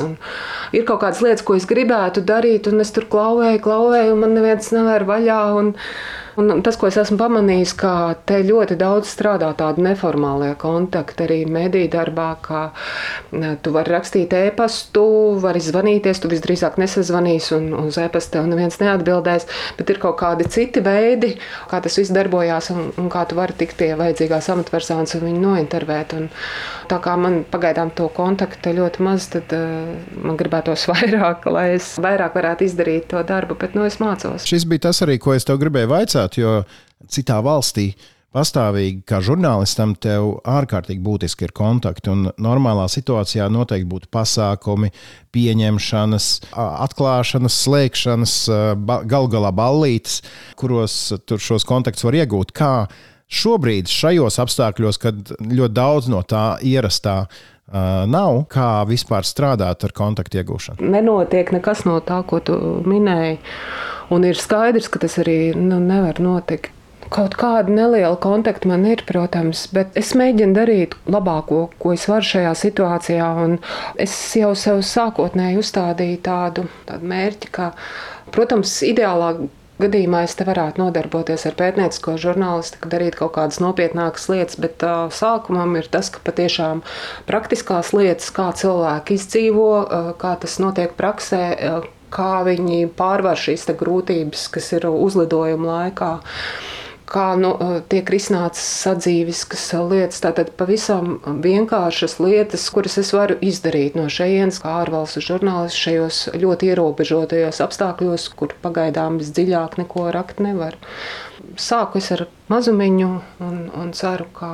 Ir 0.72 0.86
kaut 0.88 1.02
kādas 1.04 1.20
lietas, 1.20 1.44
ko 1.44 1.58
es 1.60 1.68
gribētu 1.68 2.24
darīt, 2.24 2.72
un 2.72 2.80
es 2.80 2.96
tur 2.96 3.10
klauvēju, 3.12 3.60
klauvēju 3.68 4.16
un 4.16 4.24
man 4.24 4.38
neviens 4.40 4.72
nevēra 4.72 5.10
vaļā. 5.12 5.42
Un, 5.60 5.74
Un 6.40 6.62
tas, 6.64 6.78
ko 6.80 6.88
es 6.88 6.96
esmu 7.02 7.18
pamanījis, 7.20 7.74
ka 7.80 7.94
te 8.28 8.40
ļoti 8.46 8.78
daudz 8.80 9.10
strādā 9.12 9.50
tādi 9.60 9.84
neformālie 9.84 10.54
kontakti 10.60 11.26
arī 11.26 11.40
mediju 11.50 11.90
darbā, 11.92 12.30
ka 12.44 12.62
tu 13.64 13.74
vari 13.76 13.92
rakstīt 13.96 14.32
e-pastu, 14.38 15.04
vari 15.44 15.60
zvanīties, 15.64 16.22
tu 16.24 16.32
visdrīzāk 16.32 16.78
nesazvanīsi 16.80 17.56
un 17.58 17.68
uz 17.82 18.00
e-pastu 18.00 18.38
tev 18.38 18.48
neviens 18.48 18.80
neatbildēs, 18.80 19.48
bet 19.80 19.92
ir 19.92 20.00
kaut 20.02 20.18
kādi 20.22 20.48
citi 20.52 20.84
veidi, 20.86 21.34
kā 21.72 21.82
tas 21.84 22.00
viss 22.00 22.14
darbojās 22.16 22.72
un, 22.72 22.92
un 23.02 23.10
kā 23.12 23.26
tu 23.28 23.36
vari 23.40 23.58
tikt 23.60 23.76
pie 23.82 23.92
vajadzīgās 24.00 24.52
amatpersonas 24.56 25.18
un 25.18 25.26
viņu 25.28 25.44
nointervēt. 25.44 26.16
Un 26.16 26.30
tā 26.92 27.00
kā 27.04 27.18
man 27.20 27.42
pagaidām 27.52 27.92
to 27.96 28.08
kontaktu 28.16 28.74
ļoti 28.78 29.04
maz, 29.04 29.28
tad 29.36 29.52
uh, 29.56 29.92
man 30.16 30.40
gribētos 30.40 30.88
vairāk, 30.92 31.48
lai 31.52 31.68
es 31.76 31.94
vairāk 32.02 32.40
varētu 32.40 32.68
izdarīt 32.68 33.10
to 33.12 33.22
darbu, 33.28 33.60
bet 33.60 33.76
nu 33.76 33.86
es 33.88 34.00
mācos. 34.04 34.48
Šis 34.48 34.68
bija 34.70 34.88
tas 34.88 35.04
arī, 35.06 35.20
ko 35.22 35.36
es 35.36 35.48
tev 35.48 35.60
gribēju 35.62 35.92
vaicāt 35.92 36.31
vaicāt, 36.32 36.38
jo 36.38 36.64
citā 37.10 37.42
valstī 37.42 37.96
pastāvīgi, 38.32 39.04
kā 39.04 39.20
žurnālistam, 39.20 39.96
tev 39.96 40.40
ārkārtīgi 40.46 41.02
būtiski 41.04 41.46
ir 41.46 41.52
kontakti. 41.52 42.10
Un 42.10 42.32
normālā 42.40 42.88
situācijā 42.88 43.50
noteikti 43.52 43.90
būtu 43.90 44.08
pasākumi, 44.10 44.92
pieņemšanas, 45.34 46.52
atklāšanas, 46.56 47.60
slēgšanas, 47.66 48.50
gal 48.88 49.28
galā 49.28 49.52
ballītes, 49.52 50.22
kuros 50.56 51.14
šos 51.28 51.68
kontaktus 51.68 52.06
var 52.08 52.16
iegūt. 52.22 52.54
Kā 52.56 52.88
šobrīd, 53.28 53.92
šajos 53.92 54.40
apstākļos, 54.40 54.98
kad 55.02 55.36
ļoti 55.42 55.76
daudz 55.76 56.08
no 56.08 56.24
tā 56.24 56.58
ierastā 56.64 57.26
nav, 57.72 58.46
kā 58.52 58.86
vispār 58.88 59.28
strādāt 59.28 59.84
ar 59.84 59.92
kontaktu 59.96 60.40
iegūšanu. 60.40 60.88
Nenotiek 60.88 61.52
nekas 61.52 61.84
no 61.88 62.00
tā, 62.00 62.24
ko 62.28 62.40
tu 62.40 62.56
minēji. 62.88 63.40
Un 64.12 64.28
ir 64.28 64.40
skaidrs, 64.40 64.90
ka 64.92 65.00
tas 65.00 65.18
arī 65.22 65.54
nu, 65.56 65.80
nevar 65.80 66.20
notikt. 66.20 66.74
Kaut 67.12 67.34
kāda 67.36 67.72
neliela 67.72 68.16
kontakta 68.24 68.70
man 68.72 68.86
ir, 68.88 69.02
protams, 69.08 69.66
bet 69.76 69.98
es 70.00 70.14
mēģinu 70.16 70.56
darīt 70.56 70.94
labāko, 71.12 71.66
ko 71.82 71.92
es 71.92 72.06
varu 72.08 72.28
šajā 72.28 72.52
situācijā. 72.56 73.32
Es 74.00 74.14
jau 74.40 74.54
sev 74.56 74.80
sākotnēji 74.88 75.60
uzstādīju 75.60 76.22
tādu, 76.24 76.68
tādu 76.88 77.12
mērķi, 77.12 77.52
ka, 77.52 77.74
protams, 78.32 78.78
ideālā 78.88 79.34
gadījumā 79.82 80.26
es 80.28 80.36
te 80.38 80.46
varētu 80.48 80.82
nodarboties 80.82 81.46
ar 81.50 81.56
pētniecisko 81.60 82.16
žurnālistiku, 82.22 82.90
darīt 82.92 83.18
kaut 83.20 83.34
kādas 83.38 83.60
nopietnākas 83.64 84.28
lietas, 84.32 84.60
bet 84.62 84.84
uh, 84.86 85.08
sākumam 85.12 85.76
ir 85.80 85.90
tas, 85.92 86.12
ka 86.14 86.22
patiešām 86.28 86.84
praktiskās 87.28 87.92
lietas, 87.98 88.30
kā 88.36 88.52
cilvēki 88.62 89.18
izdzīvo, 89.20 89.72
uh, 89.82 90.14
kā 90.22 90.36
tas 90.42 90.60
notiek 90.64 90.96
praksē, 91.00 91.44
uh, 91.52 91.90
kā 92.14 92.44
viņi 92.48 92.86
pārvar 92.98 93.40
šīs 93.40 93.68
grūtības, 93.80 94.48
kas 94.54 94.72
ir 94.78 94.88
uzlidojuma 94.92 95.68
laikā. 95.76 96.14
Kā 97.12 97.34
nu, 97.36 97.50
tiek 97.92 98.08
risināts 98.08 98.62
sadzīviskas 98.64 99.66
lietas, 99.90 100.22
tātad 100.24 100.54
pavisam 100.56 101.18
vienkāršas 101.44 102.22
lietas, 102.24 102.70
kuras 102.72 102.96
es 103.02 103.12
varu 103.12 103.36
izdarīt 103.44 103.98
no 104.00 104.06
šejienes, 104.08 104.62
kā 104.64 104.78
ārvalstu 104.86 105.24
žurnālists 105.26 105.82
šajos 105.88 106.22
ļoti 106.40 106.72
ierobežotajos 106.72 107.60
apstākļos, 107.66 108.30
kur 108.40 108.56
pagaidām 108.64 109.20
visdziļāk 109.20 109.76
neko 109.82 110.08
rakt 110.16 110.40
nevar. 110.40 110.80
Sāku 111.60 112.00
es 112.00 112.08
ar 112.16 112.30
mazumiņu 112.54 113.12
un, 113.44 113.60
un 113.76 113.92
ceru, 113.98 114.30
ka, 114.32 114.54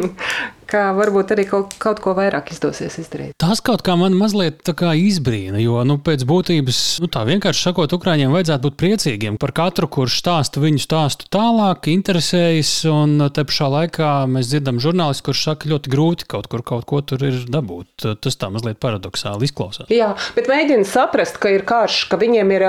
ka 0.68 0.90
varbūt 0.96 1.32
arī 1.34 1.46
kaut, 1.48 1.74
kaut 1.80 2.02
ko 2.04 2.14
vairāk 2.18 2.52
izdosies 2.52 2.98
izdarīt. 3.00 3.34
Tas 3.40 3.62
kaut 3.64 3.82
kā 3.86 3.96
man 3.98 4.16
mazliet 4.18 4.66
izbrīna, 4.68 5.58
jo 5.62 5.80
nu, 5.88 5.98
pēc 6.04 6.24
būtības, 6.28 6.80
nu, 7.02 7.08
tā 7.12 7.24
vienkārši 7.28 7.68
sakot, 7.68 7.94
Ukrāņiem 7.98 8.34
vajadzētu 8.34 8.68
būt 8.68 8.76
priecīgiem 8.80 9.38
par 9.40 9.54
katru, 9.56 9.88
kurš 9.90 10.20
stāsta 10.20 10.62
viņu 10.62 10.82
stāstu 10.82 11.28
tālāk, 11.32 11.88
interesējas. 11.92 12.72
Un 12.88 13.28
te 13.34 13.44
pašā 13.48 13.68
laikā 13.72 14.10
mēs 14.30 14.52
dzirdam 14.52 14.80
žurnālistu, 14.82 15.28
kurš 15.28 15.44
saka, 15.50 15.70
ļoti 15.72 15.92
grūti 15.92 16.28
kaut 16.30 16.50
kur 16.52 16.64
kaut 16.66 16.86
ko 16.88 17.00
tur 17.02 17.24
ir 17.26 17.40
dabūt. 17.48 18.06
Tas 18.22 18.38
tā 18.38 18.50
mazliet 18.52 18.80
paradoxāli 18.82 19.48
izklausās. 19.48 19.88
Jā, 19.92 20.12
bet 20.36 20.50
mēģinu 20.50 20.86
saprast, 20.88 21.40
ka 21.42 21.52
ir 21.54 21.64
karš, 21.68 22.04
ka 22.12 22.20
viņiem 22.20 22.54
ir, 22.58 22.66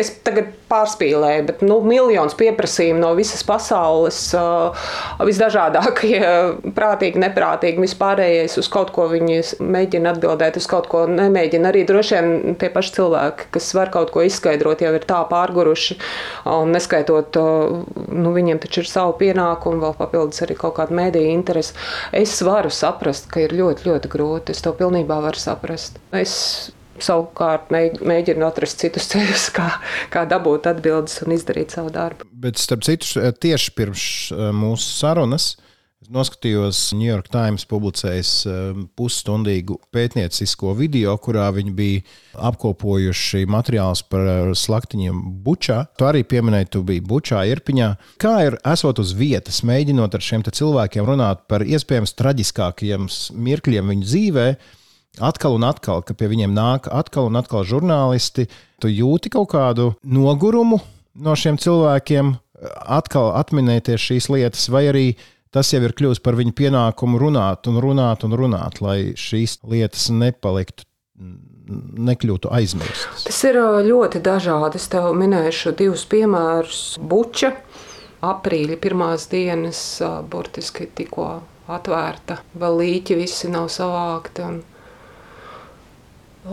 es 0.00 0.12
tagad 0.26 0.52
pārspīlēju, 0.68 1.46
bet 1.48 1.64
nu, 1.64 1.80
miljons 1.86 2.36
pieprasījumu 2.38 3.00
no 3.02 3.14
visas 3.18 3.44
pasaules, 3.48 4.20
visdažādākie 5.24 6.20
prāti 6.76 6.97
prātīgi, 6.98 7.20
neprātīgi, 7.22 7.82
vispārējais 7.82 8.58
uz 8.58 8.68
kaut 8.68 8.90
ko 8.94 9.06
viņi 9.10 9.38
mēģina 9.62 10.14
atbildēt, 10.14 10.56
uz 10.58 10.66
kaut 10.66 10.88
ko 10.90 11.06
nemēģina. 11.06 11.70
Arī 11.70 11.84
droši 11.86 12.16
vien 12.16 12.56
tie 12.58 12.70
paši 12.70 12.94
cilvēki, 12.96 13.48
kas 13.54 13.74
var 13.74 13.90
kaut 13.90 14.10
ko 14.10 14.22
izskaidrot, 14.26 14.82
jau 14.82 14.94
ir 14.94 15.04
tā 15.06 15.20
pārguruši, 15.30 15.98
un 16.50 16.72
neskaitot, 16.74 17.38
nu, 17.38 18.32
viņiem 18.34 18.58
taču 18.58 18.82
ir 18.82 18.90
savu 18.90 19.14
pienākumu, 19.20 19.80
vēl 19.84 19.94
papildus 19.98 20.42
arī 20.42 20.56
kaut 20.58 20.78
kāda 20.78 20.96
mēdīja 20.98 21.36
interese. 21.36 21.76
Es 22.12 22.40
varu 22.42 22.70
saprast, 22.70 23.30
ka 23.30 23.44
ir 23.44 23.54
ļoti, 23.54 23.86
ļoti 23.88 24.10
grūti. 24.10 24.56
Es 24.56 24.64
to 24.64 24.74
pilnībā 24.74 25.20
varu 25.22 25.38
saprast. 25.38 26.00
Es 26.16 26.34
savukārt 26.98 27.70
mēģinu 27.70 28.42
atrast 28.42 28.82
citus 28.82 29.06
ceļus, 29.12 29.44
kā, 29.54 29.68
kā 30.10 30.24
dabūt 30.26 30.66
atbildes 30.66 31.20
un 31.22 31.36
izdarīt 31.36 31.76
savu 31.76 31.92
darbu. 31.94 32.26
Bet, 32.32 32.58
starp 32.58 32.82
citu, 32.86 33.22
tieši 33.38 33.74
pirms 33.78 34.04
eh, 34.34 34.48
mūsu 34.50 34.90
sarunas 34.98 35.52
Noskatījos 36.08 36.94
New 36.96 37.04
York 37.04 37.26
Times 37.28 37.66
publicējas 37.68 38.30
um, 38.48 38.86
pusstundīgu 38.96 39.74
pētniecisko 39.92 40.72
video, 40.78 41.12
kurā 41.20 41.50
viņi 41.52 41.74
bija 41.76 42.00
apkopojuši 42.48 43.42
materiālus 43.50 44.00
par 44.08 44.24
uh, 44.24 44.54
slaktiņiem 44.56 45.18
Bučā. 45.44 45.82
Tu 46.00 46.08
arī 46.08 46.22
pieminēji, 46.24 46.70
tu 46.72 46.82
biji 46.88 47.04
Bučā, 47.04 47.42
Irpiņā. 47.52 47.90
Kā 48.24 48.34
ir 48.46 48.56
esot 48.72 49.02
uz 49.04 49.12
vietas, 49.18 49.60
mēģinot 49.68 50.16
ar 50.16 50.24
šiem 50.24 50.46
cilvēkiem 50.48 51.04
runāt 51.04 51.44
par 51.44 51.66
iespējams 51.68 52.16
traģiskākajiem 52.16 53.04
mirkļiem 53.36 53.92
viņu 53.92 54.08
dzīvē? 54.08 54.48
Atkal 55.28 55.60
un 55.60 55.68
atkal, 55.68 56.00
ka 56.06 56.16
pie 56.16 56.32
viņiem 56.32 56.56
nāk 56.56 56.88
atkal 56.88 57.28
un 57.28 57.36
atkal 57.36 57.68
žurnālisti, 57.68 58.48
tu 58.80 58.88
jūti 58.88 59.34
kaut 59.34 59.52
kādu 59.52 59.92
nogurumu 60.06 60.80
no 61.20 61.36
šiem 61.36 61.60
cilvēkiem, 61.60 62.36
atkal 62.88 63.34
atminēties 63.38 64.08
šīs 64.08 64.32
lietas, 64.32 64.70
vai 64.72 64.88
arī 64.88 65.08
tas 65.54 65.72
jau 65.72 65.80
ir 65.84 65.94
kļuvis 65.96 66.22
par 66.24 66.38
viņu 66.38 66.54
pienākumu 66.58 67.20
runāt 67.20 67.68
un 67.70 67.80
runāt 67.82 68.24
un 68.26 68.36
runāt, 68.38 68.82
lai 68.84 68.98
šīs 69.18 69.58
lietas 69.68 70.08
nepaliktu. 70.14 70.86
Nekļūtu 72.08 72.48
aizmirstas. 72.54 73.26
Tas 73.26 73.38
ir 73.44 73.58
ļoti 73.84 74.22
dažādi. 74.24 74.78
Es 74.80 74.86
tev 74.88 75.10
minēšu 75.18 75.74
divus 75.76 76.06
piemērus. 76.08 76.78
Buča, 77.10 77.50
aprīļa 78.24 78.78
pirmās 78.80 79.26
dienas, 79.28 79.82
burtiski 80.30 80.86
tikko 80.96 81.26
atvērta. 81.68 82.38
Vēl 82.56 82.80
līķi 82.82 83.18
visi 83.18 83.50
nav 83.52 83.68
savākti. 83.74 84.46
Un, 84.46 84.62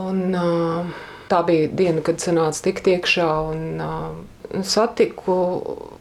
un, 0.04 0.94
tā 1.32 1.42
bija 1.48 1.70
diena, 1.72 2.04
kad 2.06 2.20
sanāca 2.24 2.68
tikt 2.68 2.90
iekšā. 2.92 3.30
Un, 3.54 3.64
satiku 4.66 5.36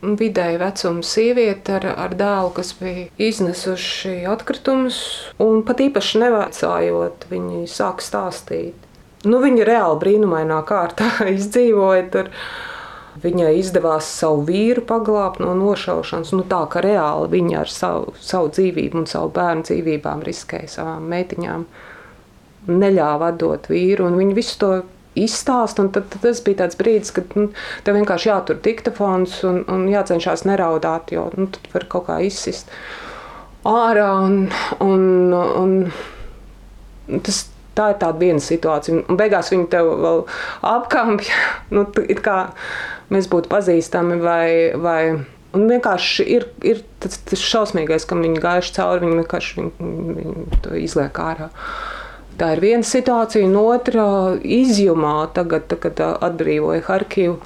vidēji 0.05 0.61
vecuma 0.61 1.05
sievieti 1.07 1.74
ar, 1.76 1.86
ar 2.07 2.16
dēlu, 2.18 2.53
kas 2.57 2.74
bija 2.78 3.09
iznesuši 3.18 4.22
atkritumus, 4.30 5.01
un 5.42 5.62
pat 5.66 5.82
īpaši 5.84 6.24
nevaicājot, 6.24 7.28
viņi 7.30 7.64
sāk 7.70 8.05
stāstīt. 8.05 8.84
Nu, 9.24 9.40
viņa 9.40 9.64
reāli 9.64 10.01
brīnumainā 10.03 10.61
kārtā 10.68 11.11
izdzīvoja. 11.36 12.07
Tur. 12.12 12.30
Viņai 13.24 13.53
izdevās 13.61 14.09
savu 14.11 14.42
vīru 14.49 14.82
paglābt 14.84 15.38
no 15.40 15.53
nošaušanas. 15.57 16.32
Nu, 16.34 16.42
tā 16.51 16.64
kā 16.68 16.82
reāli 16.84 17.30
viņa 17.36 17.61
ar 17.61 17.70
savu, 17.70 18.14
savu 18.20 18.51
dzīvību 18.57 18.99
un 19.01 19.07
savu 19.09 19.30
bērnu 19.36 19.62
dzīvībām 19.68 20.24
riskēja 20.26 20.72
savām 20.72 21.07
meitiņām. 21.12 21.62
Neļāva 22.74 23.30
atdot 23.30 23.68
vīru, 23.70 24.09
un 24.09 24.18
viņi 24.18 24.36
visu 24.36 24.59
to 24.61 24.72
izstāst. 25.19 25.79
Tad, 25.79 26.11
tad 26.12 26.21
tas 26.23 26.43
bija 26.45 26.62
tāds 26.65 26.79
brīdis, 26.81 27.15
kad 27.17 27.35
nu, 27.39 27.49
tev 27.87 27.99
vienkārši 27.99 28.31
jātur 28.31 28.61
diktafons 28.65 29.41
un, 29.49 29.62
un 29.71 29.89
jācenšas 29.93 30.47
neraudāt, 30.49 31.15
jo 31.15 31.29
nu, 31.39 31.49
tad 31.55 31.71
var 31.75 31.89
kaut 31.93 32.09
kā 32.11 32.21
izsist 32.27 32.71
ārā. 33.65 34.11
Un, 34.27 34.49
un, 34.85 35.35
un 35.35 37.21
tas, 37.25 37.45
tā 37.77 37.91
ir 37.93 38.01
tāda 38.03 38.21
viena 38.21 38.43
situācija. 38.43 39.05
Un 39.09 39.21
beigās 39.21 39.53
viņi 39.53 39.69
tev 39.73 39.91
vēl 40.03 40.25
apkampja, 40.75 41.39
nu, 41.75 41.87
kā 42.25 42.41
mēs 43.15 43.31
būtu 43.33 43.53
pazīstami 43.53 44.21
vai. 44.25 44.49
vai 44.81 44.99
Un 45.55 45.69
vienkārši 45.71 46.25
ir, 46.35 46.49
ir 46.67 46.81
tas, 46.99 47.15
tas 47.31 47.39
šausmīgais, 47.39 48.03
ka 48.11 48.17
viņi 48.19 48.41
gājuši 48.43 48.73
cauri, 48.75 49.05
viņi 49.05 49.19
vienkārši 49.21 49.53
viņu, 49.61 49.91
viņu 50.17 50.59
to 50.65 50.73
izliek 50.75 51.21
ārā. 51.23 51.47
Tā 52.39 52.55
ir 52.57 52.62
viena 52.64 52.87
situācija, 52.87 53.47
un 53.47 53.55
otra 53.61 54.07
izjumā, 54.43 55.16
tagad, 55.37 55.70
kad 55.82 56.03
atbrīvoja 56.03 56.82
Harkivu. 56.89 57.39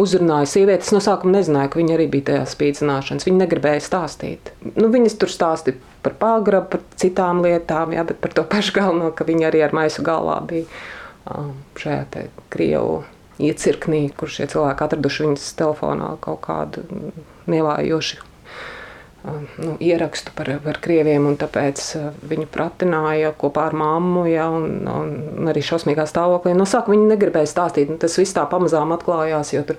Uzrunāja 0.00 0.48
sievieti. 0.48 0.86
Es 0.86 0.92
no 0.94 1.02
sākuma 1.04 1.34
nezināju, 1.36 1.68
ka 1.74 1.78
viņa 1.78 1.96
arī 1.98 2.06
bija 2.14 2.26
tajā 2.30 2.44
spīdzināšanas. 2.54 3.26
Viņa 3.28 3.42
negribēja 3.42 3.82
stāstīt. 3.84 4.48
Nu, 4.72 4.88
viņas 4.94 5.18
tur 5.20 5.30
stāstīja 5.30 5.76
par 6.02 6.16
pagrabu, 6.22 6.70
par 6.72 6.84
citām 6.98 7.42
lietām, 7.44 7.92
jā, 7.92 8.06
bet 8.08 8.22
par 8.24 8.32
to 8.32 8.46
pašu 8.48 8.78
galveno, 8.78 9.10
ka 9.12 9.26
viņa 9.28 9.50
arī 9.50 9.60
ar 9.66 9.76
maisu 9.76 10.04
galvā 10.06 10.38
bija 10.48 10.64
um, 11.28 11.52
šajā 11.78 12.24
Krievu 12.54 13.02
iecirknī, 13.42 14.06
kur 14.16 14.32
šie 14.32 14.48
cilvēki 14.54 14.86
atraduši 14.88 15.26
viņas 15.26 15.54
telefonā 15.60 16.14
kaut 16.24 16.40
kādu 16.48 16.86
nevājošu 17.52 18.31
nu, 19.24 19.76
ierakstu 19.80 20.32
par, 20.34 20.48
par 20.64 20.78
krieviem, 20.82 21.26
un 21.30 21.36
tāpēc 21.38 21.82
viņu 22.26 22.48
pratināja 22.50 23.30
kopā 23.38 23.68
ar 23.70 23.76
mammu, 23.78 24.24
ja, 24.30 24.48
un, 24.50 24.82
un 24.90 25.50
arī 25.52 25.62
šausmīgā 25.66 26.06
stāvoklī. 26.10 26.56
No 26.58 26.66
sākuma 26.68 26.96
viņi 26.96 27.10
negribēja 27.12 27.50
stāstīt, 27.52 27.92
un 27.92 28.00
tas 28.02 28.18
viss 28.18 28.34
tā 28.36 28.44
pamazām 28.50 28.94
atklājās, 28.96 29.54
jo 29.54 29.62
tur 29.68 29.78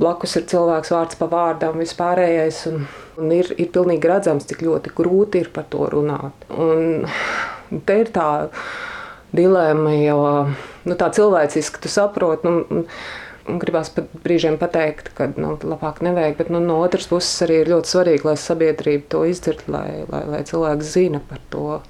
blakus 0.00 0.34
ir 0.40 0.48
cilvēks 0.50 0.94
vārds 0.96 1.20
pa 1.20 1.30
vārdam, 1.30 1.78
vispārējais, 1.82 2.64
un, 2.72 2.84
un 3.22 3.34
ir, 3.36 3.52
ir 3.56 3.70
pilnīgi 3.74 4.10
redzams, 4.10 4.48
cik 4.50 4.66
ļoti 4.66 4.94
grūti 4.98 5.44
ir 5.44 5.52
par 5.54 5.70
to 5.70 5.86
runāt. 5.94 6.46
Un 6.50 7.06
te 7.86 8.00
ir 8.02 8.10
tā 8.14 8.30
dilēma, 9.36 9.94
jo 10.02 10.20
nu, 10.84 10.98
tā 10.98 11.12
cilvēciski 11.14 11.82
tu 11.84 11.92
saproti. 11.92 12.50
Nu, 12.50 12.86
Gribās 13.58 13.90
pat 13.94 14.10
brīžiem 14.24 14.58
pateikt, 14.60 15.10
ka 15.16 15.30
nu, 15.34 15.56
labāk 15.58 16.02
nevajag, 16.04 16.36
bet 16.38 16.50
nu, 16.54 16.60
no 16.62 16.78
otras 16.84 17.08
puses 17.10 17.42
arī 17.46 17.62
ir 17.62 17.72
ļoti 17.72 17.94
svarīgi, 17.94 18.26
lai 18.28 18.36
sabiedrība 18.38 19.08
to 19.10 19.24
izdzird, 19.30 19.64
lai, 19.72 20.04
lai, 20.10 20.22
lai 20.30 20.42
cilvēks 20.46 20.92
zina 20.94 21.22
par 21.30 21.40
to, 21.50 21.80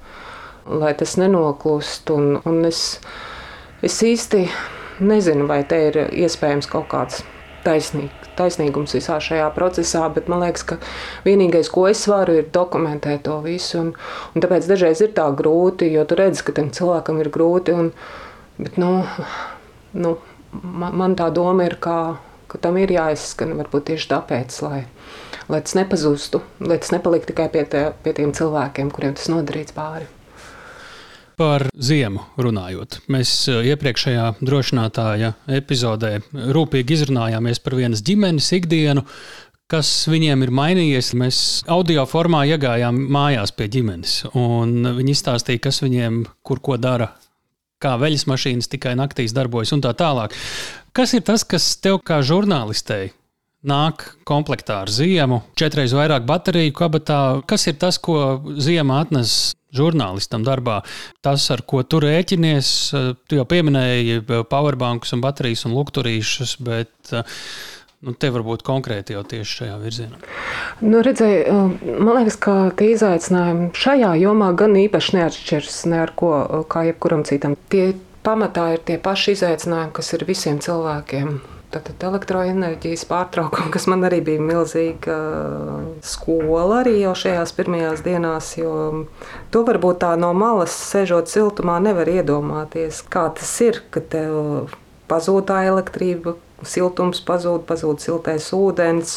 lai 0.81 0.93
tas 0.97 1.17
nenoklust. 1.21 2.09
Un, 2.15 2.39
un 2.47 2.63
es, 2.69 2.85
es 3.85 3.99
īsti 4.05 4.45
nezinu, 5.01 5.45
vai 5.49 5.61
te 5.67 5.79
ir 5.89 6.01
iespējams 6.09 6.69
kaut 6.71 6.89
kāds 6.91 7.21
taisnīg, 7.65 8.09
taisnīgums 8.37 8.95
visā 8.95 9.17
šajā 9.21 9.47
procesā, 9.55 10.05
bet 10.13 10.29
man 10.31 10.43
liekas, 10.45 10.65
ka 10.67 10.77
vienīgais, 11.25 11.69
ko 11.73 11.87
es 11.89 12.03
varu, 12.09 12.39
ir 12.39 12.49
dokumentēt 12.53 13.25
to 13.27 13.37
visu. 13.45 13.79
Un, 13.81 13.93
un 14.33 14.45
tāpēc 14.45 14.69
dažreiz 14.69 15.03
ir 15.03 15.13
tā 15.17 15.27
grūti, 15.37 15.91
jo 15.93 16.05
tu 16.07 16.17
redzi, 16.19 16.45
ka 16.47 16.55
tam 16.57 16.71
cilvēkam 16.73 17.21
ir 17.21 17.31
grūti. 17.33 17.75
Un, 17.77 17.91
bet, 18.61 18.77
nu, 18.81 18.93
nu, 19.93 20.15
man, 20.53 20.95
man 20.97 21.17
tā 21.19 21.29
doma 21.33 21.67
ir, 21.67 21.77
ka, 21.81 21.97
ka 22.51 22.61
tam 22.61 22.79
ir 22.81 22.93
jāizskan 22.93 23.55
varbūt 23.59 23.89
tieši 23.91 24.09
tāpēc, 24.13 24.61
lai, 24.65 24.81
lai 25.51 25.61
tas 25.65 25.77
nepazustu, 25.77 26.43
lai 26.63 26.79
tas 26.81 26.93
nepaliek 26.95 27.27
tikai 27.27 27.49
pie, 27.53 27.65
te, 27.69 27.85
pie 28.03 28.15
tiem 28.17 28.33
cilvēkiem, 28.35 28.91
kuriem 28.95 29.15
tas 29.19 29.31
nodarīts 29.31 29.75
pāri. 29.77 30.09
Par 31.41 31.65
ziemu 31.73 32.21
runājot, 32.37 32.99
mēs 33.09 33.31
eh, 33.49 33.71
iepriekšējā 33.71 34.25
drošinātāja 34.45 35.31
epizodē 35.57 36.19
rūpīgi 36.53 36.99
izrunājāmies 36.99 37.63
par 37.63 37.77
vienas 37.79 38.03
ģimenes 38.05 38.51
ikdienu, 38.59 39.05
kas 39.71 39.89
viņiem 40.11 40.43
ir 40.45 40.51
mainījies. 40.53 41.13
Mēs 41.17 41.39
audio 41.71 42.03
formā 42.09 42.43
iegājām 42.51 42.99
mājās 43.15 43.55
pie 43.55 43.69
ģimenes, 43.71 44.19
un 44.37 44.91
viņi 44.99 45.15
izstāstīja, 45.15 45.63
kas 45.65 45.81
viņiem 45.81 46.25
kur 46.45 46.61
ko 46.61 46.77
dara 46.77 47.09
kā 47.81 47.95
veļas 48.01 48.27
mašīnas 48.29 48.69
tikai 48.71 48.93
naktīs 48.99 49.35
darbojas 49.35 49.73
un 49.75 49.83
tā 49.83 49.93
tālāk. 49.97 50.35
Kas 50.95 51.15
ir 51.17 51.25
tas, 51.27 51.45
kas 51.47 51.73
tev 51.81 52.01
kā 52.05 52.19
žurnālistei 52.25 53.11
nāk 53.67 54.07
komplektā 54.25 54.81
ar 54.83 54.91
ziemu, 54.91 55.41
četreiz 55.59 55.93
vairāk 55.95 56.25
bateriju 56.29 56.73
kabatā? 56.77 57.21
Kas 57.47 57.67
ir 57.69 57.77
tas, 57.81 57.99
ko 58.01 58.41
ziema 58.61 59.01
atnes 59.05 59.53
žurnālistam 59.75 60.43
darbā? 60.43 60.81
Tas, 61.23 61.45
ar 61.53 61.63
ko 61.67 61.83
tu 61.87 62.01
rēķinies, 62.03 62.71
tu 63.29 63.39
jau 63.39 63.47
pieminēji 63.47 64.21
powerbankus 64.51 65.15
un 65.15 65.23
baterijas 65.23 65.65
un 65.69 65.77
lukturīšus, 65.77 66.57
bet 66.65 67.13
Nu, 68.01 68.15
te 68.17 68.31
varbūt 68.33 68.63
konkrēti 68.65 69.13
jau 69.13 69.21
tieši 69.21 69.57
šajā 69.59 69.73
virzienā. 69.77 70.19
Nu, 70.81 71.03
redzēju, 71.05 71.41
eh, 71.45 71.91
man 72.01 72.15
liekas, 72.17 72.37
ka 72.41 72.71
tie 72.73 72.95
izaicinājumi 72.95 73.69
šajā 73.77 74.15
jomā 74.17 74.47
gan 74.57 74.73
īpaši 74.73 75.19
neatšķiras 75.19 75.85
ne 75.91 75.99
ar 76.01 76.13
ko, 76.17 76.31
eh, 76.41 76.63
kā 76.65 76.81
jebkuram 76.89 77.21
citam. 77.23 77.55
Tie 77.69 77.93
pamatā 78.25 78.73
ir 78.73 78.79
tie 78.79 78.97
paši 78.97 79.37
izaicinājumi, 79.37 79.93
kas 79.93 80.13
ir 80.13 80.25
visiem 80.25 80.57
cilvēkiem. 80.57 81.41
Tātad 81.71 82.01
elektroenerģijas 82.01 83.05
pārtraukuma, 83.05 83.69
kas 83.71 83.85
man 83.85 84.01
arī 84.01 84.23
bija 84.25 84.41
milzīga 84.49 85.21
eh, 85.21 86.01
skola 86.01 86.81
arī 86.81 87.01
jau 87.05 87.13
šajās 87.13 87.53
pirmajās 87.53 88.01
dienās, 88.01 88.57
jo 88.57 89.05
to 89.51 89.63
varbūt 89.63 89.99
tā 89.99 90.17
no 90.17 90.33
malas, 90.33 90.73
sežot 90.73 91.29
siltumā, 91.29 91.79
nevar 91.79 92.07
iedomāties, 92.07 93.05
kā 93.07 93.29
tas 93.29 93.61
ir, 93.61 93.83
ka 93.91 94.01
tev 94.01 94.73
pazūd 95.07 95.45
tā 95.45 95.67
elektrība, 95.69 96.35
siltums 96.67 97.21
pazūd, 97.25 97.65
pazūd 97.69 98.03
siltais 98.03 98.51
ūdens. 98.55 99.15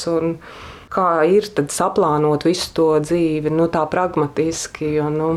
Kā 0.94 1.08
ir 1.26 1.48
saplānot 1.74 2.44
visu 2.46 2.68
to 2.76 2.86
dzīvi, 3.02 3.50
nu, 3.50 3.66
tā 3.72 3.82
pragmatiski. 3.90 4.92
Jo, 4.94 5.08
nu, 5.10 5.32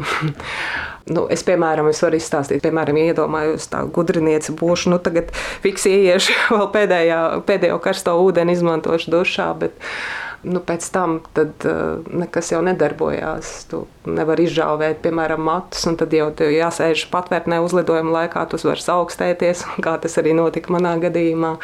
nu, 1.15 1.25
es, 1.33 1.41
piemēram, 1.47 1.89
es 1.89 2.03
varu 2.05 2.19
izstāstīt, 2.19 2.61
piemēram, 2.65 2.99
iedomājos 3.01 3.65
tā 3.71 3.81
gudrinieci 3.93 4.53
būšu, 4.57 4.93
nu, 4.93 5.01
tagad 5.01 5.33
fiks 5.65 5.87
ieiešu 5.89 6.37
vēl 6.53 6.69
pēdējā, 6.75 7.21
pēdējo 7.49 7.81
karsto 7.81 8.13
ūdeni 8.27 8.57
izmantošu 8.57 9.13
dušā, 9.17 9.49
bet 9.63 9.89
nu, 10.45 10.61
pēc 10.63 10.87
tam 10.93 11.17
tad, 11.37 11.53
uh, 11.65 12.05
nekas 12.07 12.51
jau 12.53 12.61
nedarbojās. 12.65 13.51
Tu 13.71 13.81
nevari 14.07 14.47
izžāvēt, 14.47 15.01
piemēram, 15.03 15.41
matus, 15.47 15.85
un 15.89 15.97
tad 15.99 16.13
jau 16.15 16.29
jāsēž 16.53 17.07
patvērtnē 17.13 17.59
uzlidojuma 17.65 18.13
laikā, 18.21 18.45
tu 18.51 18.59
vari 18.61 18.85
augstēties, 18.93 19.65
kā 19.85 19.97
tas 20.03 20.17
arī 20.21 20.35
notika 20.37 20.73
manā 20.75 20.97
gadījumā. 21.07 21.55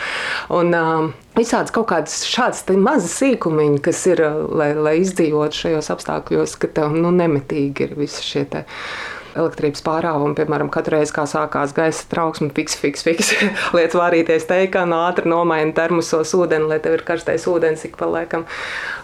Un, 0.60 0.74
uh, 0.78 1.12
Visādas 1.34 1.74
kaut 1.74 1.88
kādas 1.90 2.20
šādas 2.30 2.62
mazas 2.78 3.16
sīkumiņas, 3.18 3.82
kas 3.88 4.04
ir, 4.12 4.22
uh, 4.22 4.44
lai, 4.54 4.70
lai 4.78 5.00
izdzīvotu 5.02 5.64
šajos 5.64 5.90
apstākļos, 5.96 6.58
ka 6.62 6.70
tev 6.78 6.94
nu, 6.94 7.10
nemitīgi 7.16 7.88
ir 7.88 7.98
visi 7.98 8.22
šie 8.22 8.46
elektrības 9.38 9.84
pārāvumu. 9.86 10.36
Piemēram, 10.38 10.70
katru 10.74 10.98
reizi, 10.98 11.14
kad 11.16 11.32
sākās 11.32 11.74
gaisa 11.76 12.06
trauksme, 12.12 12.52
fiks, 12.56 12.78
fiks, 12.80 13.06
fiks, 13.06 13.34
lietas 13.76 13.98
vārīties 14.00 14.48
teikā, 14.50 14.86
no 14.90 15.04
ātri 15.08 15.32
nomaina 15.32 15.76
termosos 15.78 16.36
ūdeni, 16.38 16.70
lai 16.72 16.80
tev 16.84 17.00
ir 17.00 17.06
karstais 17.08 17.48
ūdens 17.50 17.86
ik 17.88 18.00
pa 18.00 18.10
laikam. 18.10 18.48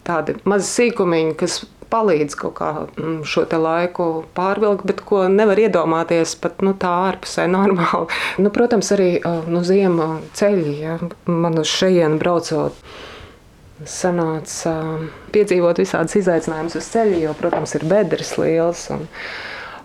Tādi 0.07 0.38
mazi 0.49 0.69
sīkumiņi, 0.69 1.36
kas 1.39 1.61
palīdz 1.89 2.38
kaut 2.38 2.55
kā 2.59 2.69
mm, 2.86 3.19
šo 3.27 3.45
laiku 3.59 4.07
pārvilkt, 4.38 4.86
bet 4.89 5.03
ko 5.05 5.23
nevar 5.32 5.59
iedomāties 5.61 6.36
pat 6.41 6.63
nu, 6.65 6.75
tā 6.77 6.91
ārpusē 7.09 7.47
normāli. 7.57 8.09
Nu, 8.41 8.53
protams, 8.55 8.91
arī 8.95 9.11
nu, 9.49 9.63
ziemā 9.65 10.11
ceļi, 10.38 10.75
ja 10.84 10.97
man 11.30 11.61
uz 11.61 11.71
šejienu 11.71 12.19
braucot 12.21 12.77
sanāca 13.88 14.73
piedzīvot 15.32 15.80
visādus 15.80 16.17
izaicinājumus 16.19 16.75
uz 16.75 16.89
ceļa, 16.91 17.21
jo, 17.23 17.36
protams, 17.39 17.77
ir 17.80 17.86
bedres 17.88 18.34
liels. 18.39 18.89
Un, 18.91 19.07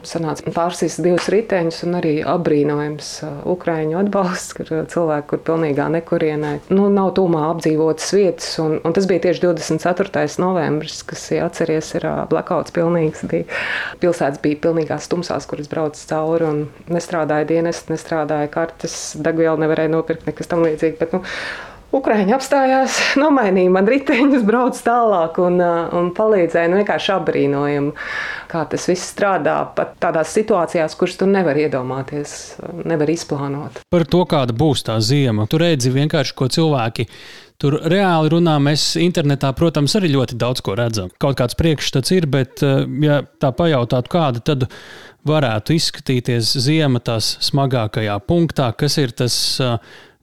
sanāca 0.09 0.53
pārsīs 0.55 0.97
divus 1.03 1.29
riteņus 1.33 1.83
un 1.87 1.99
arī 1.99 2.15
apbrīnojams 2.29 3.11
Ukrāņu 3.51 3.99
atbalsts, 4.03 4.55
kur 4.57 4.71
cilvēki, 4.91 5.29
kur 5.31 5.43
pilnīgā 5.49 5.89
nekurienē, 5.97 6.53
nu, 6.75 6.89
nav 6.93 7.13
tūmā 7.19 7.45
apdzīvotas 7.53 8.15
vietas. 8.17 8.51
Un, 8.63 8.79
un 8.85 8.97
tas 8.97 9.09
bija 9.11 9.27
tieši 9.27 9.45
24. 9.47 10.25
novembris, 10.43 11.03
kas, 11.09 11.27
ja 11.35 11.49
atceries, 11.49 11.93
ir 11.99 12.09
blackouts 12.31 12.75
pilnīgs. 12.75 13.25
Bija. 13.31 13.47
Pilsētas 14.03 14.43
bija 14.45 14.61
pilnīgās 14.67 15.09
tumsās, 15.11 15.49
kuras 15.51 15.71
brauc 15.71 15.99
cauri 15.99 16.49
un 16.49 16.65
nestrādāja 16.93 17.49
dienesti, 17.49 17.95
nestrādāja 17.95 18.51
kartes, 18.53 18.99
degvielu 19.21 19.65
nevarēja 19.65 19.93
nopirkt, 19.95 20.27
nekas 20.29 20.51
tam 20.51 20.65
līdzīgi. 20.67 20.99
Bet, 21.01 21.17
nu, 21.17 21.23
Ukrāņi 21.95 22.35
apstājās, 22.35 22.97
nomainīja 23.23 23.71
man 23.71 23.87
riteņus, 23.87 24.43
brauc 24.47 24.79
tālāk 24.83 25.39
un, 25.43 25.61
un 25.95 26.11
palīdzēja. 26.17 26.73
Nu, 26.73 26.81
vienkārši 26.81 27.13
apbrīnojami, 27.15 27.93
kā 28.51 28.65
tas 28.73 28.89
viss 28.91 29.13
strādā 29.13 29.61
pat 29.77 29.95
tādās 30.03 30.35
situācijās, 30.35 30.97
kuras 30.99 31.21
tu 31.21 31.29
nevari 31.31 31.69
iedomāties, 31.69 32.35
nevar 32.83 33.15
izplānot. 33.15 33.85
Par 33.95 34.07
to, 34.11 34.25
kāda 34.31 34.57
būs 34.57 34.83
tā 34.89 34.99
ziema. 35.05 35.47
Tu 35.51 35.63
redzi 35.63 35.95
vienkārši, 35.95 36.39
ko 36.39 36.51
cilvēki 36.51 37.09
Tur 37.63 37.77
reāli 37.87 38.33
runā, 38.33 38.57
mēs 38.59 38.83
internetā, 38.99 39.53
protams, 39.55 39.93
arī 39.95 40.09
ļoti 40.11 40.35
daudz 40.37 40.61
ko 40.67 40.75
redzam. 40.77 41.13
Kaut 41.23 41.39
kāds 41.39 41.55
priekšstats 41.57 42.11
ir, 42.17 42.27
bet, 42.27 42.65
ja 43.01 43.21
tā 43.41 43.53
pajautātu, 43.55 44.11
kāda 44.11 44.43
tad 44.43 44.67
varētu 45.25 45.77
izskatīties 45.77 46.51
ziema 46.67 46.99
tās 47.01 47.37
smagākajā 47.47 48.19
punktā, 48.27 48.73
kas 48.77 48.99
ir 49.01 49.15
tas 49.17 49.37
uh, 49.63 49.79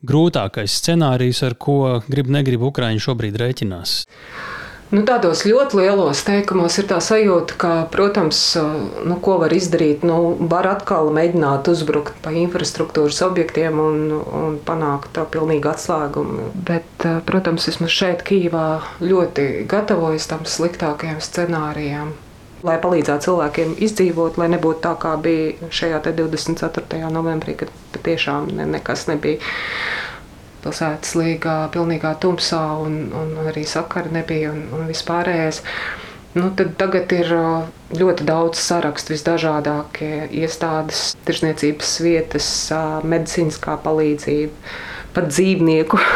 grūtākais 0.08 0.80
scenārijs, 0.82 1.44
ar 1.46 1.56
ko 1.60 2.02
grib 2.10 2.32
negrib 2.32 2.64
Ukraiņi 2.72 3.04
šobrīd 3.06 3.40
rēķinās? 3.42 4.02
Nu, 4.92 5.06
tādos 5.08 5.46
ļoti 5.48 5.78
lielos 5.80 6.20
teikumos 6.28 6.76
ir 6.82 6.88
tā 6.90 6.98
sajūta, 7.00 7.56
ka, 7.62 7.70
protams, 7.94 8.42
nu, 9.08 9.16
ko 9.24 9.38
var 9.40 9.54
izdarīt, 9.56 10.02
nu, 10.04 10.34
var 10.52 10.68
atkal 10.68 11.14
mēģināt 11.16 11.70
uzbrukt 11.72 12.18
pa 12.26 12.34
infrastruktūras 12.36 13.22
objektiem 13.24 13.80
un, 13.80 14.02
un 14.20 14.58
panākt 14.68 15.14
tā 15.16 15.24
pilnīgu 15.32 15.72
atslēgumu. 15.72 16.50
Bet, 16.68 17.08
protams, 17.30 17.70
vismaz 17.72 17.96
šeit, 17.96 18.26
Kīvā, 18.28 18.66
ļoti 19.00 19.48
gatavojas 19.72 20.28
tam 20.34 20.44
sliktākajiem 20.44 21.24
scenārijiem 21.24 22.12
lai 22.68 22.78
palīdzētu 22.82 23.28
cilvēkiem 23.28 23.74
izdzīvot, 23.88 24.38
lai 24.42 24.50
nebūtu 24.54 24.84
tā, 24.84 24.94
kā 25.02 25.16
bija 25.22 25.72
šajā 25.74 26.02
24. 26.08 27.02
novembrī, 27.14 27.58
kad 27.62 27.74
patiešām 27.96 28.52
ne, 28.58 28.68
nekas 28.78 29.08
nebija. 29.10 29.42
Pilsētas 30.62 31.16
līgā, 31.18 31.56
pilnīgā 31.74 32.14
tumsā, 32.22 32.62
un, 32.84 33.08
un 33.18 33.34
arī 33.50 33.64
sakari 33.66 34.14
nebija 34.14 34.52
un, 34.54 34.68
un 34.78 34.86
vispārējais. 34.92 35.64
Nu, 36.38 36.52
tagad 36.56 37.12
ir 37.12 37.34
ļoti 37.98 38.24
daudz 38.24 38.62
sarakstu, 38.62 39.16
visdažādākie 39.18 40.30
iestādes, 40.40 41.10
tirsniecības 41.28 41.96
vietas, 42.06 42.48
medicīniskā 43.04 43.76
palīdzība, 43.84 44.78
pat 45.16 45.32
dzīvnieku 45.32 46.00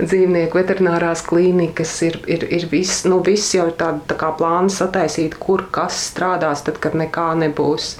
dzīvnieku 0.00 0.58
veterinārās 0.58 1.22
klīnikas, 1.26 1.92
ir, 2.06 2.18
ir, 2.30 2.46
ir 2.54 2.66
viss, 2.70 3.04
nu, 3.08 3.20
viss 3.24 3.54
jau 3.56 3.68
ir 3.70 3.76
tāda 3.78 4.00
tā 4.12 4.16
kā 4.20 4.32
plāns 4.38 4.78
sataisīt, 4.80 5.36
kur 5.40 5.66
kas 5.74 5.98
strādās, 6.10 6.64
tad, 6.66 6.80
kad 6.82 6.96
nekā 6.98 7.32
nebūs. 7.42 7.94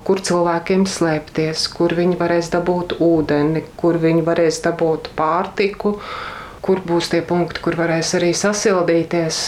Kur 0.00 0.22
cilvēkiem 0.24 0.86
slēpties, 0.88 1.66
kur 1.76 1.92
viņi 1.94 2.16
varēs 2.18 2.48
dabūt 2.54 2.96
ūdeni, 3.04 3.62
kur 3.78 3.98
viņi 4.00 4.24
varēs 4.26 4.62
dabūt 4.64 5.10
pārtiku, 5.18 5.98
kur 6.64 6.80
būs 6.86 7.12
tie 7.12 7.20
punkti, 7.26 7.60
kur 7.62 7.76
varēs 7.76 8.14
arī 8.16 8.32
sasildīties, 8.36 9.42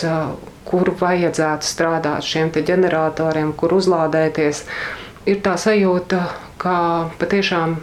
kur 0.68 0.92
vajadzētu 1.00 1.66
strādāt 1.66 2.28
šiem 2.28 2.52
ģeneratoriem, 2.52 3.54
kur 3.56 3.74
uzlādēties. 3.80 4.66
Ir 5.26 5.42
tā 5.44 5.54
sajūta, 5.60 6.22
ka 6.62 6.76
patiešām 7.20 7.76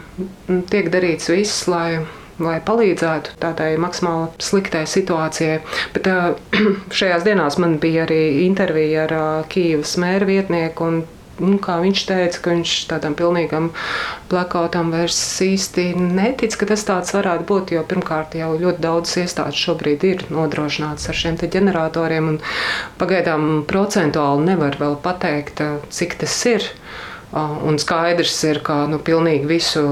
tiek 0.72 0.90
darīts 0.92 1.30
viss, 1.32 1.68
lai 1.70 2.02
lai 2.40 2.58
palīdzētu 2.64 3.36
tādai 3.40 3.74
maksimāli 3.80 4.30
sliktai 4.42 4.86
situācijai. 4.88 5.60
Bet 5.94 6.08
šajās 7.00 7.24
dienās 7.26 7.58
man 7.60 7.78
bija 7.82 8.06
arī 8.06 8.46
intervija 8.46 9.06
ar 9.06 9.16
Kīvas 9.52 9.96
mēra 10.00 10.28
vietnieku. 10.28 10.92
Nu, 11.40 11.56
kā 11.56 11.78
viņš 11.80 12.00
teica, 12.04 12.40
ka 12.44 12.52
viņš 12.52 12.72
tādam 12.90 13.14
pilnīgam 13.16 13.70
blackoutam 14.28 14.90
vairs 14.92 15.16
īsti 15.40 15.86
netic, 15.96 16.52
ka 16.60 16.68
tas 16.68 16.84
tāds 16.84 17.14
varētu 17.16 17.46
būt. 17.48 17.72
Jo 17.72 17.84
pirmkārt, 17.88 18.36
jau 18.36 18.50
ļoti 18.60 18.84
daudz 18.84 19.14
iestādes 19.22 19.62
šobrīd 19.62 20.04
ir 20.04 20.26
nodrošināts 20.28 21.08
ar 21.08 21.16
šiem 21.16 21.40
ģeneratoriem, 21.40 22.34
un 22.34 22.42
pagaidām 23.00 23.62
procentuāli 23.70 24.50
nevar 24.50 24.76
vēl 24.82 24.98
pateikt, 25.00 25.64
cik 25.88 26.18
tas 26.20 26.36
ir. 26.52 26.68
Un 27.30 27.76
skaidrs 27.78 28.34
ir, 28.48 28.58
ka 28.66 28.88
nu, 28.90 28.98
pilnīgi 29.06 29.46
visu 29.46 29.82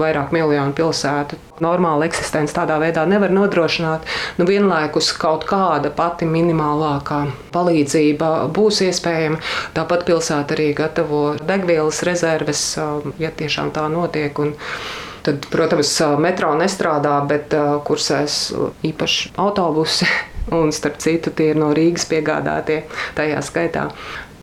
vairāk 0.00 0.30
miljonu 0.32 0.72
pilsētu 0.76 1.36
normāla 1.60 2.06
eksistence 2.08 2.54
tādā 2.56 2.78
veidā 2.80 3.02
nevar 3.08 3.32
nodrošināt. 3.36 4.06
Nu, 4.40 4.46
vienlaikus 4.48 5.10
kaut 5.20 5.44
kāda 5.48 5.90
pati 5.92 6.24
minimālākā 6.28 7.18
palīdzība 7.52 8.30
būs 8.56 8.80
iespējama. 8.86 9.42
Tāpat 9.76 10.06
pilsēta 10.08 10.56
arī 10.56 10.70
gatavo 10.78 11.24
degvielas 11.36 12.00
rezerves, 12.08 12.62
ja 13.20 13.32
tiešām 13.42 13.74
tā 13.76 13.90
notiek. 13.92 14.38
Un, 14.40 14.56
Tad, 15.26 15.42
protams, 15.50 15.88
metro 16.22 16.52
nestrādā, 16.54 17.16
bet 17.26 17.50
kursēs 17.82 18.36
īpaši 18.86 19.32
autobusi. 19.42 20.06
Un, 20.54 20.70
starp 20.70 21.00
citu, 21.02 21.32
tie 21.34 21.48
ir 21.50 21.58
no 21.58 21.72
Rīgas 21.74 22.06
piegādātie 22.06 22.84
tajā 23.16 23.40
skaitā. 23.42 23.88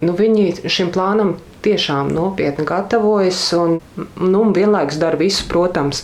Nu, 0.04 0.12
viņi 0.20 0.68
šim 0.68 0.92
plānam 0.92 1.38
tiešām 1.66 2.12
nopietni 2.14 2.66
gatavojas 2.68 3.46
un 3.58 3.78
nu, 4.20 4.44
vienlaikus 4.56 5.00
dara 5.02 5.20
visu, 5.20 5.48
protams. 5.52 6.04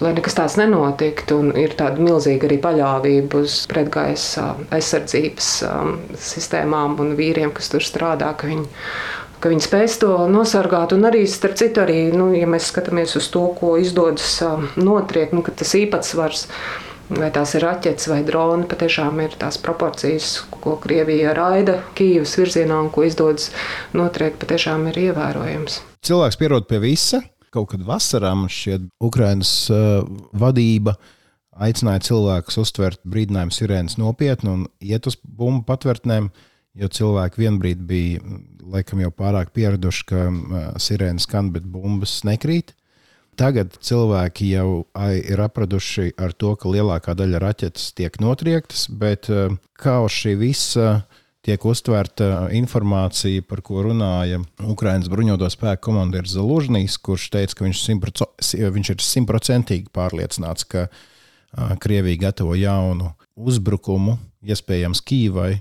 Lai 0.00 0.14
nekas 0.16 0.32
tāds 0.32 0.54
nenotiktu, 0.56 1.36
un 1.42 1.50
ir 1.60 1.74
tāda 1.76 2.00
milzīga 2.00 2.46
arī 2.48 2.56
paļāvība 2.64 3.42
uz 3.44 3.58
pretgaisa 3.68 4.54
aizsardzības 4.72 5.48
um, 5.68 5.90
sistēmām 6.16 6.94
un 7.04 7.12
vīriem, 7.18 7.52
kas 7.52 7.68
tur 7.68 7.84
strādā, 7.84 8.30
ka 8.32 8.48
viņi 8.48 8.64
ka 9.40 9.48
viņi 9.48 9.64
spēs 9.64 9.96
to 10.00 10.12
nosargāt. 10.30 10.92
Un 10.96 11.08
arī, 11.08 11.24
starp 11.28 11.56
citu, 11.60 11.82
arī, 11.84 11.98
nu, 12.16 12.30
ja 12.36 12.48
mēs 12.50 12.68
skatāmies 12.72 13.16
uz 13.20 13.28
to, 13.32 13.46
ko 13.56 13.74
izdodas 13.80 14.38
um, 14.44 14.68
notriekt, 14.80 15.36
nu, 15.36 15.44
tas 15.44 15.74
īpatsvars 15.78 16.46
vai 17.18 17.30
tās 17.34 17.54
ir 17.56 17.64
raķetes 17.64 18.08
vai 18.10 18.20
droni, 18.26 18.66
patiešām 18.70 19.20
ir 19.24 19.34
tās 19.40 19.58
proporcijas, 19.62 20.32
ko 20.62 20.76
Krievija 20.82 21.34
raida 21.36 21.80
Kīivas 21.98 22.36
virzienā 22.38 22.78
un 22.84 22.90
ko 22.94 23.04
izdodas 23.06 23.50
notriekt, 23.96 24.40
patiešām 24.42 24.88
ir 24.92 25.00
ievērojams. 25.08 25.80
Cilvēks 26.06 26.40
pierod 26.40 26.68
pie 26.70 26.80
visa. 26.82 27.22
Kaut 27.50 27.72
kad 27.72 27.82
vasarā 27.82 28.30
man 28.38 28.50
šķiet, 28.52 28.86
Ukraiņas 29.02 29.54
uh, 29.74 30.04
vadība 30.38 30.94
aicināja 31.60 32.04
cilvēkus 32.06 32.60
uztvert 32.62 33.00
brīdinājumu 33.10 33.56
sirēnas 33.56 33.98
nopietni 34.00 34.52
un 34.52 34.62
iet 34.78 35.08
uz 35.10 35.18
bumbu 35.18 35.64
patvērtnēm, 35.66 36.30
jo 36.78 36.88
cilvēki 36.94 37.42
vienbrīd 37.42 37.82
bija 37.88 38.22
laikam 38.70 39.02
jau 39.02 39.10
pārāk 39.10 39.50
pieraduši, 39.56 40.06
ka 40.06 40.28
uh, 40.30 40.60
sirēnas 40.78 41.26
skan, 41.26 41.50
bet 41.56 41.66
bumbas 41.66 42.20
nekrīt 42.28 42.76
tagad 43.40 43.76
cilvēki 43.84 44.50
jau 44.52 44.68
ir 45.16 45.40
apraduši 45.40 46.12
ar 46.20 46.34
to, 46.36 46.52
ka 46.60 46.70
lielākā 46.70 47.14
daļa 47.16 47.40
raķetes 47.42 47.92
tiek 47.96 48.20
notriektas, 48.22 48.86
bet 48.90 49.30
eh, 49.32 49.54
kā 49.80 50.00
uz 50.04 50.14
šī 50.16 50.36
visa 50.40 50.90
tiek 51.46 51.62
uztverta 51.64 52.50
informācija, 52.52 53.42
par 53.48 53.62
ko 53.64 53.80
runāja 53.86 54.42
Ukraiņas 54.60 55.08
bruņoto 55.08 55.48
spēku 55.48 55.86
komandieris 55.88 56.34
Zalužņīs, 56.36 56.98
kurš 57.00 57.30
teica, 57.32 57.56
ka 57.56 57.64
viņš, 57.64 57.84
simproc... 57.86 58.24
viņš 58.76 58.92
ir 58.92 59.04
simtprocentīgi 59.06 59.88
pārliecināts, 59.96 60.68
ka 60.68 60.86
eh, 60.88 61.74
Krievija 61.80 62.26
gatavo 62.28 62.58
jaunu 62.58 63.14
uzbrukumu, 63.40 64.18
iespējams, 64.44 65.00
Kīvai 65.04 65.54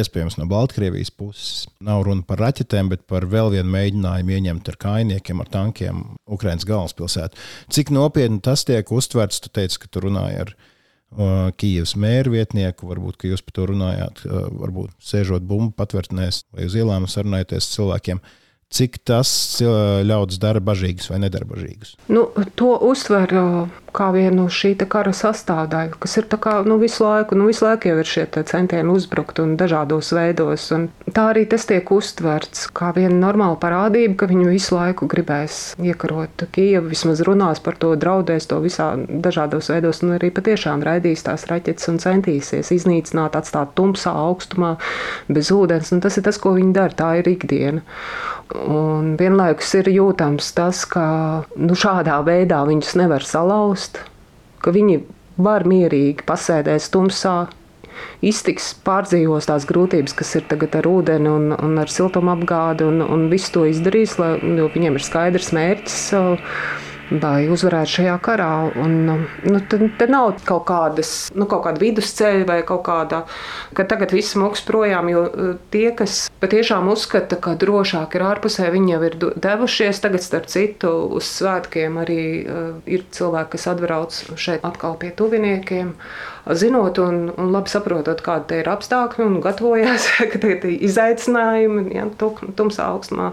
iespējams 0.00 0.38
no 0.40 0.46
Baltkrievijas 0.50 1.12
puses. 1.14 1.66
Nav 1.84 2.04
runa 2.06 2.24
par 2.26 2.40
raķetēm, 2.42 2.90
bet 2.92 3.06
par 3.10 3.26
vēl 3.30 3.52
vienu 3.56 3.70
mēģinājumu 3.74 4.36
ieņemt 4.36 4.72
ar 4.72 4.78
kājniekiem, 4.86 5.40
ar 5.44 5.50
tankiem 5.52 6.02
Ukraiņas 6.32 6.68
galvaspilsētu. 6.68 7.40
Cik 7.72 7.94
nopietni 7.94 8.42
tas 8.44 8.66
tiek 8.68 8.92
uztverts? 8.94 9.42
Tu 9.44 9.52
teici, 9.52 9.80
ka 9.82 9.90
tu 9.92 10.04
runāji 10.06 10.42
ar 10.44 10.52
uh, 10.54 11.48
Kijavas 11.56 11.96
mēru 12.00 12.36
vietnieku, 12.36 12.90
varbūt 12.90 13.28
jūs 13.30 13.44
par 13.46 13.58
to 13.58 13.70
runājāt, 13.72 14.24
uh, 14.28 14.46
varbūt 14.64 14.94
sēžot 15.02 15.46
bumbu 15.48 15.74
patvērtnēs 15.78 16.44
vai 16.52 16.68
uz 16.70 16.78
ielām 16.78 17.08
sarunājoties 17.10 17.72
cilvēkiem. 17.76 18.22
Uh, 18.22 18.38
cik 18.72 19.02
tas 19.08 19.30
ļaudis 19.60 20.40
dara 20.42 20.62
bažīgus 20.64 21.10
vai 21.12 21.20
nedara 21.22 21.48
bažīgus? 21.48 21.96
Nu, 22.12 22.28
to 22.58 22.74
uztver 22.88 23.32
kā 23.92 24.08
vienu 24.14 24.46
šī 24.52 24.72
kara 24.90 25.12
sastāvdaļu, 25.14 25.98
kas 26.00 26.16
ir 26.16 26.26
kā, 26.32 26.54
nu, 26.66 26.78
visu 26.80 27.04
laiku, 27.04 27.36
nu, 27.38 27.46
visu 27.50 27.66
laiku 27.66 27.90
jau 27.90 27.98
ir 28.00 28.08
šie 28.08 28.24
centieni 28.48 28.88
uzbrukt 28.92 29.40
un 29.42 29.54
dažādos 29.60 30.12
veidos. 30.16 30.64
Un 30.74 30.88
tā 31.12 31.28
arī 31.32 31.44
tas 31.50 31.66
tiek 31.68 31.88
uztverts 31.92 32.66
kā 32.74 32.92
viena 32.96 33.14
normāla 33.20 33.58
parādība, 33.60 34.16
ka 34.22 34.30
viņi 34.30 34.48
visu 34.48 34.76
laiku 34.78 35.08
gribēs 35.12 35.60
iekarot 35.82 36.46
Kijevu, 36.52 36.90
vismaz 36.92 37.22
runās 37.26 37.60
par 37.64 37.76
to, 37.80 37.92
draudēs 38.00 38.48
to 38.50 38.60
visā 38.64 38.92
dažādos 38.96 39.70
veidos, 39.72 40.02
un 40.04 40.16
arī 40.16 40.32
patiešām 40.34 40.84
raidīs 40.86 41.26
tās 41.28 41.46
raķetes 41.50 41.92
un 41.92 42.00
centīsies 42.02 42.72
iznīcināt, 42.74 43.36
atstāt 43.38 43.76
tumsā, 43.78 44.14
augstumā, 44.26 44.76
bez 45.28 45.52
ūdens. 45.54 45.92
Un 45.94 46.02
tas 46.04 46.16
ir 46.18 46.26
tas, 46.26 46.40
ko 46.40 46.56
viņi 46.56 46.72
dara. 46.76 46.90
Tā 46.92 47.14
ir 47.20 47.28
ikdiena. 47.30 47.80
Un 48.52 49.14
vienlaikus 49.16 49.70
ir 49.78 49.88
jūtams 49.92 50.50
tas, 50.56 50.84
ka 50.88 51.04
nu, 51.56 51.76
šādā 51.78 52.18
veidā 52.26 52.60
viņus 52.68 52.94
nevar 53.00 53.24
salauzt, 53.24 54.02
ka 54.60 54.74
viņi 54.74 55.00
var 55.40 55.64
mierīgi 55.68 56.26
pasēdēt 56.28 56.90
tumsā, 56.92 57.36
iztiks, 58.24 58.72
pārdzīvos 58.86 59.48
tās 59.48 59.66
grūtības, 59.68 60.14
kas 60.18 60.34
ir 60.38 60.46
tagad 60.50 60.76
ar 60.78 60.88
ūdeni 60.88 61.30
un, 61.30 61.50
un 61.56 61.80
ar 61.80 61.90
siltumapgādi, 61.92 62.86
un, 62.88 63.02
un 63.04 63.26
visu 63.32 63.52
to 63.56 63.66
izdarīs, 63.70 64.18
lai, 64.20 64.34
jo 64.58 64.68
viņiem 64.74 64.98
ir 64.98 65.06
skaidrs 65.06 65.52
mērķis 65.56 65.98
lai 67.20 67.48
uzvarētu 67.52 67.96
šajā 67.96 68.16
karā. 68.24 68.50
Un, 68.82 68.96
nu, 69.44 69.60
te, 69.68 69.78
te 69.98 70.08
nav 70.10 70.36
kaut, 70.48 70.64
kādas, 70.70 71.12
nu, 71.36 71.46
kaut 71.50 71.64
kāda 71.66 71.82
vidusceļa 71.82 72.46
vai 72.48 72.58
kaut 72.66 72.84
kāda, 72.88 73.22
ka 73.76 73.86
tagad 73.88 74.14
viss 74.14 74.36
mūks 74.38 74.64
projām, 74.68 75.10
jo 75.12 75.24
uh, 75.26 75.54
tie, 75.74 75.88
kas 75.98 76.26
patiešām 76.42 76.90
uzskata, 76.92 77.38
ka 77.42 77.56
drošāk 77.60 78.16
ir 78.18 78.26
ārpusē, 78.30 78.70
viņi 78.74 78.94
jau 78.94 79.02
ir 79.08 79.18
devušies. 79.48 80.02
Tagad, 80.02 80.24
starp 80.24 80.50
citu, 80.52 80.92
uz 81.18 81.28
svētkiem 81.40 81.98
arī 82.02 82.22
uh, 82.42 82.60
ir 82.86 83.06
cilvēki, 83.14 83.54
kas 83.56 83.68
atbrauc 83.74 84.22
šeit 84.40 84.64
atkal 84.66 84.96
pie 85.00 85.12
tuviniekiem 85.16 85.96
zinot 86.46 86.98
un, 86.98 87.28
un 87.38 87.50
labi 87.54 87.70
saprotot, 87.70 88.22
kāda 88.24 88.62
ir 88.62 88.70
apstākļi 88.72 89.26
un 89.26 89.40
gatavojās, 89.44 90.08
ka 90.32 90.40
tie 90.42 90.56
ir 90.56 90.70
izaicinājumi, 90.88 91.90
ja, 91.94 92.08
tumsā 92.18 92.88
augstumā 92.90 93.32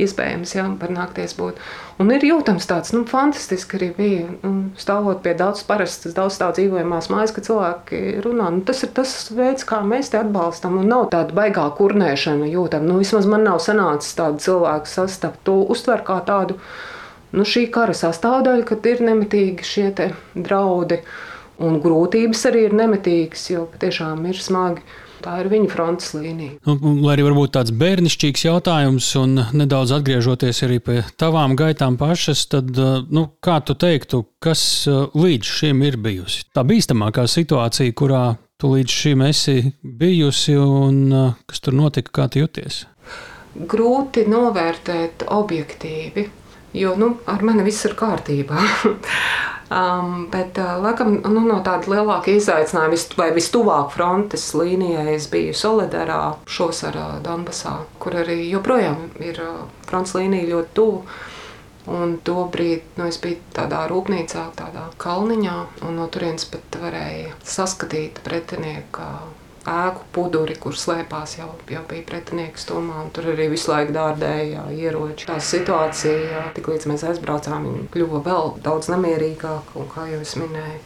iespējams 0.00 0.56
ja, 0.58 0.66
var 0.80 0.92
nākties 0.96 1.36
būt. 1.38 1.60
Un 2.00 2.08
ir 2.14 2.24
jūtams 2.24 2.64
tāds 2.64 2.94
nu, 2.96 3.02
fantastisks 3.08 3.76
arī 3.76 3.90
bija. 3.96 4.28
Nu, 4.40 4.70
stāvot 4.80 5.18
pie 5.24 5.34
daudz 5.36 5.60
parastas, 5.68 6.14
daudz 6.16 6.38
tā 6.40 6.48
dzīvojamās 6.56 7.10
mājas, 7.12 7.34
ka 7.36 7.44
cilvēki 7.44 8.22
runā. 8.24 8.46
Nu, 8.54 8.62
tas 8.64 8.80
ir 8.86 8.92
tas 8.96 9.12
veids, 9.36 9.66
kā 9.68 9.82
mēs 9.84 10.08
te 10.12 10.20
atbalstam. 10.22 10.78
Un 10.80 10.88
nav 10.88 11.10
tāda 11.12 11.36
baigā 11.36 11.66
kurnēšana 11.76 12.48
jūtama. 12.48 12.88
Nu, 12.88 12.96
vismaz 13.02 13.28
man 13.28 13.44
nav 13.44 13.60
sanācis 13.60 14.16
tādu 14.16 14.40
cilvēku 14.46 14.88
sastapt. 14.88 15.42
To 15.44 15.58
uztver 15.74 16.00
kā 16.06 16.16
tādu 16.24 16.56
nu, 17.36 17.44
šī 17.44 17.66
kara 17.74 17.92
sastāvdaļu, 17.96 18.64
kad 18.72 18.88
ir 18.88 19.04
nemitīgi 19.04 19.68
šie 19.74 19.90
draudi. 20.32 21.02
Un 21.60 21.78
grūtības 21.84 22.46
arī 22.48 22.66
ir 22.68 22.74
nemitīgas, 22.76 23.44
jo 23.52 23.66
patiešām 23.74 24.26
ir 24.30 24.40
smagi. 24.40 24.84
Tā 25.20 25.34
ir 25.42 25.50
viņa 25.52 25.68
frontes 25.68 26.14
līnija. 26.16 26.54
Nu, 26.64 26.94
lai 27.04 27.12
arī 27.12 27.26
varbūt 27.26 27.52
tāds 27.52 27.74
bērnišķīgs 27.76 28.46
jautājums, 28.46 29.08
un 29.20 29.42
nedaudz 29.52 29.92
atgriežoties 29.98 30.62
arī 30.64 30.78
pie 30.80 31.02
tavām 31.20 31.52
gaitām 31.60 31.98
pašas, 32.00 32.46
tad 32.48 32.72
uh, 32.80 33.02
nu, 33.12 33.26
kā 33.44 33.58
tu 33.60 33.76
teiktu, 33.76 34.22
kas 34.40 34.62
uh, 34.88 35.12
līdz 35.12 35.52
šim 35.58 35.84
ir 35.84 36.00
bijusi 36.00 36.46
tā 36.56 36.64
bīstamākā 36.64 37.26
situācija, 37.28 37.92
kurā 38.00 38.24
tu 38.60 38.72
līdz 38.72 38.96
šim 39.02 39.26
esi 39.28 39.58
bijusi, 39.84 40.56
un 40.56 41.04
uh, 41.12 41.36
kas 41.48 41.60
tur 41.66 41.76
notika, 41.76 42.16
kā 42.16 42.30
tu 42.32 42.40
jūties? 42.46 42.86
Grūti 43.68 44.24
novērtēt 44.30 45.26
objektīvi, 45.28 46.30
jo 46.72 46.96
nu, 46.98 47.14
ar 47.30 47.42
mani 47.46 47.64
viss 47.66 47.86
ir 47.88 47.96
kārtībā. 47.98 48.60
Um, 49.70 50.24
bet, 50.32 50.58
uh, 50.58 50.82
laikam, 50.82 51.12
nu, 51.30 51.44
no 51.46 51.60
tāda 51.62 51.86
lielāka 51.92 52.32
izaicinājuma, 52.34 52.96
vai 53.14 53.28
vistuvāk 53.36 53.92
frontes 53.94 54.48
līnijai, 54.58 55.12
es 55.14 55.28
biju 55.30 55.52
Solidarā, 55.54 56.16
Šosarā, 56.50 57.20
Donbasā, 57.22 57.76
kur 58.02 58.16
arī 58.18 58.48
joprojām 58.48 59.04
ir 59.22 59.38
uh, 59.44 59.60
frontes 59.86 60.16
līnija 60.18 60.48
ļoti 60.48 60.74
tuvu. 60.74 61.04
Un 61.86 62.16
to 62.26 62.48
brīdi 62.50 62.82
nu, 62.98 63.06
es 63.06 63.20
biju 63.22 63.38
tādā 63.54 63.84
rūpnīcā, 63.92 64.48
tādā 64.58 64.88
kalniņā, 64.98 65.54
un 65.86 66.02
no 66.02 66.10
turienes 66.10 66.50
pat 66.50 66.80
varēja 66.82 67.38
saskatīt 67.46 68.18
pretinieku 68.26 69.06
ēku 69.68 70.06
puduri, 70.14 70.54
kur 70.60 70.76
slēpās 70.76 71.36
jau, 71.38 71.50
jau 71.68 71.82
bija 71.88 72.04
pretinieks 72.08 72.64
tomā. 72.68 73.04
Tur 73.14 73.30
arī 73.34 73.50
visu 73.52 73.70
laiku 73.72 73.92
dārdēja 73.96 74.66
ieroči. 74.72 75.28
Tā 75.28 75.36
situācija, 75.44 76.46
tiklīdz 76.56 76.88
mēs 76.90 77.04
aizbraucām, 77.10 77.68
kļuva 77.92 78.22
vēl 78.24 78.54
daudz 78.64 78.90
nemierīgāka. 78.92 79.76
Un, 79.80 79.88
kā 79.92 80.06
jau 80.10 80.22
es 80.24 80.34
minēju, 80.40 80.80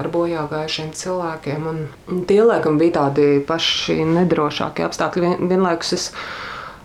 ar 0.00 0.10
bojā 0.12 0.46
gājušiem 0.50 0.92
cilvēkiem. 0.96 1.68
Un, 1.70 1.86
un 2.12 2.24
tie 2.28 2.40
laikam 2.44 2.80
bija 2.80 3.02
tādi 3.02 3.40
paši 3.46 4.00
nedrošākie 4.08 4.86
apstākļi. 4.88 5.24
Vien, 5.26 5.52
vienlaikus 5.52 5.92
es, 5.96 6.08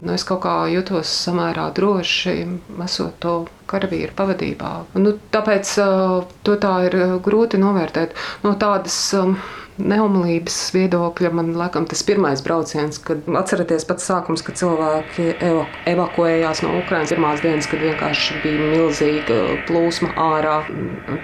nu, 0.04 0.12
es 0.18 0.28
kaut 0.28 0.44
kā 0.44 0.58
jutos 0.74 1.16
samērā 1.30 1.70
droši, 1.78 2.36
esot 2.84 3.18
to 3.24 3.38
karavīru 3.72 4.12
pavadībā. 4.20 4.76
Un, 4.98 5.08
nu, 5.08 5.16
tāpēc 5.32 5.74
to 6.44 6.60
tā 6.60 6.76
ir 6.90 7.00
grūti 7.24 7.62
novērtēt 7.62 8.20
no 8.44 8.58
tādas. 8.60 9.00
Um, 9.16 9.40
neumlības 9.88 10.58
viedokļa 10.76 11.32
man 11.36 11.54
laikam 11.58 11.88
tas 11.90 12.04
pirmais 12.08 12.44
brauciens, 12.46 13.00
kad 13.04 13.26
atceraties 13.40 13.86
pats 13.90 14.06
sākums, 14.10 14.44
kad 14.46 14.60
cilvēki 14.60 15.28
eva, 15.40 15.66
evakuējās 15.90 16.64
no 16.66 16.76
Ukrainas 16.80 17.14
pirmās 17.14 17.42
dienas, 17.44 17.70
kad 17.72 17.82
vienkārši 17.84 18.42
bija 18.44 18.70
milzīga 18.74 19.40
plūsma 19.70 20.14
ārā. 20.20 20.60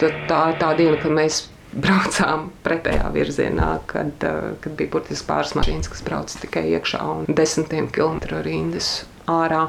Tad 0.01 0.25
tā 0.29 0.41
ir 0.51 0.59
tā 0.63 0.73
diena, 0.79 0.97
kad 1.01 1.15
mēs 1.17 1.45
braucām 1.83 2.49
pretējā 2.65 3.07
virzienā, 3.13 3.71
kad, 3.91 4.27
kad 4.63 4.77
bija 4.79 4.93
burtiski 4.93 5.29
pāris 5.29 5.55
mašīnas, 5.57 5.91
kas 5.93 6.03
brauc 6.05 6.35
tikai 6.41 6.67
iekšā 6.73 7.01
un 7.13 7.25
desmitiem 7.29 7.89
kilometru 7.93 8.41
rindas 8.45 9.01
ārā. 9.29 9.67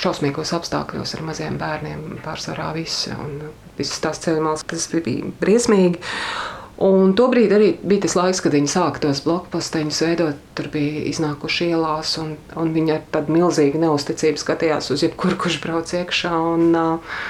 Šausmīgos 0.00 0.54
apstākļos 0.56 1.12
ar 1.16 1.22
maziem 1.26 1.58
bērniem 1.60 2.20
pārsvarā 2.24 2.70
visi. 2.76 3.12
Visas 3.76 4.00
tās 4.00 4.20
ceļu 4.22 4.44
malas, 4.44 4.64
kas 4.64 4.86
bija 4.94 5.28
briesmīgi. 5.42 6.00
Un 6.80 7.12
tobrīd 7.12 7.52
arī 7.52 7.74
bija 7.84 8.06
tas 8.06 8.14
laiks, 8.16 8.38
kad 8.40 8.54
viņi 8.56 8.70
sāka 8.72 9.02
tos 9.02 9.20
blokposteņus 9.26 9.98
veidot. 10.06 10.38
Tur 10.56 10.70
bija 10.72 11.02
iznākuši 11.10 11.68
ielās, 11.74 12.14
un, 12.22 12.38
un 12.56 12.72
viņi 12.72 12.94
ar 12.94 13.02
tādu 13.12 13.36
milzīgu 13.36 13.82
neusticību 13.82 14.40
skatījās 14.40 14.88
uz 14.94 15.04
jebkuru, 15.04 15.36
kurš 15.42 15.58
brauc 15.60 15.92
iekšā. 15.98 16.32
Un, 16.54 16.70
uh, 16.72 17.20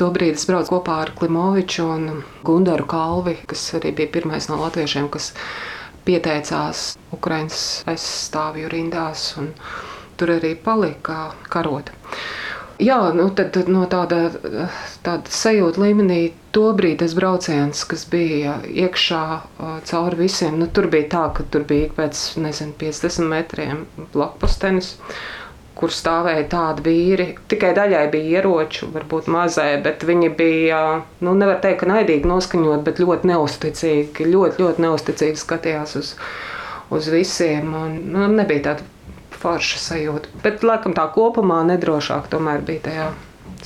Tobrīd 0.00 0.34
es 0.34 0.46
braucu 0.48 0.72
kopā 0.72 0.94
ar 1.04 1.10
Klimoviču 1.14 1.84
un 1.84 2.22
Gundaru 2.42 2.86
Kalvi, 2.88 3.36
kas 3.46 3.60
arī 3.78 3.92
bija 3.96 4.10
pirmais 4.16 4.48
no 4.50 4.56
latviešiem, 4.58 5.08
kas 5.12 5.28
pieteicās 6.06 6.84
Ukraiņas 7.14 7.60
aizstāvju 7.92 8.70
rindās, 8.72 9.26
un 9.38 9.52
tur 10.18 10.32
arī 10.38 10.54
palika 10.64 11.18
karot. 11.52 11.92
Jā, 12.82 12.98
nu, 13.14 13.28
tad, 13.36 13.54
no 13.70 13.84
tāda, 13.90 14.24
tāda 15.06 15.30
sajūta 15.30 15.82
līmenī, 15.84 16.20
tobrīd 16.56 16.98
tas 17.02 17.12
brauciens, 17.14 17.84
kas 17.86 18.02
bija 18.10 18.56
iekšā 18.66 19.22
cauri 19.86 20.18
visiem, 20.24 20.56
nu, 20.58 20.66
tur 20.66 20.88
bija 20.90 21.10
tā, 21.12 21.26
ka 21.36 21.46
tur 21.52 21.66
bija 21.68 21.92
pēc 21.94 22.24
nezinu, 22.42 22.74
50 22.80 23.30
metriem 23.30 23.86
blokpostenis 24.14 24.96
kur 25.82 25.90
stāvēja 25.90 26.44
tādi 26.52 26.84
vīri. 26.86 27.26
Tikai 27.50 27.72
daļai 27.76 28.04
bija 28.12 28.38
ieroču, 28.38 28.86
varbūt 28.94 29.28
mazai, 29.32 29.80
bet 29.82 30.04
viņi 30.06 30.30
bija, 30.38 30.80
nu, 31.24 31.34
nevar 31.38 31.58
teikt, 31.64 31.80
ka 31.82 31.90
naidīgi 31.90 32.28
noskaņot, 32.30 32.84
bet 32.86 33.00
ļoti 33.02 33.30
neusticīgi, 33.32 34.28
ļoti, 34.30 34.62
ļoti 34.62 34.84
neusticīgi 34.84 35.42
skatījās 35.42 35.96
uz, 35.98 36.12
uz 36.94 37.08
visiem. 37.12 37.72
Un, 37.78 37.96
nu, 38.14 38.28
nebija 38.36 38.68
tāda 38.68 38.86
forša 39.42 39.80
sajūta. 39.82 40.32
Bet, 40.44 40.62
laikam, 40.66 40.94
tā 40.96 41.08
kopumā 41.14 41.62
nedrošāk 41.68 42.30
tomēr 42.32 42.62
bija 42.66 42.84
tajā 42.86 43.08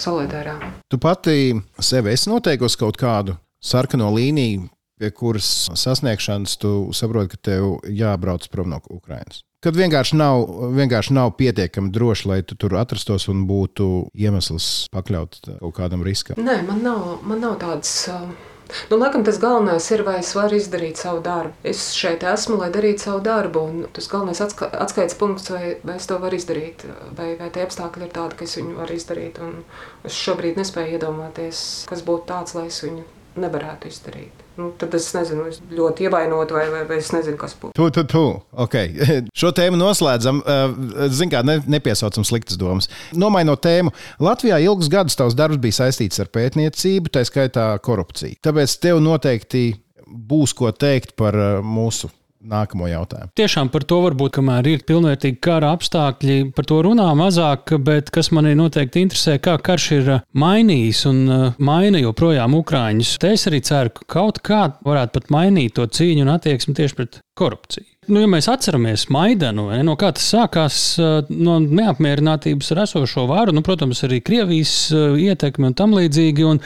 solidārā. 0.01 0.57
Tu 0.91 1.01
pati 1.03 1.57
sev 1.83 2.09
esi 2.13 2.31
noteikusi 2.33 2.81
kaut 2.81 2.99
kādu 3.01 3.37
sarkano 3.63 4.09
līniju, 4.15 4.69
pie 5.01 5.11
kuras 5.13 5.69
sasniegšanas 5.77 6.57
tu 6.63 6.73
saproti, 6.97 7.35
ka 7.37 7.51
tev 7.51 7.77
jābrauc 7.89 8.49
prom 8.53 8.73
no 8.73 8.81
Ukrainas. 8.91 9.43
Kad 9.65 9.77
vienkārši 9.77 10.19
nav, 10.21 10.45
vienkārši 10.77 11.15
nav 11.17 11.33
pietiekami 11.39 11.91
droši, 11.91 12.29
lai 12.29 12.43
tu 12.47 12.59
tur 12.61 12.77
atrastos 12.79 13.27
un 13.33 13.47
būtu 13.49 13.87
iemesls 14.15 14.87
pakļaut 14.95 15.41
kaut 15.49 15.75
kādam 15.79 16.05
riskam. 16.07 16.39
Nē, 16.39 16.61
man 16.69 16.85
nav, 16.85 17.09
man 17.27 17.43
nav 17.43 17.57
tādas. 17.63 17.97
Uh 18.13 18.55
Nu, 18.91 18.99
laikam 18.99 19.25
tas 19.25 19.39
galvenais 19.43 19.87
ir, 19.95 20.03
vai 20.07 20.17
es 20.21 20.33
varu 20.35 20.59
izdarīt 20.59 20.99
savu 21.01 21.21
darbu. 21.25 21.55
Es 21.73 21.83
šeit 21.95 22.25
esmu, 22.27 22.59
lai 22.63 22.71
darītu 22.75 23.07
savu 23.07 23.23
darbu, 23.27 23.63
un 23.63 23.85
tas 23.97 24.09
galvenais 24.11 24.43
atska 24.43 24.71
atskaites 24.87 25.19
punkts, 25.21 25.51
vai, 25.55 25.77
vai 25.87 25.99
es 26.01 26.09
to 26.11 26.19
varu 26.23 26.39
izdarīt, 26.39 26.87
vai, 27.19 27.33
vai 27.41 27.51
tie 27.55 27.67
apstākļi 27.67 28.09
ir 28.09 28.17
tādi, 28.17 28.39
ka 28.39 28.49
es 28.49 28.57
viņu 28.59 28.81
varu 28.81 28.99
izdarīt. 28.99 29.39
Un 29.43 29.61
es 30.07 30.19
šobrīd 30.19 30.59
nespēju 30.61 30.99
iedomāties, 30.99 31.63
kas 31.91 32.03
būtu 32.07 32.29
tāds, 32.33 32.59
lai 32.59 32.67
es 32.73 32.83
viņu 32.87 33.07
nevarētu 33.43 33.93
izdarīt. 33.93 34.46
Nu, 34.57 34.71
tad 34.81 34.95
es 34.97 35.07
nezinu, 35.13 35.45
es 35.51 35.59
ļoti 35.69 36.07
ievainotu, 36.07 36.57
vai, 36.57 36.65
vai, 36.73 36.83
vai 36.89 36.97
es 37.03 37.11
nezinu, 37.13 37.37
kas 37.41 37.53
būtu. 37.61 37.75
Tu, 37.77 37.89
tu, 37.93 38.05
tu. 38.09 38.25
Okay. 38.65 38.95
Šo 39.41 39.53
tēmu 39.57 39.77
noslēdzam. 39.81 40.41
Uh, 40.41 41.09
Zinām, 41.13 41.33
kā 41.35 41.43
ne, 41.45 41.59
nepiesaucam 41.77 42.25
sliktas 42.25 42.57
domas. 42.61 42.89
Nomainot 43.17 43.61
tēmu, 43.67 43.93
Latvijā 44.25 44.63
ilgus 44.65 44.89
gadus 44.93 45.19
tavs 45.19 45.37
darbs 45.37 45.61
bija 45.61 45.83
saistīts 45.83 46.23
ar 46.25 46.33
pētniecību, 46.33 47.13
tā 47.13 47.27
skaitā 47.29 47.69
korupciju. 47.85 48.41
Tāpēc 48.45 48.79
tev 48.81 49.03
noteikti 49.05 49.67
būs 50.07 50.57
ko 50.57 50.73
teikt 50.73 51.17
par 51.21 51.37
uh, 51.37 51.59
mūsu 51.61 52.09
nākamo 52.51 52.89
jautājumu. 52.91 53.33
Tiešām 53.39 53.71
par 53.75 53.87
to 53.89 54.01
varbūt, 54.05 54.35
kamēr 54.39 54.71
ir 54.71 54.85
pilnvērtīgi 54.89 55.41
kara 55.45 55.73
apstākļi, 55.77 56.39
par 56.57 56.69
to 56.69 56.81
runā 56.87 57.09
mazāk, 57.19 57.77
bet 57.87 58.13
kas 58.15 58.33
manī 58.35 58.55
noteikti 58.59 59.05
interesē, 59.07 59.39
kā 59.43 59.57
karš 59.63 59.89
ir 59.99 60.13
uh, 60.19 60.25
mainījis 60.37 61.05
un 61.11 61.23
uh, 61.27 61.45
maina 61.59 62.03
joprojām 62.03 62.57
Ukrāņus. 62.61 63.17
Te 63.23 63.35
es 63.37 63.47
arī 63.51 63.63
ceru, 63.67 63.95
ka 63.97 64.09
kaut 64.19 64.43
kā 64.47 64.63
varētu 64.87 65.19
pat 65.19 65.31
mainīt 65.35 65.77
to 65.77 65.87
cīņu 65.87 66.27
un 66.27 66.35
attieksmi 66.37 66.77
tieši 66.79 66.99
pret 67.01 67.21
korupciju. 67.37 67.96
Nu, 68.07 68.21
ja 68.23 68.29
mēs 68.31 68.47
atceramies 68.51 69.09
Maidanu, 69.15 69.67
no 69.87 69.97
kā 69.99 70.13
tas 70.15 70.29
sākās, 70.31 70.77
uh, 71.01 71.27
no 71.33 71.57
neapmierinātības 71.63 72.71
ar 72.75 72.85
esošo 72.85 73.27
varu, 73.31 73.55
nu, 73.57 73.63
protams, 73.67 74.05
arī 74.07 74.21
Krievijas 74.25 74.75
ietekmi 74.95 75.71
un 75.71 75.77
tam 75.79 75.97
līdzīgi. 75.97 76.47
Un, 76.47 76.61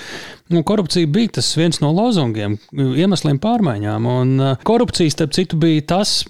nu, 0.52 0.62
korupcija 0.66 1.08
bija 1.10 1.36
tas 1.38 1.48
viens 1.56 1.80
no 1.80 1.92
lozungiem, 1.96 2.58
iemesliem 2.74 3.40
pārmaiņām. 3.42 4.08
Un 4.10 4.46
korupcija, 4.66 5.12
starp 5.14 5.34
citu, 5.36 5.58
bija 5.60 5.86
tas, 5.94 6.20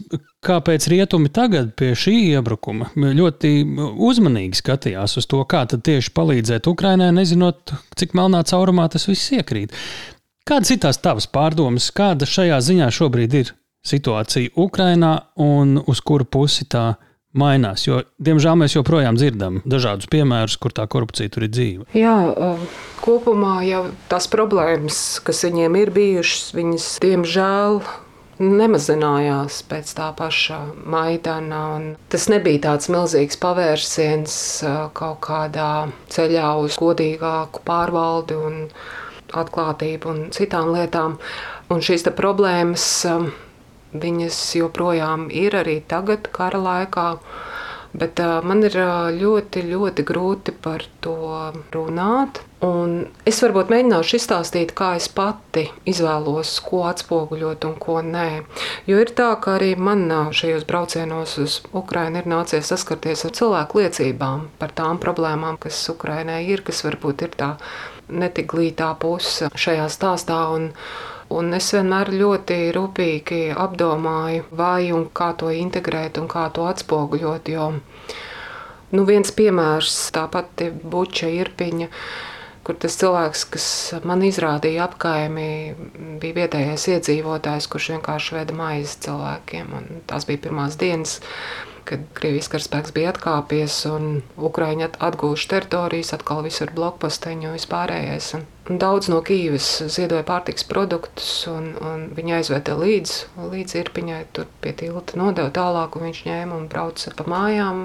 kāpēc 0.46 0.86
rietumi 0.92 1.32
tagad 1.34 1.74
pie 1.78 1.92
šī 1.98 2.16
iebrukuma 2.36 2.90
ļoti 2.96 3.52
uzmanīgi 4.10 4.60
skatījās 4.62 5.18
uz 5.20 5.28
to, 5.30 5.42
kā 5.48 5.66
tieši 5.70 6.14
palīdzēt 6.16 6.70
Ukrainai, 6.70 7.10
nezinot, 7.16 7.74
cik 8.00 8.16
melnā 8.18 8.42
caurumā 8.48 8.88
tas 8.92 9.08
viss 9.10 9.34
iekrīt. 9.36 9.74
Kādas 10.48 10.72
ir 10.72 10.80
tās 10.82 10.98
tavas 10.98 11.28
pārdomas, 11.30 11.90
kāda 11.94 12.26
šajā 12.26 12.58
ziņā 12.64 12.88
šobrīd 12.96 13.36
ir 13.42 13.52
situācija 13.86 14.52
Ukrainā 14.60 15.14
un 15.40 15.78
uz 15.86 16.02
kuru 16.04 16.26
pusi 16.28 16.66
tā 16.70 16.94
mainās? 17.36 17.86
Jo, 17.86 18.02
diemžēl, 18.20 18.58
mēs 18.60 18.76
joprojām 18.76 19.18
dzirdam 19.18 19.62
dažādus 19.64 20.10
piemērus, 20.10 20.58
kur 20.60 20.74
tā 20.76 20.86
korupcija 20.90 21.32
tur 21.32 21.46
ir 21.46 21.54
dzīva. 21.54 21.88
Jā, 21.96 22.14
kopumā 23.04 23.60
jau 23.68 23.86
tās 24.10 24.28
problēmas, 24.30 25.20
kas 25.24 25.44
viņiem 25.46 25.80
ir 25.80 25.92
bijušas, 25.96 26.54
viņas 26.58 26.92
diemžēl 27.04 27.82
nemazinājās 28.40 29.60
pēc 29.68 29.92
tā 29.98 30.08
paša 30.16 30.60
Maidana. 30.88 31.62
Tas 32.12 32.26
nebija 32.32 32.64
tāds 32.70 32.88
milzīgs 32.92 33.38
pavērsiens 33.40 34.34
kaut 34.96 35.20
kādā 35.26 35.90
ceļā 36.12 36.54
uz 36.64 36.78
godīgāku 36.80 37.62
pārvaldi 37.68 38.38
un 38.40 38.58
atklātību 39.36 40.10
un 40.10 40.24
citām 40.34 40.72
lietām. 40.74 41.18
Un 41.70 41.84
šīs 41.84 42.08
problēmas, 42.16 42.86
viņas 43.92 44.42
joprojām 44.60 45.28
ir 45.32 45.56
arī 45.62 45.80
tagad, 45.86 46.30
kara 46.34 46.60
laikā. 46.62 47.08
Bet 47.90 48.20
uh, 48.22 48.38
man 48.46 48.62
ir 48.62 48.76
ļoti, 49.16 49.64
ļoti 49.66 50.06
grūti 50.06 50.54
par 50.62 50.84
to 51.02 51.16
runāt. 51.74 52.38
Un 52.60 53.06
es 53.24 53.38
varbūt 53.40 53.70
mēģināšu 53.72 54.18
izstāstīt, 54.18 54.74
kā 54.76 54.92
es 54.98 55.06
pati 55.16 55.62
izvēlos, 55.88 56.52
ko 56.60 56.82
atspoguļot 56.90 57.64
un 57.64 57.76
ko 57.80 58.02
nē. 58.04 58.42
Jo 58.86 58.98
ir 59.00 59.14
tā, 59.16 59.30
ka 59.40 59.54
arī 59.56 59.70
man 59.80 60.04
šajos 60.36 60.66
braucienos 60.68 61.38
uz 61.40 61.56
Ukrajinu 61.72 62.20
ir 62.20 62.28
nācies 62.28 62.68
saskarties 62.68 63.24
ar 63.24 63.32
cilvēku 63.38 63.80
liecībām 63.80 64.50
par 64.60 64.76
tām 64.76 65.00
problēmām, 65.00 65.56
kas 65.62 65.80
Ukrajinai 65.88 66.42
ir, 66.52 66.60
kas 66.66 66.84
varbūt 66.84 67.24
ir 67.24 67.32
tā 67.40 67.54
netik 68.12 68.52
glītā 68.52 68.92
puse 69.00 69.48
šajā 69.56 69.88
stāstā. 69.88 70.42
Un, 70.52 70.68
Un 71.30 71.54
es 71.54 71.68
vienmēr 71.70 72.10
ļoti 72.10 72.56
rūpīgi 72.74 73.40
apdomāju, 73.54 74.48
vai 74.58 74.90
un 74.94 75.06
kā 75.14 75.30
to 75.38 75.52
integrēt 75.54 76.18
un 76.18 76.26
kā 76.30 76.48
to 76.54 76.64
atspoguļot. 76.66 77.50
Jo 77.54 77.68
nu, 78.90 79.04
viens 79.06 79.30
piemērs, 79.36 79.94
tā 80.16 80.24
pati 80.32 80.70
buča 80.70 81.30
irpiņa, 81.30 81.86
kur 82.66 82.78
tas 82.82 82.98
cilvēks, 82.98 83.44
kas 83.54 83.66
man 84.06 84.24
izrādīja 84.26 84.88
apkaimi, 84.88 85.46
bija 86.22 86.40
vietējais 86.42 86.88
iedzīvotājs, 86.96 87.70
kurš 87.70 87.92
vienkārši 87.94 88.36
veda 88.40 88.56
maizi 88.58 88.98
cilvēkiem. 89.06 89.70
Un 89.78 90.02
tās 90.10 90.26
bija 90.26 90.42
pirmās 90.48 90.78
dienas, 90.82 91.20
kad 91.90 92.06
Krievijas 92.16 92.48
karaspēks 92.52 92.94
bija 92.94 93.10
atkāpies 93.14 93.82
un 93.90 94.22
Ukraiņi 94.38 94.92
atgūši 95.02 95.50
teritorijas, 95.50 96.14
atkal 96.16 96.44
visur 96.46 96.70
blokposteņu 96.76 97.50
un 97.50 97.56
vispārējais. 97.58 98.30
Un, 98.38 98.46
daudz 98.78 99.08
no 99.10 99.18
Kīivas 99.26 99.66
ziedoja 99.90 100.22
pārtiks 100.26 100.66
produktus, 100.68 101.30
un, 101.50 101.72
un 101.82 102.06
viņi 102.14 102.36
aizveda 102.38 102.76
līdz, 102.78 103.14
līdz 103.50 103.76
Irpiņai, 103.82 104.20
tur 104.36 104.46
pie 104.62 104.74
tilta 104.78 105.18
nodeva 105.18 105.50
tālāk, 105.54 105.98
un 105.98 106.06
viņš 106.06 106.22
ņēma 106.28 106.58
un 106.58 106.68
brauca 106.70 107.14
pa 107.18 107.26
mājām, 107.30 107.84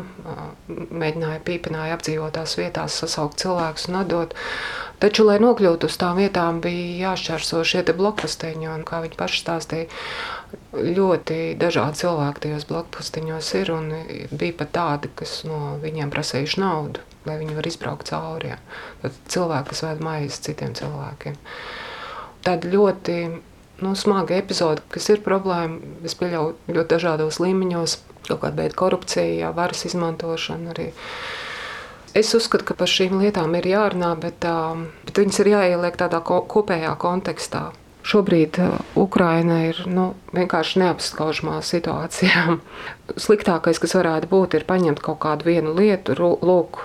mēģināja 0.70 1.41
pīpināja 1.47 1.97
apdzīvotās 1.97 2.58
vietās 2.62 2.99
sasaukt 3.01 3.41
cilvēkus 3.41 3.89
un 3.89 4.01
atdot. 4.03 4.38
Taču, 5.01 5.26
lai 5.28 5.41
nokļūtu 5.43 5.89
uz 5.89 5.97
tām 5.99 6.22
vietām, 6.22 6.62
bija 6.64 7.10
jāšķērso 7.10 7.66
šie 7.68 7.84
blokposteņi, 7.89 8.70
un 8.72 8.86
kā 8.88 9.01
viņi 9.03 9.20
paši 9.20 9.41
stāstīja, 9.41 9.89
ļoti 10.76 11.56
dažādi 11.60 12.02
cilvēki 12.04 12.46
tajos 12.46 12.68
blokpostiņos 12.70 13.50
ir. 13.62 13.72
Bija 14.32 14.58
pat 14.60 14.72
tādi, 14.76 15.12
kas 15.16 15.40
no 15.48 15.76
viņiem 15.84 16.12
prasījuši 16.14 16.62
naudu, 16.62 17.04
lai 17.28 17.40
viņi 17.42 17.58
varētu 17.58 17.74
izbraukt 17.74 18.12
cauri. 18.12 18.54
Ja. 18.54 18.60
Tad 19.04 19.20
cilvēki, 19.34 19.70
kas 19.72 19.84
vēd 19.88 20.04
maizi 20.06 20.42
citiem 20.50 20.76
cilvēkiem. 20.78 21.38
Tāda 22.46 22.72
ļoti 22.74 23.18
nu, 23.82 23.94
smaga 23.98 24.38
epizode, 24.38 24.84
kas 24.94 25.10
ir 25.12 25.24
problēma, 25.26 25.80
es 26.06 26.16
pieļauju 26.20 26.76
ļoti 26.76 26.92
dažādos 26.94 27.40
līmeņos, 27.44 27.98
kaut 28.28 28.44
kāda 28.44 28.64
veida 28.64 28.78
korupcija, 28.78 29.52
varas 29.56 29.86
izmantošana 29.90 30.76
arī. 30.76 30.92
Es 32.16 32.32
uzskatu, 32.38 32.64
ka 32.70 32.78
par 32.80 32.88
šīm 32.88 33.18
lietām 33.20 33.58
ir 33.60 33.68
jārunā, 33.68 34.14
bet, 34.22 34.46
bet 35.08 35.18
viņas 35.20 35.42
ir 35.44 35.52
jāieliek 35.52 35.98
tādā 36.00 36.22
kopējā 36.24 36.94
kontekstā. 37.02 37.66
Šobrīd 38.06 38.60
uh, 38.62 38.76
Ukraina 39.01 39.64
ir 39.66 39.80
nu, 39.89 40.12
vienkārši 40.36 40.82
neapskaužamā 40.84 41.58
situācijā. 41.66 42.60
Sliktākais, 43.26 43.80
kas 43.82 43.95
varētu 43.97 44.30
būt, 44.30 44.58
ir 44.60 44.68
paņemt 44.70 45.01
kaut 45.01 45.24
kādu 45.24 45.49
vienu 45.49 45.74
lietu, 45.74 46.14
lūk, 46.22 46.84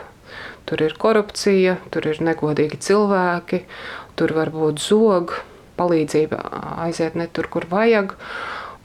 tur 0.65 0.85
ir 0.87 0.97
korupcija, 0.97 1.77
tur 1.93 2.09
ir 2.09 2.23
negodīgi 2.25 2.81
cilvēki, 2.87 3.61
tur 4.17 4.33
var 4.39 4.53
būt 4.55 4.81
zog, 4.81 5.37
palīdzība 5.77 6.41
aiziet 6.87 7.21
ne 7.21 7.29
tur, 7.29 7.51
kur 7.53 7.69
vajag. 7.69 8.17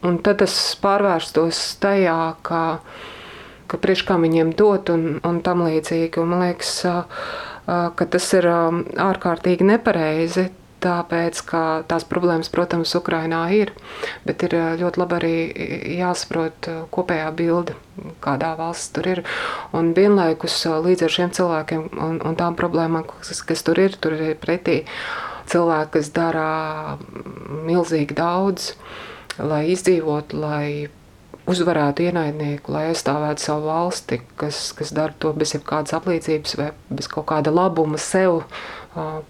Un 0.06 0.20
tad 0.20 0.42
tas 0.44 0.58
pārvērstos 0.84 1.62
tajā, 1.82 2.20
ka, 2.46 2.62
ka 3.72 3.80
priekš 3.80 4.04
kā 4.12 4.20
viņiem 4.20 4.52
dot 4.60 4.92
un, 4.92 5.08
un 5.24 5.40
tam 5.40 5.64
līdzīgi. 5.70 6.20
Un 6.20 6.36
man 6.36 6.44
liekas, 6.50 6.76
uh, 6.92 7.08
uh, 7.64 7.88
ka 7.96 8.12
tas 8.12 8.28
ir 8.36 8.52
ārkārtīgi 8.52 9.72
nepareizi 9.72 10.50
tāpēc, 10.86 11.42
ka 11.50 11.62
tās 11.90 12.06
problēmas, 12.08 12.52
protams, 12.54 12.94
Ukrainā 12.98 13.42
ir, 13.58 13.74
bet 14.28 14.46
ir 14.48 14.56
ļoti 14.82 15.02
labi 15.02 15.18
arī 15.20 15.36
jāsaprot 15.98 16.70
kopējā 16.96 17.30
bilde, 17.38 17.76
kādā 18.24 18.54
valsts 18.60 18.94
tur 18.96 19.10
ir. 19.16 19.24
Un 19.76 19.94
vienlaikus 19.98 20.62
līdz 20.86 21.08
ar 21.08 21.16
šiem 21.18 21.34
cilvēkiem 21.36 21.88
un, 21.94 22.20
un 22.22 22.38
tām 22.40 22.58
problēmām, 22.60 23.08
kas, 23.10 23.42
kas 23.48 23.66
tur 23.66 23.82
ir, 23.82 23.98
tur 24.02 24.18
ir 24.18 24.38
pretī 24.42 24.84
cilvēki, 25.52 25.92
kas 25.98 26.12
dara 26.16 26.50
milzīgi 27.66 28.18
daudz, 28.18 28.74
lai 29.42 29.66
izdzīvotu, 29.74 30.40
lai 30.40 30.68
uzvarētu 31.46 32.08
ienaidnieku, 32.08 32.74
lai 32.74 32.88
aizstāvētu 32.90 33.44
savu 33.44 33.70
valsti, 33.70 34.20
kas, 34.40 34.72
kas 34.78 34.94
dara 34.96 35.14
to 35.20 35.32
bez 35.38 35.54
jebkādas 35.54 35.94
apliecības 35.98 36.58
vai 36.58 36.72
bez 36.90 37.10
kaut 37.12 37.28
kāda 37.30 37.54
labuma 37.54 38.00
sev 38.02 38.42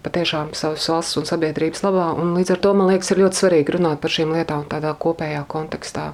patiešām 0.04 0.52
savas 0.56 0.86
valsts 0.90 1.18
un 1.20 1.26
sabiedrības 1.28 1.82
labā. 1.84 2.10
Un 2.20 2.34
līdz 2.38 2.54
ar 2.54 2.62
to 2.64 2.74
man 2.78 2.90
liekas, 2.92 3.10
ir 3.12 3.22
ļoti 3.24 3.40
svarīgi 3.40 3.76
runāt 3.76 4.02
par 4.02 4.14
šīm 4.14 4.34
lietām 4.36 4.66
tādā 4.70 4.92
kopējā 5.02 5.42
kontekstā. 5.50 6.10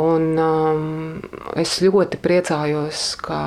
Un, 0.00 0.26
um, 0.38 1.22
es 1.58 1.78
ļoti 1.84 2.20
priecājos, 2.22 3.14
ka 3.22 3.40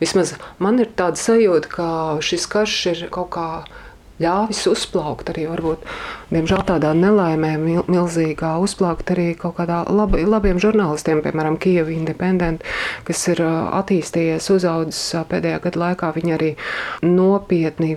vismaz 0.00 0.36
man 0.58 0.80
ir 0.82 0.92
tāda 0.96 1.20
sajūta, 1.20 1.72
ka 1.76 1.86
šis 2.24 2.48
karš 2.50 2.80
ir 2.94 3.06
kaut 3.12 3.32
kādā 3.36 3.78
ļāvis 4.20 4.66
uzplaukt 4.70 5.30
arī, 5.32 5.46
varbūt, 5.50 5.86
diemžēl 6.32 6.64
tādā 6.68 6.92
nelaimē, 6.96 7.54
mil, 7.60 7.82
milzīgā 7.90 8.52
uzplaukt 8.62 9.12
arī 9.14 9.30
kaut 9.38 9.56
kādā 9.60 9.80
lab, 9.88 10.14
labiem 10.14 10.60
žurnālistiem, 10.62 11.22
piemēram, 11.24 11.56
Kieva 11.60 11.92
Independent, 11.94 12.64
kas 13.08 13.24
ir 13.32 13.42
attīstījies, 13.46 14.50
uzaudzis 14.52 15.24
pēdējā 15.30 15.62
gada 15.66 15.84
laikā. 15.86 16.12
Viņi 16.16 16.36
arī 16.36 16.50
nopietni 17.06 17.96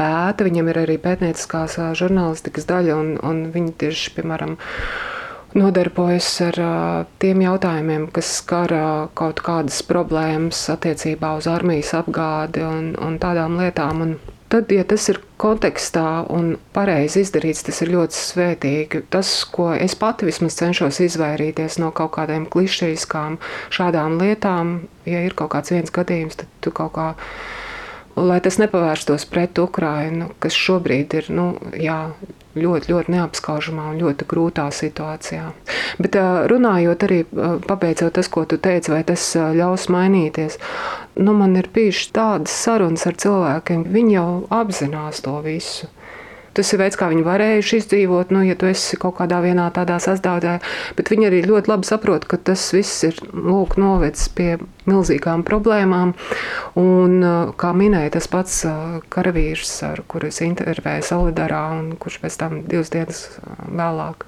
pēta, 0.00 0.48
viņam 0.48 0.72
ir 0.72 0.82
arī 0.86 0.98
pētnieciskās 1.04 1.76
žurnālistikas 2.00 2.68
daļa, 2.70 2.96
un, 2.96 3.14
un 3.20 3.46
viņi 3.54 3.76
tieši, 3.84 4.16
piemēram, 4.16 4.56
nodarbojas 5.56 6.28
ar 6.46 6.58
tiem 7.22 7.44
jautājumiem, 7.44 8.08
kas 8.14 8.34
skar 8.40 8.74
kaut 9.18 9.42
kādas 9.44 9.80
problēmas 9.86 10.62
attiecībā 10.72 11.34
uz 11.38 11.48
armijas 11.50 11.94
apgādi 11.98 12.62
un, 12.66 12.92
un 13.02 13.18
tādām 13.22 13.58
lietām. 13.60 14.04
Un 14.04 14.14
tad, 14.52 14.70
ja 14.74 14.84
tas 14.86 15.08
ir 15.10 15.20
kontekstā 15.40 16.24
un 16.30 16.52
pareizi 16.76 17.24
izdarīts, 17.24 17.64
tas 17.66 17.80
ir 17.84 17.92
ļoti 17.94 18.18
svētīgi. 18.18 19.02
Tas, 19.12 19.32
ko 19.50 19.70
es 19.74 19.96
pati 19.98 20.28
vismaz 20.28 20.58
cenšos 20.60 21.00
izvairīties 21.06 21.80
no 21.82 21.90
kaut 21.96 22.14
kādiem 22.18 22.46
klišejiskām 22.50 23.40
šādām 23.74 24.20
lietām, 24.22 24.76
ja 25.08 25.24
ir 25.26 25.34
kaut 25.38 25.54
kāds 25.56 25.74
viens 25.74 25.94
gadījums, 25.94 26.38
tad 26.42 26.50
tu 26.62 26.74
kaut 26.74 26.94
kā 26.98 27.10
lai 28.16 28.40
tas 28.42 28.58
nepavērstos 28.60 29.26
pret 29.30 29.58
Ukrainu, 29.62 30.30
kas 30.42 30.56
šobrīd 30.56 31.16
ir 31.20 31.30
nu, 31.34 31.52
jā, 31.78 32.00
ļoti, 32.58 32.90
ļoti 32.90 33.14
neapskaužamā 33.14 33.90
un 33.92 34.00
ļoti 34.02 34.26
grūtā 34.30 34.66
situācijā. 34.74 35.50
Bet 36.02 36.18
runājot 36.50 37.06
arī, 37.06 37.20
pabeidzot 37.66 38.16
tas, 38.18 38.30
ko 38.32 38.44
tu 38.48 38.58
teici, 38.58 38.92
vai 38.92 39.02
tas 39.06 39.24
ļaus 39.36 39.86
mainīties, 39.92 40.58
nu, 41.20 41.34
man 41.36 41.56
ir 41.60 41.70
bijušas 41.74 42.10
tādas 42.16 42.56
sarunas 42.66 43.06
ar 43.06 43.18
cilvēkiem, 43.20 43.86
viņi 43.94 44.16
jau 44.16 44.28
apzinās 44.60 45.22
to 45.26 45.38
visu. 45.46 45.90
Tas 46.56 46.72
ir 46.74 46.80
veids, 46.82 46.98
kā 46.98 47.06
viņi 47.12 47.22
varējuši 47.26 47.78
izdzīvot, 47.78 48.32
nu, 48.34 48.42
ja 48.42 48.56
tu 48.58 48.66
esi 48.66 48.98
kaut 48.98 49.16
kādā 49.20 49.38
vienā 49.44 49.68
tādā 49.74 50.00
sastāvdaļā. 50.02 50.58
Bet 50.98 51.12
viņi 51.12 51.28
arī 51.28 51.42
ļoti 51.46 51.70
labi 51.70 51.86
saprot, 51.86 52.26
ka 52.26 52.40
tas 52.50 52.64
viss 52.74 53.04
ir 53.06 53.20
lūk, 53.30 53.76
novedis 53.78 54.26
pie 54.34 54.56
milzīgām 54.90 55.44
problēmām. 55.46 56.14
Un, 56.80 57.18
kā 57.60 57.74
minēja 57.76 58.16
tas 58.18 58.26
pats 58.32 58.62
karavīrs, 59.14 59.76
ar 59.86 60.02
kuru 60.10 60.30
es 60.32 60.40
intervēju 60.42 61.06
Solidarā, 61.06 61.66
un 61.78 61.92
kurš 62.00 62.18
pēc 62.24 62.40
tam 62.42 62.62
divas 62.66 62.90
dienas 62.94 63.22
vēlāk 63.68 64.26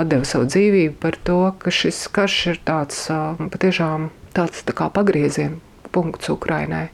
atdeva 0.00 0.24
savu 0.28 0.46
dzīvību 0.48 0.96
par 1.02 1.18
to, 1.26 1.40
ka 1.60 1.72
šis 1.74 2.04
karš 2.14 2.38
ir 2.54 2.60
tāds 2.64 3.08
patiešām 3.10 4.10
tāds 4.36 4.62
tā 4.66 4.74
kā 4.76 4.88
pagrieziena 4.94 5.58
punkts 5.90 6.30
Ukrainai. 6.30 6.88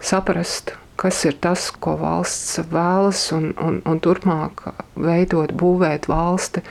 Saprast, 0.00 0.72
kas 1.00 1.24
ir 1.28 1.36
tas, 1.40 1.70
ko 1.82 1.96
valsts 2.00 2.60
vēlas, 2.70 3.26
un, 3.36 3.52
un, 3.64 3.80
un 3.88 4.00
turpmāk 4.04 4.66
veidot, 5.00 5.54
būvēt 5.56 6.10
valsti 6.10 6.62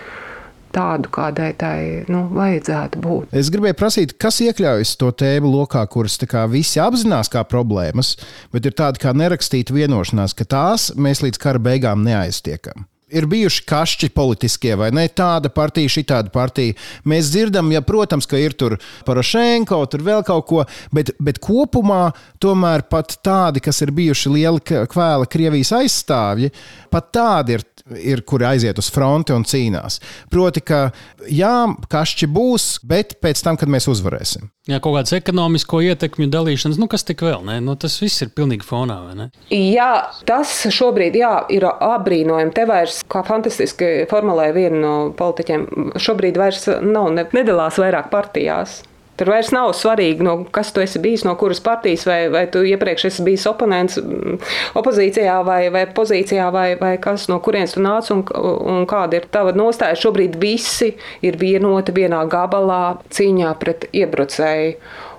tādu, 0.70 1.10
kādai 1.10 1.50
tai 1.58 1.80
nu, 2.14 2.28
vajadzētu 2.36 3.02
būt. 3.02 3.32
Es 3.34 3.50
gribēju 3.50 3.78
prasīt, 3.80 4.14
kas 4.22 4.38
iekļaujas 4.46 4.94
to 5.02 5.10
tēmu 5.18 5.50
lokā, 5.50 5.82
kuras 5.90 6.20
visi 6.54 6.82
apzinās 6.84 7.32
kā 7.34 7.42
problēmas, 7.44 8.16
bet 8.54 8.70
ir 8.70 8.78
tāda 8.78 9.02
kā 9.02 9.16
nerakstīta 9.18 9.74
vienošanās, 9.74 10.38
ka 10.38 10.46
tās 10.46 10.92
mēs 10.96 11.26
līdz 11.26 11.42
kara 11.42 11.60
beigām 11.60 12.06
neaiztiekam 12.06 12.86
ir 13.12 13.28
bijuši 13.30 13.64
kašķi 13.70 14.10
politiskie, 14.16 14.74
vai 14.80 14.90
ne? 14.96 15.06
Tāda 15.10 15.52
partija, 15.54 15.90
šī 15.92 16.04
tāda 16.10 16.32
partija. 16.34 16.76
Mēs 17.10 17.32
dzirdam, 17.34 17.72
ja, 17.74 17.82
protams, 17.86 18.28
ka 18.30 18.40
ir 18.40 18.56
tur 18.60 18.78
Porošenko, 19.08 19.82
tur 19.92 20.06
vēl 20.06 20.24
kaut 20.28 20.48
ko, 20.50 20.66
bet, 20.96 21.12
bet 21.22 21.42
kopumā 21.44 22.10
tomēr 22.42 22.86
pat 22.90 23.18
tādi, 23.26 23.64
kas 23.64 23.82
ir 23.86 23.94
bijuši 23.96 24.34
lieli 24.36 24.64
kvēla 24.90 25.30
Krievijas 25.30 25.74
aizstāvji, 25.80 26.52
pat 26.92 27.12
tādi 27.16 27.58
ir 27.58 27.68
ir, 27.98 28.22
kuri 28.28 28.48
aiziet 28.50 28.80
uz 28.80 28.90
fronti 28.94 29.34
un 29.36 29.46
cīnās. 29.48 30.00
Proti, 30.32 30.62
ka 30.66 30.90
jā, 31.32 31.54
kašķi 31.92 32.30
būs, 32.34 32.68
bet 32.88 33.18
pēc 33.24 33.44
tam, 33.46 33.58
kad 33.60 33.72
mēs 33.72 33.90
uzvarēsim. 33.92 34.50
Jā, 34.70 34.78
kaut 34.84 35.00
kādas 35.00 35.16
ekonomisko 35.18 35.82
ietekmju 35.88 36.30
dalīšanas, 36.30 36.78
nu 36.82 36.90
kas 36.92 37.06
tik 37.08 37.24
vēl, 37.26 37.42
ne? 37.48 37.58
Nu, 37.64 37.74
tas 37.80 37.96
viss 38.04 38.22
ir 38.22 38.34
pilnīgi 38.38 38.68
fonā, 38.68 39.00
vai 39.08 39.16
ne? 39.18 39.30
Jā, 39.54 40.12
tas 40.30 40.52
šobrīd 40.76 41.18
jā, 41.18 41.34
ir 41.56 41.66
apbrīnojami. 41.70 42.54
Te 42.54 42.68
vairs, 42.70 43.02
kā 43.10 43.24
fantastiski 43.26 44.06
formulēja 44.12 44.56
viena 44.58 44.84
no 44.84 44.94
politiķiem, 45.18 45.66
šobrīd 45.98 46.38
vairs 46.40 46.70
nav, 46.86 47.10
ne, 47.16 47.26
nedalās 47.34 47.82
vairāk 47.82 48.12
partijās. 48.14 48.84
Tur 49.20 49.34
vairs 49.34 49.50
nav 49.52 49.74
svarīgi, 49.76 50.24
no 50.24 50.38
kas 50.56 50.70
tu 50.72 50.80
esi 50.80 51.02
bijis, 51.04 51.26
no 51.28 51.34
kuras 51.40 51.60
partijas, 51.64 52.06
vai, 52.08 52.22
vai 52.32 52.46
tu 52.52 52.62
iepriekš 52.64 53.10
esi 53.10 53.26
bijis 53.26 53.44
oponents 53.52 54.00
mm, 54.00 54.38
opozīcijā 54.80 55.36
vai, 55.44 55.62
vai 55.74 55.84
pozīcijā, 55.96 56.46
vai, 56.56 56.70
vai 56.80 56.94
kas 57.04 57.28
no 57.32 57.42
kurienes 57.44 57.76
tu 57.76 57.84
nāc 57.84 58.08
un, 58.16 58.24
un 58.72 58.88
kāda 58.90 59.20
ir 59.20 59.28
tava 59.34 59.52
nostāja. 59.58 60.00
Šobrīd 60.00 60.40
visi 60.40 60.94
ir 61.26 61.40
vienoti 61.42 61.96
vienā 62.00 62.24
gabalā 62.32 62.84
cīņā 63.12 63.54
pret 63.60 63.90
iebrucēju. 63.92 64.74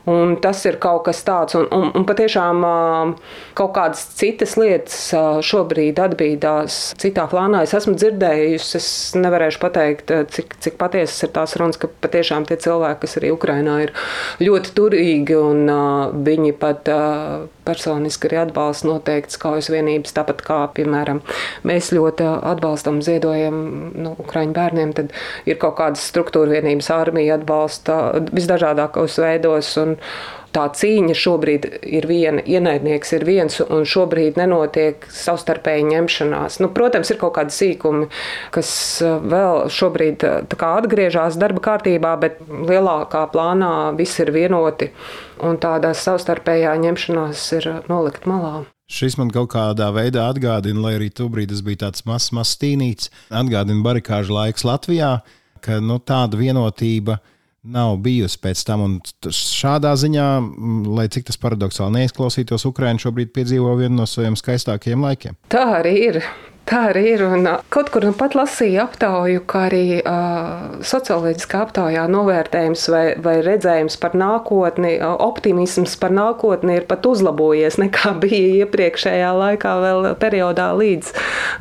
Un 0.09 0.37
tas 0.41 0.63
ir 0.65 0.79
kaut 0.81 1.05
kas 1.09 1.21
tāds, 1.27 1.57
un, 1.59 1.67
un, 1.77 1.91
un 1.97 2.07
patiešām 2.09 2.65
kaut 3.59 3.73
kādas 3.77 4.07
citas 4.17 4.57
lietas 4.61 4.97
šobrīd 5.45 6.01
atbīdās 6.01 6.79
citā 7.01 7.27
plānā. 7.31 7.65
Es 7.67 7.75
esmu 7.77 7.97
dzirdējusi, 8.01 8.73
es 8.81 8.89
nevarēšu 9.19 9.61
pateikt, 9.63 10.15
cik, 10.33 10.57
cik 10.65 10.79
patiesas 10.81 11.27
ir 11.27 11.35
tās 11.37 11.57
runas, 11.61 11.79
ka 11.81 11.91
patiešām 12.07 12.49
tie 12.49 12.57
cilvēki, 12.61 13.03
kas 13.05 13.19
arī 13.21 13.33
Ukrainā 13.35 13.77
ir 13.85 13.95
ļoti 14.41 14.75
turīgi, 14.79 15.37
un 15.37 15.69
viņi 16.25 16.57
pat 16.61 16.89
personiski 17.71 18.31
arī 18.31 18.41
atbalsta 18.47 18.89
noteikts 18.89 19.39
kaujas 19.41 19.71
vienības, 19.73 20.15
tāpat 20.17 20.43
kā, 20.47 20.59
piemēram, 20.75 21.21
mēs 21.69 21.93
ļoti 21.95 22.27
atbalstam, 22.51 23.01
ziedojam 23.05 23.61
nu, 23.95 24.15
Ukraiņu 24.25 24.57
bērniem, 24.57 24.95
tad 24.97 25.15
ir 25.49 25.61
kaut 25.61 25.77
kādas 25.79 26.03
struktūra 26.11 26.57
vienības 26.57 26.91
armija 26.95 27.37
atbalsta 27.39 28.01
visdažādākos 28.33 29.21
veidos. 29.23 29.71
Un, 29.81 29.90
tā 30.55 30.65
cīņa 30.75 31.15
šobrīd 31.17 31.67
ir 31.87 32.07
viena, 32.11 32.43
ienaidnieks 32.43 33.15
ir 33.17 33.25
viens, 33.29 33.61
un 33.63 33.87
šobrīd 33.89 34.39
nenotiek 34.41 35.07
savstarpēji 35.15 35.87
ņemšanās. 35.93 36.59
Nu, 36.63 36.71
protams, 36.75 37.13
ir 37.13 37.21
kaut 37.21 37.37
kādi 37.39 37.55
sīkumi, 37.55 38.11
kas 38.55 38.73
uh, 39.05 39.19
vēl 39.23 39.71
šobrīd 39.73 40.27
uh, 40.27 40.67
atgriežas 40.71 41.39
darba 41.41 41.63
kārtībā, 41.71 42.17
bet 42.23 42.43
lielākā 42.49 43.27
plānā 43.33 43.73
viss 43.99 44.21
ir 44.23 44.35
vienoti, 44.35 44.91
un 45.47 45.59
tādā 45.63 45.95
savstarpējā 45.97 46.77
ņemšanās 46.85 47.47
ir 47.61 47.73
nolikt 47.91 48.29
malā. 48.31 48.65
Šis 48.91 49.15
man 49.21 49.29
kaut 49.31 49.53
kādā 49.53 49.93
veidā 49.95 50.25
atgādina, 50.33 50.83
lai 50.83 50.97
arī 50.99 51.13
tobrīd 51.15 51.53
tas 51.53 51.61
bija 51.63 51.85
tāds 51.85 52.03
mazs, 52.11 52.33
mazs 52.35 52.57
tīnīts, 52.59 53.13
atgādina 53.31 53.85
barikāžu 53.87 54.35
laiks 54.35 54.67
Latvijā, 54.67 55.21
ka 55.63 55.79
nu, 55.85 56.01
tāda 56.03 56.41
vienotība 56.41 57.21
ir 57.21 57.30
nav 57.63 57.97
bijusi 58.05 58.39
pēc 58.43 58.63
tam. 58.67 58.85
Un 58.87 58.99
šādā 59.37 59.93
ziņā, 60.01 60.29
lai 60.89 61.09
cik 61.13 61.29
tas 61.31 61.41
paradoxāli 61.41 62.01
neizklausītos, 62.01 62.67
Ukraiņa 62.71 63.05
šobrīd 63.07 63.35
piedzīvo 63.37 63.75
vienu 63.81 64.01
no 64.03 64.09
saviem 64.09 64.39
skaistākajiem 64.39 65.05
laikiem. 65.09 65.39
Tā 65.53 65.67
arī 65.81 65.97
ir. 66.09 66.23
Tā 66.71 66.85
arī 66.93 67.03
ir. 67.17 67.23
Un 67.27 67.49
kaut 67.73 67.89
kur 67.91 68.05
nu 68.07 68.13
pat 68.15 68.37
lasīju 68.39 68.79
aptauju, 68.85 69.43
ka 69.51 69.65
arī 69.67 69.99
uh, 69.99 70.77
socioloģiskā 70.87 71.65
aptaujā 71.67 72.05
novērtējums 72.11 72.85
vai, 72.93 73.03
vai 73.19 73.41
redzējums 73.43 73.97
par 73.99 74.15
nākotni, 74.15 74.93
optimisms 75.03 75.97
par 75.99 76.15
nākotni 76.15 76.77
ir 76.79 76.87
pat 76.91 77.09
uzlabojies 77.11 77.81
nekā 77.83 78.13
bija 78.23 78.65
iepriekšējā 78.65 79.33
laikā, 79.41 79.73
vēl 79.83 80.07
periodā 80.23 80.69
līdz 80.79 81.11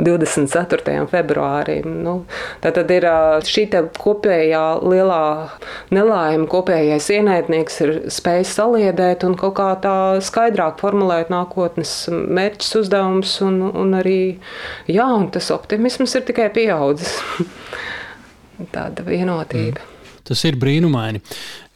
24. 0.05 1.07
februārim. 1.09 1.89
Nu, 2.05 2.15
tā 2.61 2.73
tad 2.77 2.93
ir 2.93 3.09
uh, 3.09 3.39
šī 3.41 3.65
kopējā 3.97 4.63
lielā 4.85 5.23
nelaime, 5.95 6.45
kopējais 6.53 7.09
ienaidnieks 7.17 7.81
ir 7.87 7.95
spējis 8.13 8.53
saliedēt 8.61 9.25
un 9.25 9.33
kaut 9.41 9.57
kā 9.57 9.71
tā 9.81 9.97
skaidrāk 10.21 10.77
formulēt 10.85 11.33
nākotnes 11.33 11.97
mērķus, 12.13 12.71
uzdevumus 12.83 13.35
un, 13.45 13.61
un 13.73 13.97
arī 13.97 14.21
jā, 14.85 14.98
jā, 14.99 15.07
un 15.15 15.29
tas 15.33 15.49
optimisms 15.55 16.17
ir 16.19 16.27
tikai 16.27 16.49
pieaudzis. 16.55 17.15
Tāda 18.75 19.05
vienotība. 19.07 19.79
Mm. 19.79 19.95
Tas 20.29 20.43
ir 20.45 20.59
brīnumaini. 20.61 21.23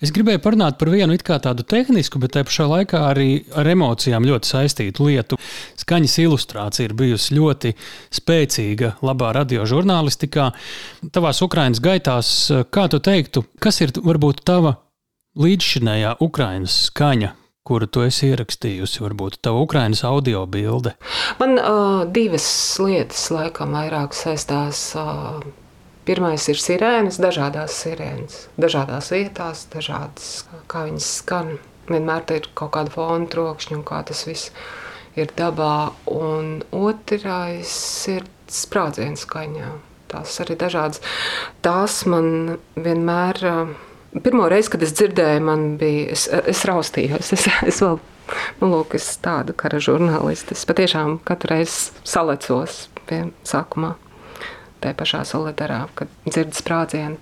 Es 0.03 0.11
gribēju 0.13 0.41
parunāt 0.43 0.75
par 0.77 0.91
vienu 0.91 1.15
tādu 1.17 1.63
tehnisku, 1.65 2.19
bet 2.21 2.35
te 2.35 2.43
pašā 2.45 2.67
laikā 2.69 2.99
arī 3.07 3.27
ar 3.55 3.65
emocijām 3.71 4.27
ļoti 4.27 4.49
saistītu 4.51 5.07
lietu. 5.07 5.39
Skaņas 5.79 6.17
ilustrācija 6.25 6.89
ir 6.89 6.93
bijusi 6.99 7.37
ļoti 7.37 7.73
spēcīga 8.13 8.97
labā 9.01 9.31
radiožurnālistikā. 9.39 10.51
Tavās 11.15 11.41
Ukraiņas 11.41 11.81
gaitās, 11.81 12.33
kā 12.69 12.89
tu 12.91 12.99
teiktu, 12.99 13.45
kas 13.63 13.81
ir 13.81 13.95
varbūt 13.95 14.43
tava 14.45 14.75
līdzšinējā 15.39 16.17
Ukraiņas 16.21 16.77
skaņa, 16.91 17.31
kuru 17.63 17.87
tu 17.87 18.03
esi 18.03 18.27
ierakstījusi, 18.31 19.01
varbūt 19.05 19.39
tā 19.45 19.53
Ukraiņas 19.55 20.03
audio 20.07 20.43
bilde? 20.51 20.95
Man 21.39 21.55
uh, 21.59 22.03
divas 22.11 22.45
lietas 22.83 23.29
laikam 23.31 23.75
vairāk 23.77 24.15
saistās. 24.17 24.89
Uh, 24.99 25.43
Pirmais 26.03 26.43
ir 26.51 26.57
sirēnas, 26.59 27.15
dažādas 27.23 27.77
sirēnas, 27.79 28.49
dažādās 28.59 29.07
vietās, 29.13 29.61
dažādas, 29.71 30.41
kā 30.67 30.81
viņas 30.89 31.05
skan. 31.21 31.53
Vienmēr 31.87 32.25
ir 32.35 32.49
kaut 32.59 32.73
kāda 32.75 32.91
fona 32.91 33.29
trokšņa 33.31 33.77
un 33.77 33.85
kā 33.87 34.01
tas 34.09 34.25
viss 34.27 34.51
ir 35.15 35.31
dabā. 35.37 35.93
Un 36.11 36.59
otrais 36.75 37.71
ir 38.11 38.27
sprādzienu 38.51 39.15
skaņā. 39.23 39.71
Tās 40.11 40.35
arī 40.43 40.59
dažādas. 40.59 40.99
Tās 41.63 42.01
man 42.11 42.59
vienmēr. 42.75 43.43
Uh, 43.47 43.73
Pirmo 44.21 44.45
reizi, 44.51 44.69
kad 44.73 44.83
es 44.85 44.93
dzirdēju, 44.93 45.41
man 45.41 45.63
bija, 45.81 46.11
es, 46.13 46.27
es 46.29 46.63
raustījos. 46.69 47.31
Es, 47.33 47.47
es 47.65 47.81
vēl, 47.81 47.97
nu, 48.61 48.69
lūk, 48.69 48.93
es 48.99 49.07
tādu 49.23 49.55
kara 49.57 49.81
žurnālisti. 49.81 50.53
Es 50.57 50.67
patiešām 50.69 51.17
katru 51.25 51.55
reizi 51.55 51.93
salecos 52.05 52.83
pie 53.09 53.23
sākumā, 53.47 53.95
tajā 54.83 54.97
pašā 54.99 55.23
solidarā, 55.27 55.85
kad 55.97 56.11
dzirdu 56.27 56.59
sprādzienu. 56.59 57.17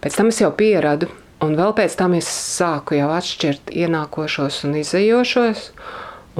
Pēc 0.00 0.16
tam 0.16 0.32
es 0.32 0.40
jau 0.40 0.50
pieradu, 0.56 1.10
un 1.44 1.52
vēl 1.58 1.74
pēc 1.76 1.98
tam 2.00 2.16
es 2.16 2.30
sāku 2.30 2.96
jau 2.96 3.10
atšķirt 3.18 3.74
ienākošos 3.82 4.64
un 4.68 4.78
izējošos. 4.80 5.68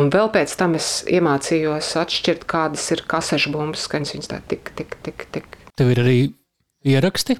Un 0.01 0.09
vēl 0.09 0.31
pēc 0.33 0.53
tam 0.57 0.77
es 0.79 1.03
iemācījos 1.11 1.93
atšķirt, 2.01 2.47
kādas 2.49 2.87
ir 2.95 3.03
kasešu 3.11 3.51
bumbas 3.53 3.85
skaņas. 3.89 4.15
Viņas 4.15 4.31
tā 4.31 4.39
tik, 4.49 4.71
tik, 4.79 4.95
tik, 5.05 5.27
tik. 5.35 5.59
Tev 5.77 5.91
ir 5.93 6.01
arī 6.01 6.19
ieraksti? 6.87 7.37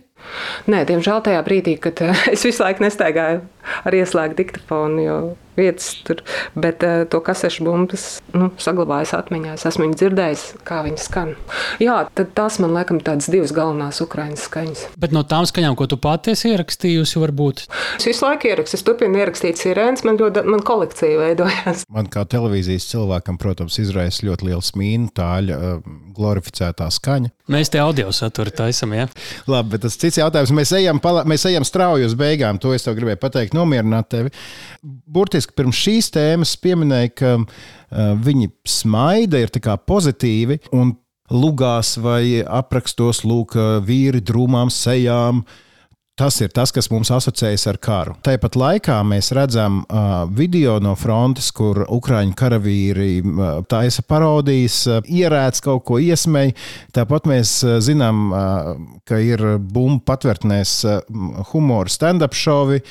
Nē, 0.71 0.85
diemžēl 0.89 1.23
tajā 1.27 1.45
brīdī, 1.47 1.77
kad 1.83 2.01
es 2.35 2.45
visu 2.47 2.65
laiku 2.65 2.85
nestaigāju 2.87 3.45
ar 3.85 3.97
ieslēgtu 3.97 4.41
diktafonu, 4.41 5.05
jo 5.05 5.17
vietas 5.61 5.91
tur, 6.07 6.23
bet 6.57 6.85
uh, 6.87 7.03
to 7.11 7.21
kasešu 7.25 7.67
bumbas 7.67 8.05
nu, 8.33 8.49
saglabājas 8.61 9.13
atmiņā. 9.19 9.57
Es 9.59 9.67
esmu 9.69 9.91
dzirdējis, 9.93 10.45
kā 10.67 10.81
viņi 10.87 11.03
skan. 11.03 11.35
Jā, 11.83 11.99
tad 12.17 12.33
tās 12.39 12.57
man 12.63 12.73
liekas 12.77 13.03
tādas 13.07 13.29
divas 13.33 13.53
galvenās 13.57 14.01
ukraiņas 14.05 14.47
skaņas. 14.49 14.85
Bet 15.01 15.15
no 15.15 15.25
tām 15.29 15.45
skaņām, 15.49 15.77
ko 15.79 15.89
tu 15.91 15.99
pati 16.01 16.35
esi 16.35 16.53
ierakstījusi, 16.55 17.21
varbūt? 17.21 17.65
Es 17.99 18.09
visu 18.09 18.25
laiku 18.25 18.51
ierakstu, 18.51 18.79
es 18.79 18.87
turpinu 18.87 19.21
ierakstīt 19.21 19.61
sirēnas, 19.61 20.05
man 20.09 20.21
ļoti, 20.21 20.47
man 20.49 20.65
kolekcija 20.65 21.21
veidojās. 21.21 21.85
Man 21.93 22.09
kā 22.13 22.25
televīzijas 22.31 22.89
cilvēkam, 22.95 23.39
protams, 23.43 23.77
izraisa 23.83 24.25
ļoti 24.29 24.49
liels 24.49 24.73
mīnu, 24.79 25.11
tāļa, 25.17 25.61
glorificētā 26.17 26.89
skaņa. 26.95 27.35
Mēs 27.51 27.73
te 27.73 27.81
audio 27.83 28.11
saturu 28.15 28.53
taisam, 28.55 28.95
jā. 28.95 29.07
Ja? 29.09 29.45
Labi, 29.51 29.75
bet 29.75 29.85
tas 29.85 29.97
cits 29.99 30.10
jautājums. 30.19 30.53
Mēs 30.57 30.73
ejam, 30.77 30.99
pala, 31.03 31.23
mēs 31.29 31.45
ejam 31.49 31.67
strauji 31.67 32.09
uz 32.09 32.17
beigām, 32.19 32.59
to 32.61 32.75
es 32.75 32.87
tev 32.87 32.97
gribēju 32.99 33.21
pateikt, 33.23 33.55
nomierināt 33.57 34.11
tevi. 34.11 34.33
Burtiski 34.83 35.55
pirms 35.57 35.79
šīs 35.79 36.11
tēmas 36.15 36.57
pieminēja, 36.61 37.13
ka 37.21 37.37
uh, 37.39 37.47
viņi 38.25 38.51
smaida, 38.67 39.43
ir 39.43 39.53
pozitīvi. 39.87 40.61
Un 40.77 40.97
lugās 41.31 41.95
vai 42.03 42.43
aprakstos, 42.43 43.23
lūk, 43.27 43.55
vīri 43.87 44.23
drūmām 44.27 44.71
sejām. 44.75 45.45
Tas 46.21 46.37
ir 46.45 46.51
tas, 46.53 46.69
kas 46.69 46.91
mums 46.93 47.09
asociējas 47.17 47.63
ar 47.71 47.79
karu. 47.81 48.13
Tāpat 48.21 48.57
laikā 48.61 48.99
mēs 49.09 49.31
redzam 49.33 49.79
uh, 49.87 50.27
video 50.37 50.75
no 50.85 50.93
frontes, 50.93 51.47
kur 51.57 51.81
ukrāņu 51.87 52.35
karavīri 52.37 53.23
uh, 53.23 53.63
taisa 53.65 54.05
parodijas, 54.05 54.83
uh, 54.85 55.01
ierēdz 55.01 55.63
kaut 55.65 55.87
ko 55.89 55.97
iesmēji. 55.97 56.53
Tāpat 56.93 57.31
mēs 57.31 57.55
uh, 57.65 57.79
zinām, 57.81 58.21
uh, 58.29 58.69
ka 59.09 59.17
ir 59.25 59.47
bumbu 59.65 60.05
patvērtnēs 60.13 60.75
uh, 60.91 61.01
humora 61.55 61.89
stand-up 61.89 62.37
šovi, 62.37 62.83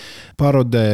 parodē 0.41 0.87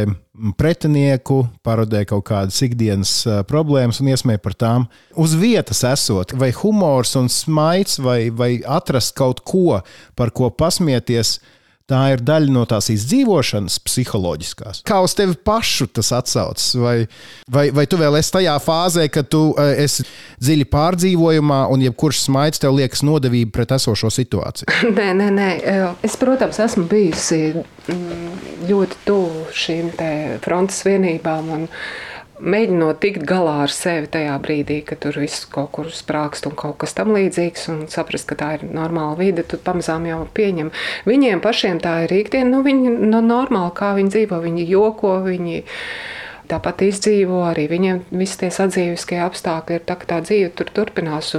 pretinieku, 0.59 1.39
parodē 1.63 2.03
kaut 2.09 2.27
kādas 2.27 2.59
ikdienas 2.67 3.21
problēmas 3.47 4.01
un 4.03 4.11
iesmēja 4.11 4.43
par 4.43 4.59
tām. 4.59 4.91
Uz 5.15 5.39
vietas 5.39 5.85
esot, 5.87 6.35
vai 6.35 6.51
humors 6.59 7.15
un 7.15 7.31
smaids, 7.31 8.01
vai, 8.03 8.25
vai 8.35 8.57
atrast 8.59 9.15
kaut 9.15 9.39
ko, 9.47 9.79
par 10.19 10.35
ko 10.35 10.51
pasmieties, 10.51 11.37
Tā 11.85 11.99
ir 12.15 12.21
daļa 12.25 12.49
no 12.49 12.63
tās 12.65 12.87
izdzīvošanas, 12.89 13.75
psiholoģiskās. 13.85 14.79
Kā 14.89 15.03
uz 15.05 15.13
tevi 15.13 15.35
pašu 15.37 15.85
tas 15.93 16.09
atsaucas? 16.17 16.71
Vai, 16.81 16.95
vai, 17.45 17.67
vai 17.77 17.85
tu 17.85 17.99
vēl 18.01 18.17
esi 18.17 18.33
tajā 18.33 18.55
fāzē, 18.63 19.05
ka 19.13 19.21
tu 19.21 19.51
eh, 19.61 19.83
esi 19.83 20.01
dziļi 20.41 20.65
pārdzīvojumā, 20.71 21.59
un 21.69 21.85
jebkurš 21.85 22.23
smaids 22.25 22.63
tev 22.63 22.73
liekas 22.79 23.05
nodevība 23.05 23.53
pret 23.59 23.75
esošo 23.77 24.09
situāciju? 24.17 24.71
Nē, 24.97 25.11
nē, 25.19 25.29
nē. 25.35 25.51
Es, 26.05 26.17
protams, 26.17 26.57
esmu 26.65 26.87
bijusi 26.89 27.41
mm, 27.53 28.35
ļoti 28.65 29.01
tuvu 29.05 29.45
šīm 29.53 29.93
frontes 30.41 30.81
vienībām. 30.87 31.53
Un, 31.53 31.69
mēģinot 32.39 32.99
tikt 33.03 33.23
galā 33.27 33.61
ar 33.65 33.73
sevi 33.73 34.09
tajā 34.11 34.35
brīdī, 34.43 34.79
kad 34.87 35.01
tur 35.03 35.17
viss 35.21 35.45
kaut 35.51 35.71
kur 35.75 35.89
sprākst 35.93 36.47
un 36.49 36.55
kaut 36.59 36.77
kas 36.83 36.95
tam 36.97 37.13
līdzīgs, 37.15 37.67
un 37.73 37.85
saprast, 37.91 38.27
ka 38.29 38.37
tā 38.39 38.49
ir 38.57 38.65
normāla 38.67 39.15
vide, 39.19 39.45
tad 39.47 39.63
pamazām 39.65 40.07
jau 40.09 40.23
pieņem. 40.35 40.71
Viņiem 41.07 41.43
pašiem 41.43 41.79
tā 41.83 42.01
ir 42.05 42.15
ikdiena, 42.19 42.49
nu, 42.51 42.61
viņi 42.65 42.95
nu, 43.07 43.21
normāli, 43.23 43.73
kā 43.77 43.93
viņi 43.97 44.13
dzīvo, 44.17 44.41
viņi 44.45 44.67
joko, 44.69 45.17
viņi 45.25 45.63
tāpat 46.49 46.85
izdzīvo. 46.87 47.41
Arī 47.49 47.67
viņiem 47.71 48.01
visi 48.15 48.39
tie 48.43 48.51
sadzīviskie 48.53 49.19
apstākļi 49.25 49.79
ir 49.79 49.85
tā, 49.87 49.97
ka 49.99 50.09
tā 50.09 50.19
dzīve 50.25 50.51
tur 50.57 50.71
turpinās. 50.75 51.33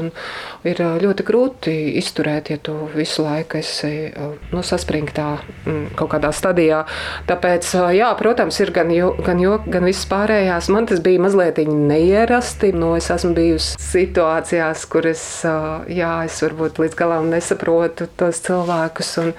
Ir 0.66 0.82
ļoti 1.02 1.26
grūti 1.26 1.74
izturēt, 2.00 2.50
ja 2.52 2.58
tu 2.62 2.74
visu 2.94 3.24
laiku 3.26 3.60
esi 3.60 3.92
nu, 4.52 4.62
saspringtā 4.66 5.28
mm, 5.38 5.94
kaut 5.98 6.12
kādā 6.14 6.32
stadijā. 6.34 6.82
Tāpēc, 7.28 7.70
jā, 7.96 8.10
protams, 8.18 8.60
ir 8.62 8.72
gan 8.76 8.92
joks, 8.94 9.22
gan, 9.26 9.40
jok, 9.42 9.70
gan 9.72 9.86
viss 9.88 10.08
pārējās. 10.10 10.70
Man 10.74 10.90
tas 10.90 11.02
bija 11.04 11.22
mazliet 11.22 11.62
neierasti. 11.66 12.72
Nu, 12.76 12.94
es 12.98 13.08
esmu 13.12 13.32
bijusi 13.36 13.80
situācijās, 13.80 14.84
kur 14.90 15.08
es, 15.12 15.24
jā, 15.92 16.12
es 16.26 16.42
varbūt 16.44 16.82
līdz 16.82 16.98
galam 16.98 17.30
nesaprotu 17.32 18.10
tos 18.18 18.42
cilvēkus. 18.46 19.16
Un, 19.22 19.34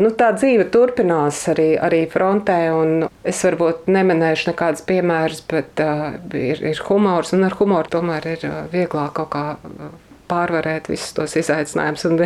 Nu, 0.00 0.10
tā 0.16 0.30
dzīve 0.32 0.64
turpinās 0.72 1.42
arī, 1.52 1.74
arī 1.76 2.04
frontē. 2.08 2.58
Es 3.28 3.42
varbūt 3.44 3.88
neminēšu 3.92 4.50
nekādus 4.52 4.84
piemērus, 4.88 5.42
bet 5.50 5.82
uh, 5.84 6.14
ir, 6.36 6.62
ir 6.72 6.84
humors, 6.88 7.34
un 7.36 7.44
ar 7.48 7.56
humoru 7.58 7.92
tomēr 7.98 8.30
ir 8.32 8.46
uh, 8.48 8.62
vieglāk 8.72 9.12
kaut 9.18 9.32
kā. 9.34 9.44
Pārvarēt 10.30 10.88
visus 10.90 11.14
tos 11.16 11.34
izaicinājumus. 11.40 12.04
Un 12.06 12.18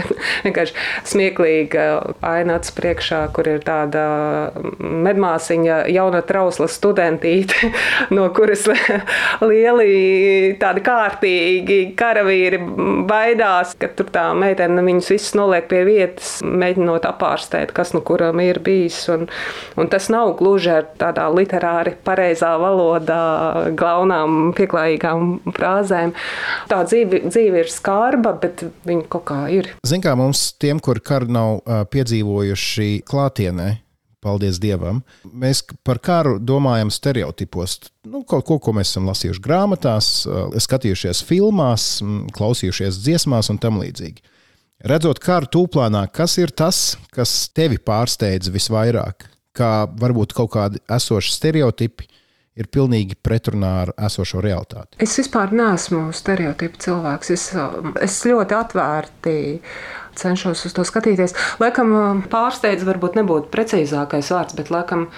vienkārši 0.45 0.75
smieklīga 1.09 1.87
aina 2.25 2.59
acu 2.59 2.75
priekšā, 2.77 3.21
kur 3.35 3.49
ir 3.49 3.63
tāda 3.65 4.05
medmāsiņa, 4.79 5.79
jauna 5.93 6.21
trausla 6.27 6.69
studentīte, 6.71 7.71
no 8.17 8.27
kuras 8.37 8.67
lieli 9.49 10.55
tādi 10.61 10.85
kārtīgi 10.85 11.79
karavīri 11.99 12.61
baidās, 13.09 13.75
ka 13.81 13.91
tur 13.97 14.11
tā 14.15 14.27
meitene 14.39 14.85
viņus 14.85 15.13
visus 15.15 15.35
noliek 15.39 15.69
pie 15.71 15.85
vietas, 15.89 16.37
mēģinot 16.45 17.09
apārstēt, 17.09 17.73
kas 17.77 17.95
nu 17.97 18.03
kuram 18.05 18.43
ir 18.45 18.61
bijis. 18.65 19.01
Un, 19.15 19.27
un 19.81 19.91
tas 19.93 20.11
nav 20.13 20.35
gluži 20.39 20.75
ar 20.75 20.89
tādā 21.01 21.27
literāri 21.33 21.95
pareizā 22.05 22.55
valodā, 22.61 23.23
glaunām, 23.79 24.53
pieklājīgām 24.57 25.55
frāzēm. 25.57 26.15
Tā 26.71 26.83
dzīve, 26.89 27.25
dzīve 27.31 27.65
ir 27.65 27.73
skaista 27.73 27.94
skarba, 27.95 28.35
bet 28.41 28.65
viņi 28.87 29.07
kaut 29.13 29.27
kā 29.31 29.41
ir. 29.53 29.71
Ziniet, 29.87 30.05
kā 30.09 30.15
mums, 30.19 30.53
tiem, 30.59 30.81
kur 30.83 31.01
karu 31.05 31.31
nav 31.33 31.63
piedzīvojuši 31.93 33.05
klātienē, 33.07 33.71
paldies 34.25 34.59
Dievam, 34.59 35.03
mēs 35.25 35.63
par 35.85 36.01
karu 36.01 36.39
domājam 36.41 36.91
stereotipos. 36.91 37.77
Nu, 38.09 38.23
kaut 38.25 38.47
ko, 38.49 38.59
ko 38.59 38.73
mēs 38.73 38.95
esam 38.95 39.09
lasījuši 39.11 39.43
grāmatās, 39.45 40.11
skatījušies 40.65 41.21
filmās, 41.29 42.01
klausījušies 42.35 43.03
dziesmās 43.05 43.53
un 43.53 43.61
tam 43.61 43.79
līdzīgi. 43.83 44.25
Redzot 44.85 45.21
karu 45.23 45.49
tūplānā, 45.53 46.07
kas 46.13 46.39
ir 46.41 46.53
tas, 46.57 46.97
kas 47.15 47.49
tevi 47.55 47.79
pārsteidz 47.79 48.51
visvairāk? 48.53 49.29
Kā 49.55 49.85
varbūt 49.87 50.35
kaut 50.35 50.51
kādi 50.57 50.81
esoši 50.91 51.31
stereotipi, 51.31 52.09
ir 52.55 52.69
pilnīgi 52.71 53.17
pretrunā 53.19 53.71
ar 53.85 53.93
esošo 54.09 54.43
realitāti. 54.45 54.99
Es 55.03 55.17
vispār 55.19 55.55
neesmu 55.55 56.07
stereotipu 56.15 56.81
cilvēks. 56.87 57.33
Es, 57.35 57.49
es 58.05 58.21
ļoti 58.29 58.59
atvērti 58.59 59.39
cenšos 60.19 60.67
uz 60.69 60.77
to 60.77 60.85
skatīties. 60.87 61.35
Laikam 61.63 62.23
pārsteidz 62.31 62.87
varbūt 62.87 63.19
nebūtu 63.19 63.51
precīzākais 63.55 64.31
vārds, 64.35 64.55
bet 64.59 64.71
laikam 64.75 65.09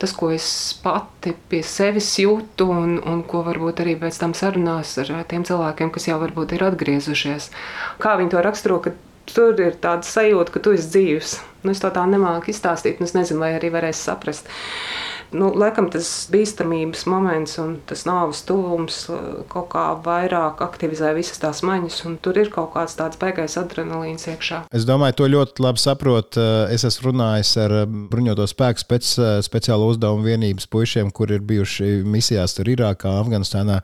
tas, 0.00 0.14
ko 0.16 0.30
es 0.32 0.46
pati 0.80 1.34
pie 1.52 1.60
sevis 1.66 2.08
jūtu, 2.22 2.70
un, 2.72 2.96
un 3.04 3.20
ko 3.28 3.42
varbūt 3.44 3.82
arī 3.84 3.98
pēc 4.00 4.22
tam 4.22 4.32
sarunās 4.36 4.94
ar 5.02 5.12
tiem 5.28 5.44
cilvēkiem, 5.44 5.92
kas 5.92 6.08
jau 6.08 6.16
varbūt 6.22 6.56
ir 6.56 6.64
atgriezušies. 6.70 7.50
Kā 8.00 8.16
viņi 8.16 8.32
to 8.32 8.44
raksturo, 8.46 8.80
ka 8.80 8.96
tur 9.28 9.60
ir 9.60 9.76
tāda 9.82 10.08
sajūta, 10.08 10.56
ka 10.56 10.64
tu 10.64 10.72
esi 10.78 10.88
dzīves. 10.94 11.36
Nu, 11.62 11.74
es 11.74 11.82
to 11.82 11.90
tā 11.94 12.06
nemāku 12.08 12.52
izstāstīt, 12.52 13.00
un 13.00 13.08
es 13.08 13.16
nezinu, 13.16 13.42
vai 13.42 13.54
arī 13.58 13.72
varēs 13.74 14.00
saprast 14.08 14.48
nu, 15.36 15.50
laikam 15.58 15.88
tas 15.92 16.08
bīstamības 16.32 17.04
moments 17.10 17.56
un 17.62 17.76
tas 17.88 18.02
nāves 18.08 18.42
tuvums 18.48 19.02
uh, 19.12 19.42
kaut 19.50 19.70
kā 19.74 19.84
vairāk 20.04 20.62
aktivizē 20.64 21.12
visas 21.16 21.40
tās 21.42 21.62
maņas, 21.66 22.00
un 22.08 22.16
tur 22.22 22.38
ir 22.40 22.50
kaut 22.52 22.72
kāds 22.74 22.96
tāds 22.98 23.20
baigais 23.20 23.56
adrenalīns 23.60 24.26
iekšā. 24.32 24.64
Es 24.76 24.86
domāju, 24.88 25.18
to 25.20 25.30
ļoti 25.30 25.64
labi 25.64 25.82
saprotu. 25.82 26.42
Uh, 26.42 26.74
es 26.74 26.84
esmu 26.88 27.10
runājis 27.10 27.54
ar 27.62 27.76
um, 27.84 28.02
bruņoto 28.10 28.48
spēku 28.50 28.84
spec, 28.84 29.14
speciālo 29.46 29.90
uzdevumu 29.92 30.26
vienības 30.26 30.68
puišiem, 30.70 31.14
kur 31.14 31.32
ir 31.34 31.44
bijuši 31.46 32.00
misijās 32.06 32.56
tur 32.58 32.70
Irākā, 32.72 33.14
Afganistānā. 33.22 33.80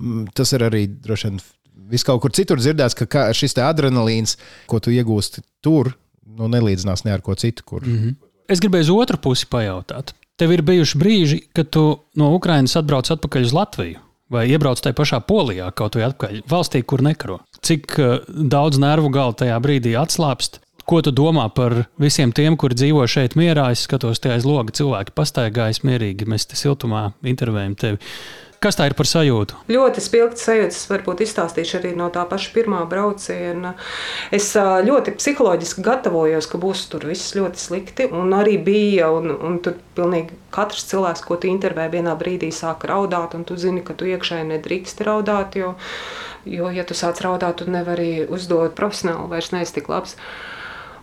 Mm, 0.00 0.28
tas 0.36 0.52
ir 0.56 0.68
arī 0.68 0.86
droši 0.88 1.30
vien 1.30 1.44
vis 1.90 2.04
kaut 2.06 2.22
kur 2.22 2.32
citur 2.32 2.60
dzirdēts, 2.60 2.96
ka 2.96 3.28
šis 3.36 3.56
adrenalīns, 3.60 4.38
ko 4.70 4.80
tu 4.80 4.92
iegūsti 4.94 5.44
tur, 5.64 5.92
nu, 6.26 6.48
nelīdzinās 6.50 7.04
ne 7.04 7.14
ar 7.14 7.24
ko 7.24 7.34
citu. 7.34 7.64
Kur. 7.64 7.86
Mm 7.86 7.98
-hmm. 7.98 8.14
Es 8.48 8.60
gribēju 8.60 8.82
uz 8.82 8.90
otru 8.90 9.18
pusi 9.18 9.46
pajautāt. 9.50 10.12
Tev 10.36 10.52
ir 10.52 10.62
bijuši 10.62 10.98
brīži, 10.98 11.40
kad 11.52 11.70
tu 11.70 11.84
no 12.14 12.34
Ukrainas 12.34 12.76
atbrauc 12.76 13.10
atpakaļ 13.10 13.42
uz 13.42 13.52
Latviju. 13.52 13.98
Vai 14.28 14.48
iebrauc 14.50 14.80
tajā 14.80 14.96
pašā 14.96 15.20
polijā, 15.20 15.70
kaut 15.72 15.94
vai 15.94 16.04
atpakaļ, 16.04 16.42
valstī, 16.50 16.82
kur 16.82 17.02
nekaro. 17.02 17.38
Cik 17.62 17.98
uh, 17.98 18.18
daudz 18.28 18.78
nervu 18.78 19.08
galu 19.08 19.32
tajā 19.32 19.60
brīdī 19.60 19.94
atslābst? 20.00 20.60
Ko 20.84 21.00
tu 21.00 21.10
domā 21.10 21.48
par 21.54 21.86
visiem 22.00 22.32
tiem, 22.32 22.56
kuri 22.56 22.74
dzīvo 22.74 23.06
šeit 23.08 23.36
mierā? 23.40 23.70
Es 23.72 23.86
skatos, 23.86 24.20
tie 24.20 24.34
aiz 24.34 24.44
loga 24.44 24.72
cilvēki 24.72 25.14
pastaigājas 25.16 25.80
mierīgi, 25.84 26.26
mēs 26.28 26.44
te 26.50 26.56
siltumā 26.60 27.12
intervējam 27.22 27.74
tevi. 27.74 27.98
Kas 28.62 28.78
tā 28.78 28.86
ir 28.88 28.94
par 28.96 29.08
sajūtu? 29.08 29.58
Ļoti 29.72 30.02
spilgts 30.04 30.44
sajūtas, 30.46 30.84
varbūt 30.88 31.22
izstāstīšu 31.24 31.78
arī 31.80 31.92
no 31.98 32.06
tā 32.12 32.22
paša 32.28 32.52
pirmā 32.54 32.80
brauciena. 32.88 33.74
Es 34.34 34.52
ļoti 34.56 35.14
psiholoģiski 35.18 35.84
gatavojos, 35.84 36.48
ka 36.48 36.60
būs 36.62 36.86
tur 36.92 37.04
viss 37.10 37.34
ļoti 37.36 37.60
slikti. 37.60 38.08
Un 38.14 38.32
arī 38.36 38.56
bija, 38.64 39.10
un, 39.12 39.34
un 39.34 39.58
tur 39.64 39.76
pilnīgi 39.98 40.38
katrs 40.54 40.88
cilvēks, 40.90 41.24
ko 41.28 41.36
tu 41.40 41.50
intervēji, 41.50 41.96
vienā 41.98 42.16
brīdī 42.20 42.50
sāk 42.54 42.86
raudāt, 42.88 43.36
un 43.36 43.44
tu 43.48 43.58
zini, 43.60 43.84
ka 43.84 43.96
tu 43.98 44.08
iekšēji 44.08 44.48
nedrīkst 44.54 45.04
raudāt, 45.04 45.58
jo, 45.60 45.74
jo 46.48 46.72
ja 46.72 46.86
tu 46.88 46.96
sāc 46.96 47.20
raudāt, 47.24 47.60
tu 47.60 47.70
nevari 47.70 48.24
uzdot 48.24 48.76
profesionāli, 48.78 49.30
vairs 49.32 49.52
neesi 49.52 49.80
tik 49.80 49.92
labs. 49.92 50.16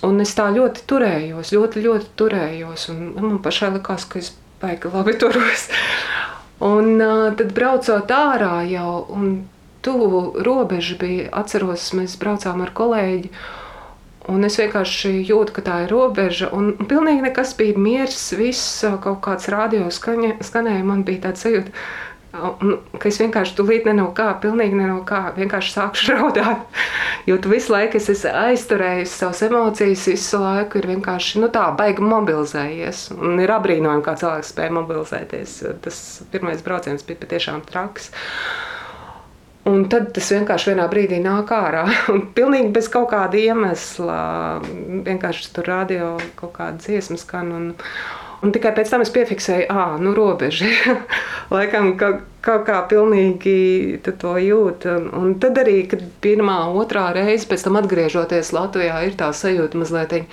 Un 0.01 0.17
es 0.23 0.33
tā 0.33 0.47
ļoti 0.49 0.87
turējos, 0.89 1.53
ļoti, 1.53 1.85
ļoti 1.85 2.13
turējos. 2.17 2.89
Man 3.21 3.37
pašai 3.45 3.75
likās, 3.75 4.07
ka 4.09 4.17
es 4.17 4.31
baigi 4.61 4.89
labi 4.93 5.13
turos. 5.21 5.67
Un 6.61 7.01
tad 7.37 7.55
braucot 7.57 8.11
ārā 8.13 8.61
jau, 8.69 9.05
un 9.09 9.31
tuvu 9.81 10.43
robeža 10.45 10.97
bija, 11.01 11.31
atceros, 11.41 11.87
mēs 11.97 12.19
braucām 12.21 12.61
ar 12.61 12.73
kolēģi. 12.77 13.31
Un 14.29 14.45
es 14.45 14.59
vienkārši 14.61 15.15
jūtu, 15.25 15.55
ka 15.55 15.63
tā 15.65 15.79
ir 15.87 15.93
robeža. 15.95 16.51
Un 16.53 16.75
pilnīgi 16.77 17.25
nekas 17.25 17.55
bija 17.57 17.79
miers, 17.81 18.19
viss 18.37 18.83
kaut 19.01 19.23
kāds 19.25 19.49
radio 19.49 19.89
skanēja. 19.89 20.85
Man 20.85 21.01
bija 21.07 21.25
tāds 21.25 21.41
sajūta, 21.47 21.73
Un, 21.73 22.10
ka 22.31 23.09
es 23.09 23.19
vienkārši 23.19 23.55
tulīt 23.57 23.87
ne 23.87 23.95
no 23.97 24.07
kā, 24.15 24.29
pilnīgi 24.43 24.77
ne 24.79 24.87
no 24.87 25.01
kā, 25.07 25.21
vienkārši 25.35 25.73
sākšu 25.75 26.13
raudāt. 26.15 26.79
Jo 27.27 27.37
tu 27.41 27.51
visu 27.51 27.73
laiku 27.73 27.99
esi 27.99 28.15
aizturējis 28.29 29.17
savas 29.21 29.43
emocijas, 29.47 30.07
visu 30.13 30.39
laiku 30.41 30.79
ir 30.79 30.89
vienkārši 30.93 31.43
nu, 31.43 31.51
tā, 31.53 31.67
baigi 31.77 32.05
mobilizējies. 32.05 33.09
Un 33.17 33.43
ir 33.43 33.51
apbrīnojami, 33.57 34.05
kā 34.05 34.15
cilvēks 34.21 34.53
spēja 34.55 34.75
mobilizēties. 34.79 35.57
Tas 35.83 36.01
pirmais 36.31 36.63
brauciens 36.65 37.05
bija 37.07 37.21
patiešām 37.25 37.65
traks. 37.67 38.11
Un 39.67 39.83
tad 39.93 40.07
tas 40.15 40.31
vienkārši 40.33 40.71
vienā 40.71 40.87
brīdī 40.89 41.19
nāk 41.21 41.51
ārā. 41.53 41.83
Un 42.13 42.23
pilnīgi 42.37 42.71
bez 42.73 42.87
kaut 42.93 43.11
kāda 43.11 43.37
iemesla. 43.37 44.17
Vienkārši 45.05 45.51
tur 45.57 45.67
radio 45.69 46.15
kaut 46.39 46.55
kāda 46.55 46.79
dziesma 46.81 47.19
skan. 47.21 47.51
Un, 47.59 47.69
Un 48.41 48.49
tikai 48.49 48.71
pēc 48.73 48.89
tam 48.89 49.03
es 49.03 49.11
piefiksēju, 49.13 49.67
ah, 49.69 49.97
nu, 50.01 50.15
robeža. 50.17 50.65
Laikam, 51.53 51.91
ka, 51.99 52.09
kaut 52.41 52.63
kā 52.65 52.79
pilnīgi 52.89 53.99
to 54.01 54.33
jūt. 54.41 54.87
Un, 54.89 55.05
un 55.19 55.35
tad 55.41 55.59
arī, 55.61 55.83
kad 55.91 56.01
pirmā, 56.23 56.57
otrā 56.81 57.11
reize 57.13 57.45
pēc 57.49 57.67
tam 57.67 57.77
atgriežoties 57.77 58.49
Latvijā, 58.57 58.97
ir 59.05 59.13
tā 59.19 59.29
sajūta 59.37 59.77
mazliet, 59.77 60.25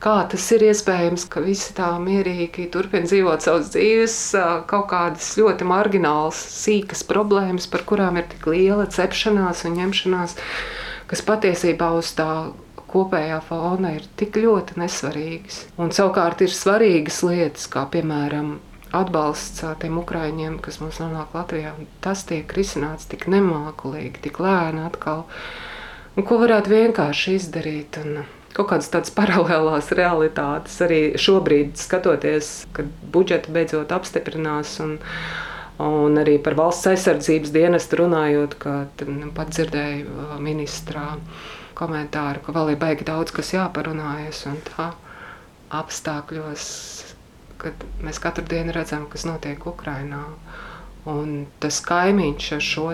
kā 0.00 0.14
tas 0.32 0.46
ir 0.56 0.64
iespējams, 0.70 1.26
ka 1.28 1.44
visi 1.44 1.76
tā 1.76 1.90
mierīgi 2.00 2.70
turpina 2.72 3.10
dzīvot 3.10 3.44
savas 3.44 3.68
dzīves, 3.74 4.16
kaut 4.70 4.88
kādas 4.94 5.28
ļoti 5.36 5.68
marginālas, 5.68 6.40
sīkas 6.62 7.04
problēmas, 7.12 7.68
par 7.68 7.84
kurām 7.84 8.16
ir 8.22 8.30
tik 8.32 8.48
liela 8.48 8.88
cepšanās 8.88 9.66
un 9.68 9.76
ņemšanās, 9.82 10.38
kas 11.12 11.26
patiesībā 11.28 11.92
uz 12.00 12.16
tā 12.16 12.30
kopējā 12.90 13.38
fona 13.46 13.94
ir 13.96 14.06
tik 14.20 14.38
ļoti 14.42 14.80
nesvarīgas. 14.80 15.62
Un 15.80 15.94
savukārt 15.94 16.42
ir 16.44 16.52
svarīgas 16.54 17.22
lietas, 17.26 17.68
kā 17.70 17.86
piemēram 17.92 18.58
atbalsts 18.96 19.62
tiem 19.82 20.00
ukrāņiem, 20.02 20.58
kas 20.64 20.80
mums 20.82 20.98
nonāk 21.02 21.34
Latvijā. 21.36 21.74
Tas 22.04 22.24
tiek 22.28 22.50
risināts 22.56 23.08
tik 23.10 23.28
nemākulīgi, 23.30 24.22
tik 24.26 24.40
lēni 24.42 24.82
atkal. 24.88 25.26
Un 26.18 26.26
ko 26.26 26.40
varētu 26.42 26.72
vienkārši 26.72 27.36
izdarīt? 27.38 28.00
Un 28.02 28.24
kaut 28.56 28.72
kādas 28.72 28.90
tādas 28.92 29.14
paralēlās 29.14 29.92
realitātes 29.94 30.80
arī 30.82 31.02
šobrīd 31.20 31.78
skatoties, 31.78 32.50
kad 32.76 32.90
budžeti 33.14 33.54
beidzot 33.54 33.94
apstiprinās. 33.94 34.78
Un, 34.84 34.98
Un 35.80 36.20
arī 36.20 36.34
par 36.44 36.52
valsts 36.58 36.90
aizsardzības 36.90 37.54
dienestu 37.54 38.02
runājot, 38.02 38.58
ka 38.60 38.72
pat 39.32 39.52
dzirdēju 39.54 40.40
ministrā 40.44 41.06
komentāru, 41.80 42.44
ka 42.44 42.54
vēl 42.54 42.74
ir 42.74 42.80
baigi 42.80 43.08
daudz, 43.08 43.32
kas 43.34 43.54
jāparunājas. 43.56 44.44
Un 44.50 44.60
tā 44.68 44.90
apstākļos, 45.80 46.66
kad 47.60 47.86
mēs 48.04 48.20
katru 48.22 48.44
dienu 48.50 48.74
redzam, 48.76 49.06
kas 49.10 49.26
notiek 49.28 49.64
Ukrajinā. 49.66 50.24
Un 51.08 51.46
tas 51.62 51.80
kaimiņš 51.84 52.52
ar 52.58 52.64
šo 52.64 52.90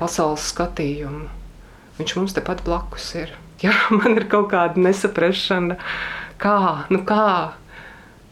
pasaules 0.00 0.48
skatījumu, 0.54 1.26
viņš 1.98 2.16
mums 2.16 2.36
tepat 2.36 2.64
blakus 2.64 3.12
ir. 3.20 3.34
Jā, 3.64 3.74
man 3.92 4.16
ir 4.16 4.24
kaut 4.32 4.48
kāda 4.54 4.80
nesaprašana, 4.80 5.76
kā, 6.40 6.56
nu 6.88 7.02
kā, 7.04 7.52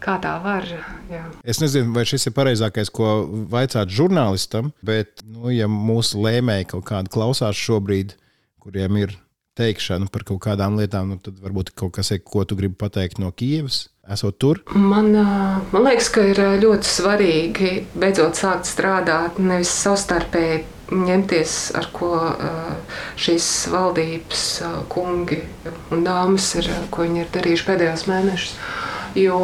kā 0.01 0.15
tā 0.23 0.39
var. 0.41 0.65
Jā. 1.13 1.27
Es 1.45 1.61
nezinu, 1.61 1.93
vai 1.93 2.07
šis 2.09 2.31
ir 2.31 2.37
pareizākais, 2.37 2.89
ko 2.89 3.27
vaicāt 3.53 3.93
žurnālistam, 3.93 4.73
bet, 4.81 5.21
nu, 5.29 5.53
ja 5.53 5.69
mūsu 5.69 6.23
lēmēji 6.25 6.71
kaut 6.73 6.87
kādi 6.89 7.13
klausās 7.13 7.61
šobrīd, 7.61 8.17
kuriem 8.65 9.03
ir 9.05 9.19
teikšanu 9.59 10.09
par 10.15 10.25
kaut 10.29 10.43
kādām 10.47 10.79
lietām, 10.81 11.15
nu, 11.15 11.21
tad 11.23 11.39
varbūt 11.43 11.75
kaut 11.79 11.97
kas 11.99 12.13
ko 12.25 12.47
tu 12.49 12.59
gribi 12.59 12.79
pateikt 12.79 13.21
no 13.23 13.33
Kievas. 13.35 13.89
Esot 14.09 14.39
tur? 14.41 14.63
Man, 14.73 15.11
man 15.13 15.85
liekas, 15.85 16.09
ka 16.09 16.23
ir 16.25 16.39
ļoti 16.63 16.89
svarīgi 16.89 17.73
beidzot 17.93 18.39
sākt 18.41 18.65
strādāt, 18.71 19.37
nevis 19.37 19.75
savstarpēji 19.83 20.63
ņemties, 20.97 21.57
ar 21.77 21.91
ko 21.93 22.15
šīs 23.21 23.49
valdības 23.73 24.45
kungi 24.89 25.43
un 25.93 26.07
dāmas 26.07 26.55
ir, 26.57 26.71
ko 26.89 27.05
viņi 27.05 27.25
ir 27.25 27.35
darījuši 27.35 27.69
pēdējos 27.69 28.07
mēnešus. 28.09 28.57
Jo, 29.19 29.37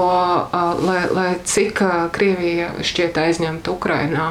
lai, 0.87 0.99
lai 1.13 1.29
cik 1.45 1.81
Krievija 2.15 2.71
šķiet 2.85 3.21
aizņemta 3.21 3.73
Ukrainā, 3.73 4.31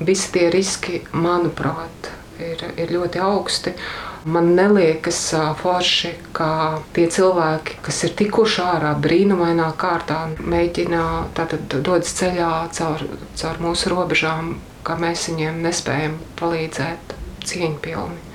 visi 0.00 0.32
tie 0.32 0.48
riski, 0.54 1.02
manuprāt, 1.12 2.10
ir, 2.40 2.64
ir 2.78 2.92
ļoti 2.94 3.22
augsti. 3.24 3.74
Man 4.24 4.54
neliekas 4.56 5.18
forši, 5.60 6.14
ka 6.32 6.80
tie 6.96 7.04
cilvēki, 7.12 7.76
kas 7.84 7.98
ir 8.06 8.14
tikuši 8.16 8.62
ārā 8.64 8.94
brīnumainā 8.96 9.66
kārtā, 9.76 10.22
mēģina 10.40 11.02
tātad 11.36 11.68
dodas 11.84 12.14
ceļā 12.16 12.52
caur, 12.72 13.04
caur 13.36 13.60
mūsu 13.60 13.92
robežām, 13.92 14.54
ka 14.84 14.96
mēs 14.96 15.26
viņiem 15.28 15.60
nespējam 15.66 16.16
palīdzēt 16.40 17.12
cieņpilni. 17.44 18.32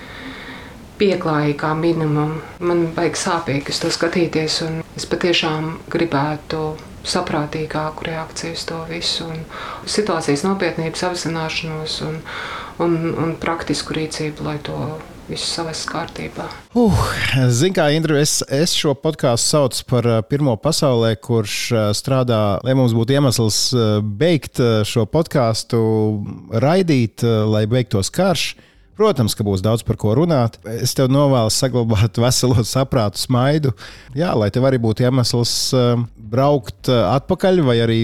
Pieklājīgi 1.02 1.58
kā 1.58 1.74
minimum. 1.80 2.38
Man 2.62 2.90
vajag 2.94 3.18
sāpīgi 3.18 3.74
to 3.82 3.90
skatīties, 3.90 4.62
un 4.68 4.82
es 5.00 5.10
patiešām 5.10 5.78
gribētu 5.90 6.64
saprātīgāku 7.10 8.12
reakciju 8.12 8.54
uz 8.54 8.66
to 8.70 8.80
visu, 8.90 9.26
un 9.26 9.46
situācijas 9.90 10.44
nopietnības 10.46 11.08
apzināšanos 11.10 12.02
un, 12.06 12.20
un, 12.84 13.00
un 13.16 13.40
praktisku 13.42 13.98
rīcību, 13.98 14.46
lai 14.46 14.60
to 14.62 14.78
visu 15.30 15.46
savest 15.46 15.86
kārtībā. 15.90 16.48
Uh, 16.78 17.02
Ziniet, 17.54 17.78
kā 17.78 17.90
Indra, 17.94 18.18
es, 18.22 18.40
es 18.50 18.74
šo 18.78 18.96
podkāstu 18.98 19.54
saucu 19.54 19.86
par 19.90 20.08
uh, 20.10 20.22
pirmo 20.26 20.56
pasaulē, 20.60 21.14
kurš 21.22 21.58
uh, 21.74 21.84
strādā, 21.98 22.60
lai 22.66 22.76
mums 22.78 22.96
būtu 22.98 23.16
iemesls 23.18 23.60
uh, 23.76 24.00
beigt 24.02 24.62
šo 24.90 25.06
podkāstu, 25.10 25.80
raidīt, 26.64 27.24
lai 27.24 27.64
beigtos 27.70 28.12
karš. 28.14 28.52
Protams, 29.00 29.32
ka 29.38 29.46
būs 29.48 29.62
daudz 29.64 29.86
par 29.88 29.96
ko 29.96 30.12
runāt. 30.18 30.58
Es 30.68 30.92
tev 30.98 31.08
novēlu 31.12 31.54
saglabāt 31.54 32.20
veselu 32.26 32.66
saprātu, 32.68 33.22
smaidu. 33.22 33.72
Jā, 34.18 34.34
lai 34.36 34.50
tev 34.52 34.68
arī 34.68 34.82
būtu 34.82 35.06
iemesls 35.08 35.54
braukt 36.30 36.92
atpakaļ, 36.92 37.64
vai 37.70 37.78
arī 37.86 38.02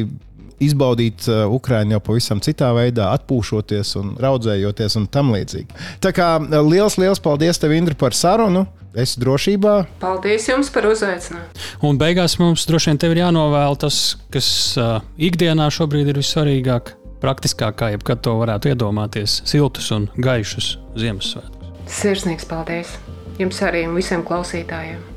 izbaudīt 0.63 1.27
uh, 1.29 1.45
Ukraiņu 1.51 1.97
jau 1.97 2.01
pavisam 2.09 2.41
citā 2.43 2.71
veidā, 2.75 3.11
atpūšoties 3.17 3.95
un 4.01 4.15
raudzējoties 4.21 4.97
un 5.01 5.07
tam 5.11 5.33
līdzīgi. 5.35 5.79
Tā 6.03 6.13
kā 6.15 6.35
uh, 6.39 6.57
liels, 6.65 6.99
liels 7.01 7.21
paldies 7.23 7.61
tev, 7.61 7.75
Indra, 7.75 7.97
par 7.99 8.17
sarunu! 8.17 8.65
Es 8.95 9.17
drošībā. 9.19 9.73
Paldies 9.99 10.45
jums 10.47 10.69
par 10.71 10.85
uzaicinājumu. 10.87 11.63
Un 11.83 11.97
beigās 11.99 12.37
mums 12.39 12.63
droši 12.63 12.93
vien 12.93 13.01
ir 13.11 13.19
jānovēl 13.25 13.75
tas, 13.81 13.97
kas 14.31 14.47
uh, 14.79 15.01
ikdienā 15.19 15.67
šobrīd 15.67 16.13
ir 16.13 16.21
vissvarīgāk, 16.21 16.93
praktiskāk, 17.19 17.75
kā 17.81 17.89
jebkad 17.91 18.23
to 18.23 18.37
varētu 18.39 18.71
iedomāties- 18.71 19.41
siltus 19.51 19.91
un 19.91 20.07
gaišus 20.15 20.77
Ziemassvētkus. 20.95 21.75
Sirsnīgs 21.91 22.47
paldies 22.47 22.95
jums 23.39 23.59
arī 23.67 23.83
un 23.89 23.99
visiem 23.99 24.23
klausītājiem! 24.23 25.14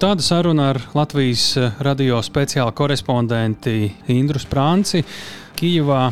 Tāda 0.00 0.24
saruna 0.24 0.70
ar 0.72 0.78
Latvijas 0.96 1.44
eh, 1.60 1.72
radio 1.84 2.20
speciāla 2.24 2.72
korespondenti 2.76 3.90
Indru 4.14 4.40
Sprānci 4.40 5.02
Kijavā, 5.58 6.06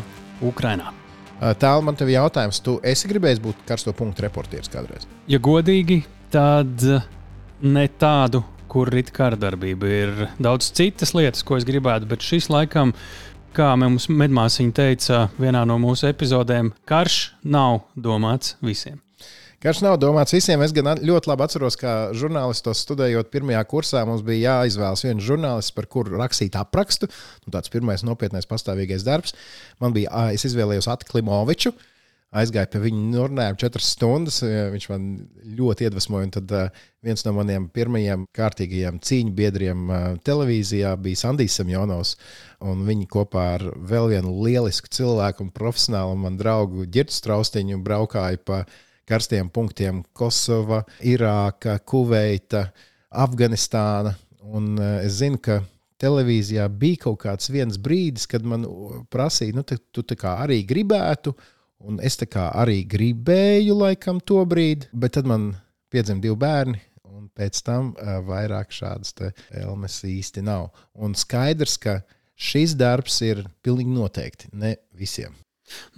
Ukrainā. 0.45 0.93
Tālāk 1.39 1.85
man 1.87 1.95
te 1.95 2.03
ir 2.03 2.17
jautājums, 2.17 2.59
tu 2.61 2.75
esi 2.83 3.07
gribējis 3.09 3.39
būt 3.41 3.63
karsto 3.67 3.93
punktu 3.95 4.25
reportieris 4.25 4.69
kādreiz? 4.69 5.07
Ja 5.31 5.39
godīgi, 5.39 6.01
tad 6.29 6.83
ne 7.63 7.87
tādu, 7.99 8.43
kur 8.69 8.91
ir 8.91 9.09
kārdarbība. 9.15 9.89
Ir 9.89 10.23
daudz 10.37 10.69
citas 10.75 11.15
lietas, 11.15 11.45
ko 11.47 11.57
es 11.57 11.65
gribētu, 11.65 12.11
bet 12.11 12.25
šis 12.27 12.51
laikam, 12.51 12.91
kā 13.55 13.71
mums 13.79 14.09
medmāsiņa 14.11 14.75
teica 14.75 15.27
vienā 15.39 15.63
no 15.65 15.79
mūsu 15.81 16.11
epizodēm, 16.11 16.75
karš 16.85 17.21
nav 17.47 17.85
domāts 17.95 18.57
visiem. 18.61 18.99
Karš 19.59 19.81
nav 19.83 19.97
domāts 19.99 20.31
visiem. 20.31 20.61
Es 20.63 20.71
gan 20.71 20.87
ļoti 21.03 21.27
labi 21.27 21.43
atceros, 21.43 21.75
ka 21.79 22.13
žurnālistos 22.15 22.79
studējot 22.85 23.27
pirmajā 23.33 23.65
kursā 23.67 24.05
mums 24.07 24.23
bija 24.23 24.53
jāizvēlas 24.61 25.03
viens 25.03 25.25
žurnālists, 25.27 25.75
par 25.75 25.89
kuru 25.91 26.15
rakstīt 26.21 26.55
aprakstu. 26.55 27.09
Nu, 27.43 27.51
tāds 27.51 27.71
pirmais 27.73 28.05
nopietnais 28.07 28.47
pastāvīgais 28.47 29.03
darbs. 29.03 29.35
Man 29.83 29.91
bija, 29.97 30.29
es 30.31 30.47
izvēlējos 30.47 30.87
Atlimoviču. 30.95 31.75
Aizgāju 32.39 32.71
pie 32.71 32.83
viņa, 32.85 33.27
runājām 33.33 33.59
četras 33.59 33.91
stundas. 33.97 34.39
Viņš 34.47 34.89
man 34.93 35.11
ļoti 35.59 35.89
iedvesmoja. 35.89 36.29
Un 36.29 36.35
tad 36.39 36.57
viens 37.03 37.27
no 37.27 37.35
maniem 37.35 37.67
pirmajiem 37.75 38.29
kārtīgajiem 38.39 39.03
cīņu 39.03 39.35
biedriem 39.35 39.95
televīzijā 40.23 40.95
bija 41.03 41.25
Sandijs 41.25 41.59
Samjonovs. 41.59 42.15
Un 42.63 42.87
viņi 42.87 43.11
kopā 43.11 43.49
ar 43.57 43.71
vēl 43.75 44.13
vienu 44.15 44.37
lielisku 44.39 44.87
cilvēku 45.01 45.49
un 45.49 45.51
profesionālu 45.51 46.15
man 46.21 46.39
draugu 46.39 46.87
Girtu 46.87 47.19
Straustiņu 47.19 47.83
braukāja 47.83 48.39
pa 48.39 48.63
karstiem 49.09 49.49
punktiem- 49.49 50.03
Kosova, 50.17 50.83
Irāka, 51.01 51.79
Kuveita, 51.79 52.69
Afganistāna. 53.09 54.15
Un 54.41 54.77
eh, 54.77 55.05
es 55.05 55.19
zinu, 55.19 55.41
ka 55.41 55.61
televīzijā 55.99 56.67
bija 56.79 57.03
kaut 57.05 57.21
kāds 57.25 57.49
brīdis, 57.77 58.27
kad 58.29 58.45
man 58.47 58.65
prasīja, 59.11 59.55
nu, 59.57 59.63
te, 59.63 59.77
tu 59.91 60.03
arī 60.03 60.61
gribētu, 60.67 61.33
un 61.79 61.99
es 62.03 62.17
arī 62.17 62.83
gribēju, 62.87 63.75
laikam, 63.75 64.19
to 64.19 64.43
brīdi, 64.45 64.87
bet 64.93 65.17
tad 65.17 65.27
man 65.27 65.51
piedzima 65.91 66.21
divi 66.21 66.35
bērni. 66.39 66.79
Un 67.09 67.27
pēc 67.35 67.59
tam 67.65 67.91
uh, 67.97 68.21
vairāk 68.23 68.71
šādas 68.71 69.11
elmes 69.51 69.97
īsti 70.07 70.43
nav. 70.45 70.69
Un 70.95 71.15
skaidrs, 71.19 71.75
ka 71.77 71.99
šis 72.39 72.77
darbs 72.79 73.19
ir 73.27 73.43
pilnīgi 73.65 73.91
noteikti 73.91 74.53
ne 74.53 74.77
visiem. 74.95 75.35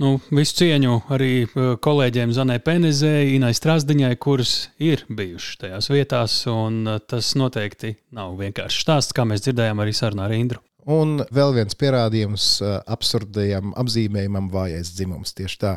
Nu, 0.02 0.15
visu 0.34 0.57
cieņu 0.61 0.98
arī 1.14 1.34
uh, 1.45 1.73
kolēģiem 1.81 2.34
Zanai 2.35 2.60
Penezei, 2.64 3.35
Inai 3.35 3.53
Strasdiņai, 3.56 4.15
kuras 4.22 4.56
ir 4.81 5.06
bijušas 5.10 5.61
tajās 5.64 5.91
vietās. 5.91 6.35
Uh, 6.49 6.98
tas 7.07 7.34
noteikti 7.39 7.95
nav 8.15 8.35
vienkārši 8.41 8.84
stāsts, 8.85 9.15
kā 9.15 9.26
mēs 9.27 9.45
dzirdējām 9.45 9.84
arī 9.84 9.95
sarunā 9.95 10.27
ar 10.27 10.35
Indru. 10.38 10.61
Un 10.91 11.19
vēl 11.30 11.53
viens 11.60 11.77
pierādījums 11.77 12.45
uh, 12.64 12.80
absurdajam 12.89 13.76
apzīmējumam 13.77 14.49
vājais 14.53 14.95
dzimums. 14.98 15.35
Tieši 15.38 15.60
tā. 15.61 15.76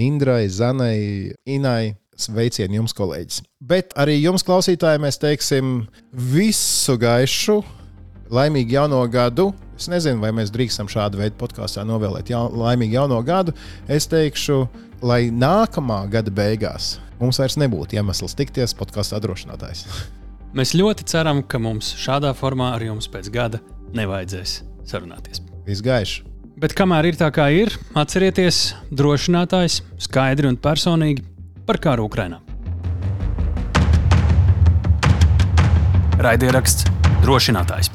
Indrai, 0.00 0.46
Zanai, 0.48 1.32
Inai. 1.48 1.96
Sveicieni 2.20 2.76
jums, 2.76 2.92
kolēģis. 2.92 3.40
Bet 3.64 3.94
arī 3.96 4.18
jums, 4.18 4.42
klausītāji, 4.44 5.00
mēs 5.00 5.16
teiksim 5.16 5.86
visu 6.12 6.98
gaišu, 7.00 7.62
laimīgu 8.28 8.76
jauno 8.76 9.00
gadu, 9.08 9.46
Es 9.80 9.88
nezinu, 9.88 10.20
vai 10.20 10.28
mēs 10.36 10.50
drīkstam 10.52 10.90
šādu 10.92 11.22
veidu 11.22 11.38
podkāstā 11.40 11.86
novēlēt 11.88 12.28
jaun, 12.28 12.52
laimīgu 12.60 12.98
jauno 12.98 13.20
gadu. 13.24 13.54
Es 13.88 14.04
teikšu, 14.12 14.66
lai 15.00 15.30
nākamā 15.32 16.02
gada 16.12 16.32
beigās 16.34 16.98
mums 17.20 17.40
vairs 17.40 17.56
nebūtu 17.60 17.96
iemesls 17.96 18.36
tikties 18.36 18.76
podkāstu 18.76 19.16
apdrošinātājs. 19.18 19.84
Mēs 20.56 20.74
ļoti 20.74 21.06
ceram, 21.08 21.44
ka 21.46 21.60
mums 21.62 21.92
šādā 22.00 22.32
formā 22.36 22.72
ar 22.74 22.82
jums 22.84 23.06
pēc 23.08 23.30
gada 23.32 23.60
nevajadzēs 23.96 24.56
sarunāties. 24.90 25.44
Viss 25.68 25.84
gaišs. 25.84 26.24
Bet 26.60 26.74
kamēr 26.76 27.08
ir 27.08 27.16
tā, 27.16 27.30
kā 27.32 27.46
ir, 27.56 27.72
atcerieties, 27.96 28.74
drošinātājs 28.92 29.78
skaidri 30.02 30.50
un 30.50 30.58
personīgi 30.60 31.24
par 31.64 31.78
karu 31.80 32.04
Ukrajinā. 32.10 32.42
Raidieraksts 36.20 36.84
drošinātājs. 37.22 37.94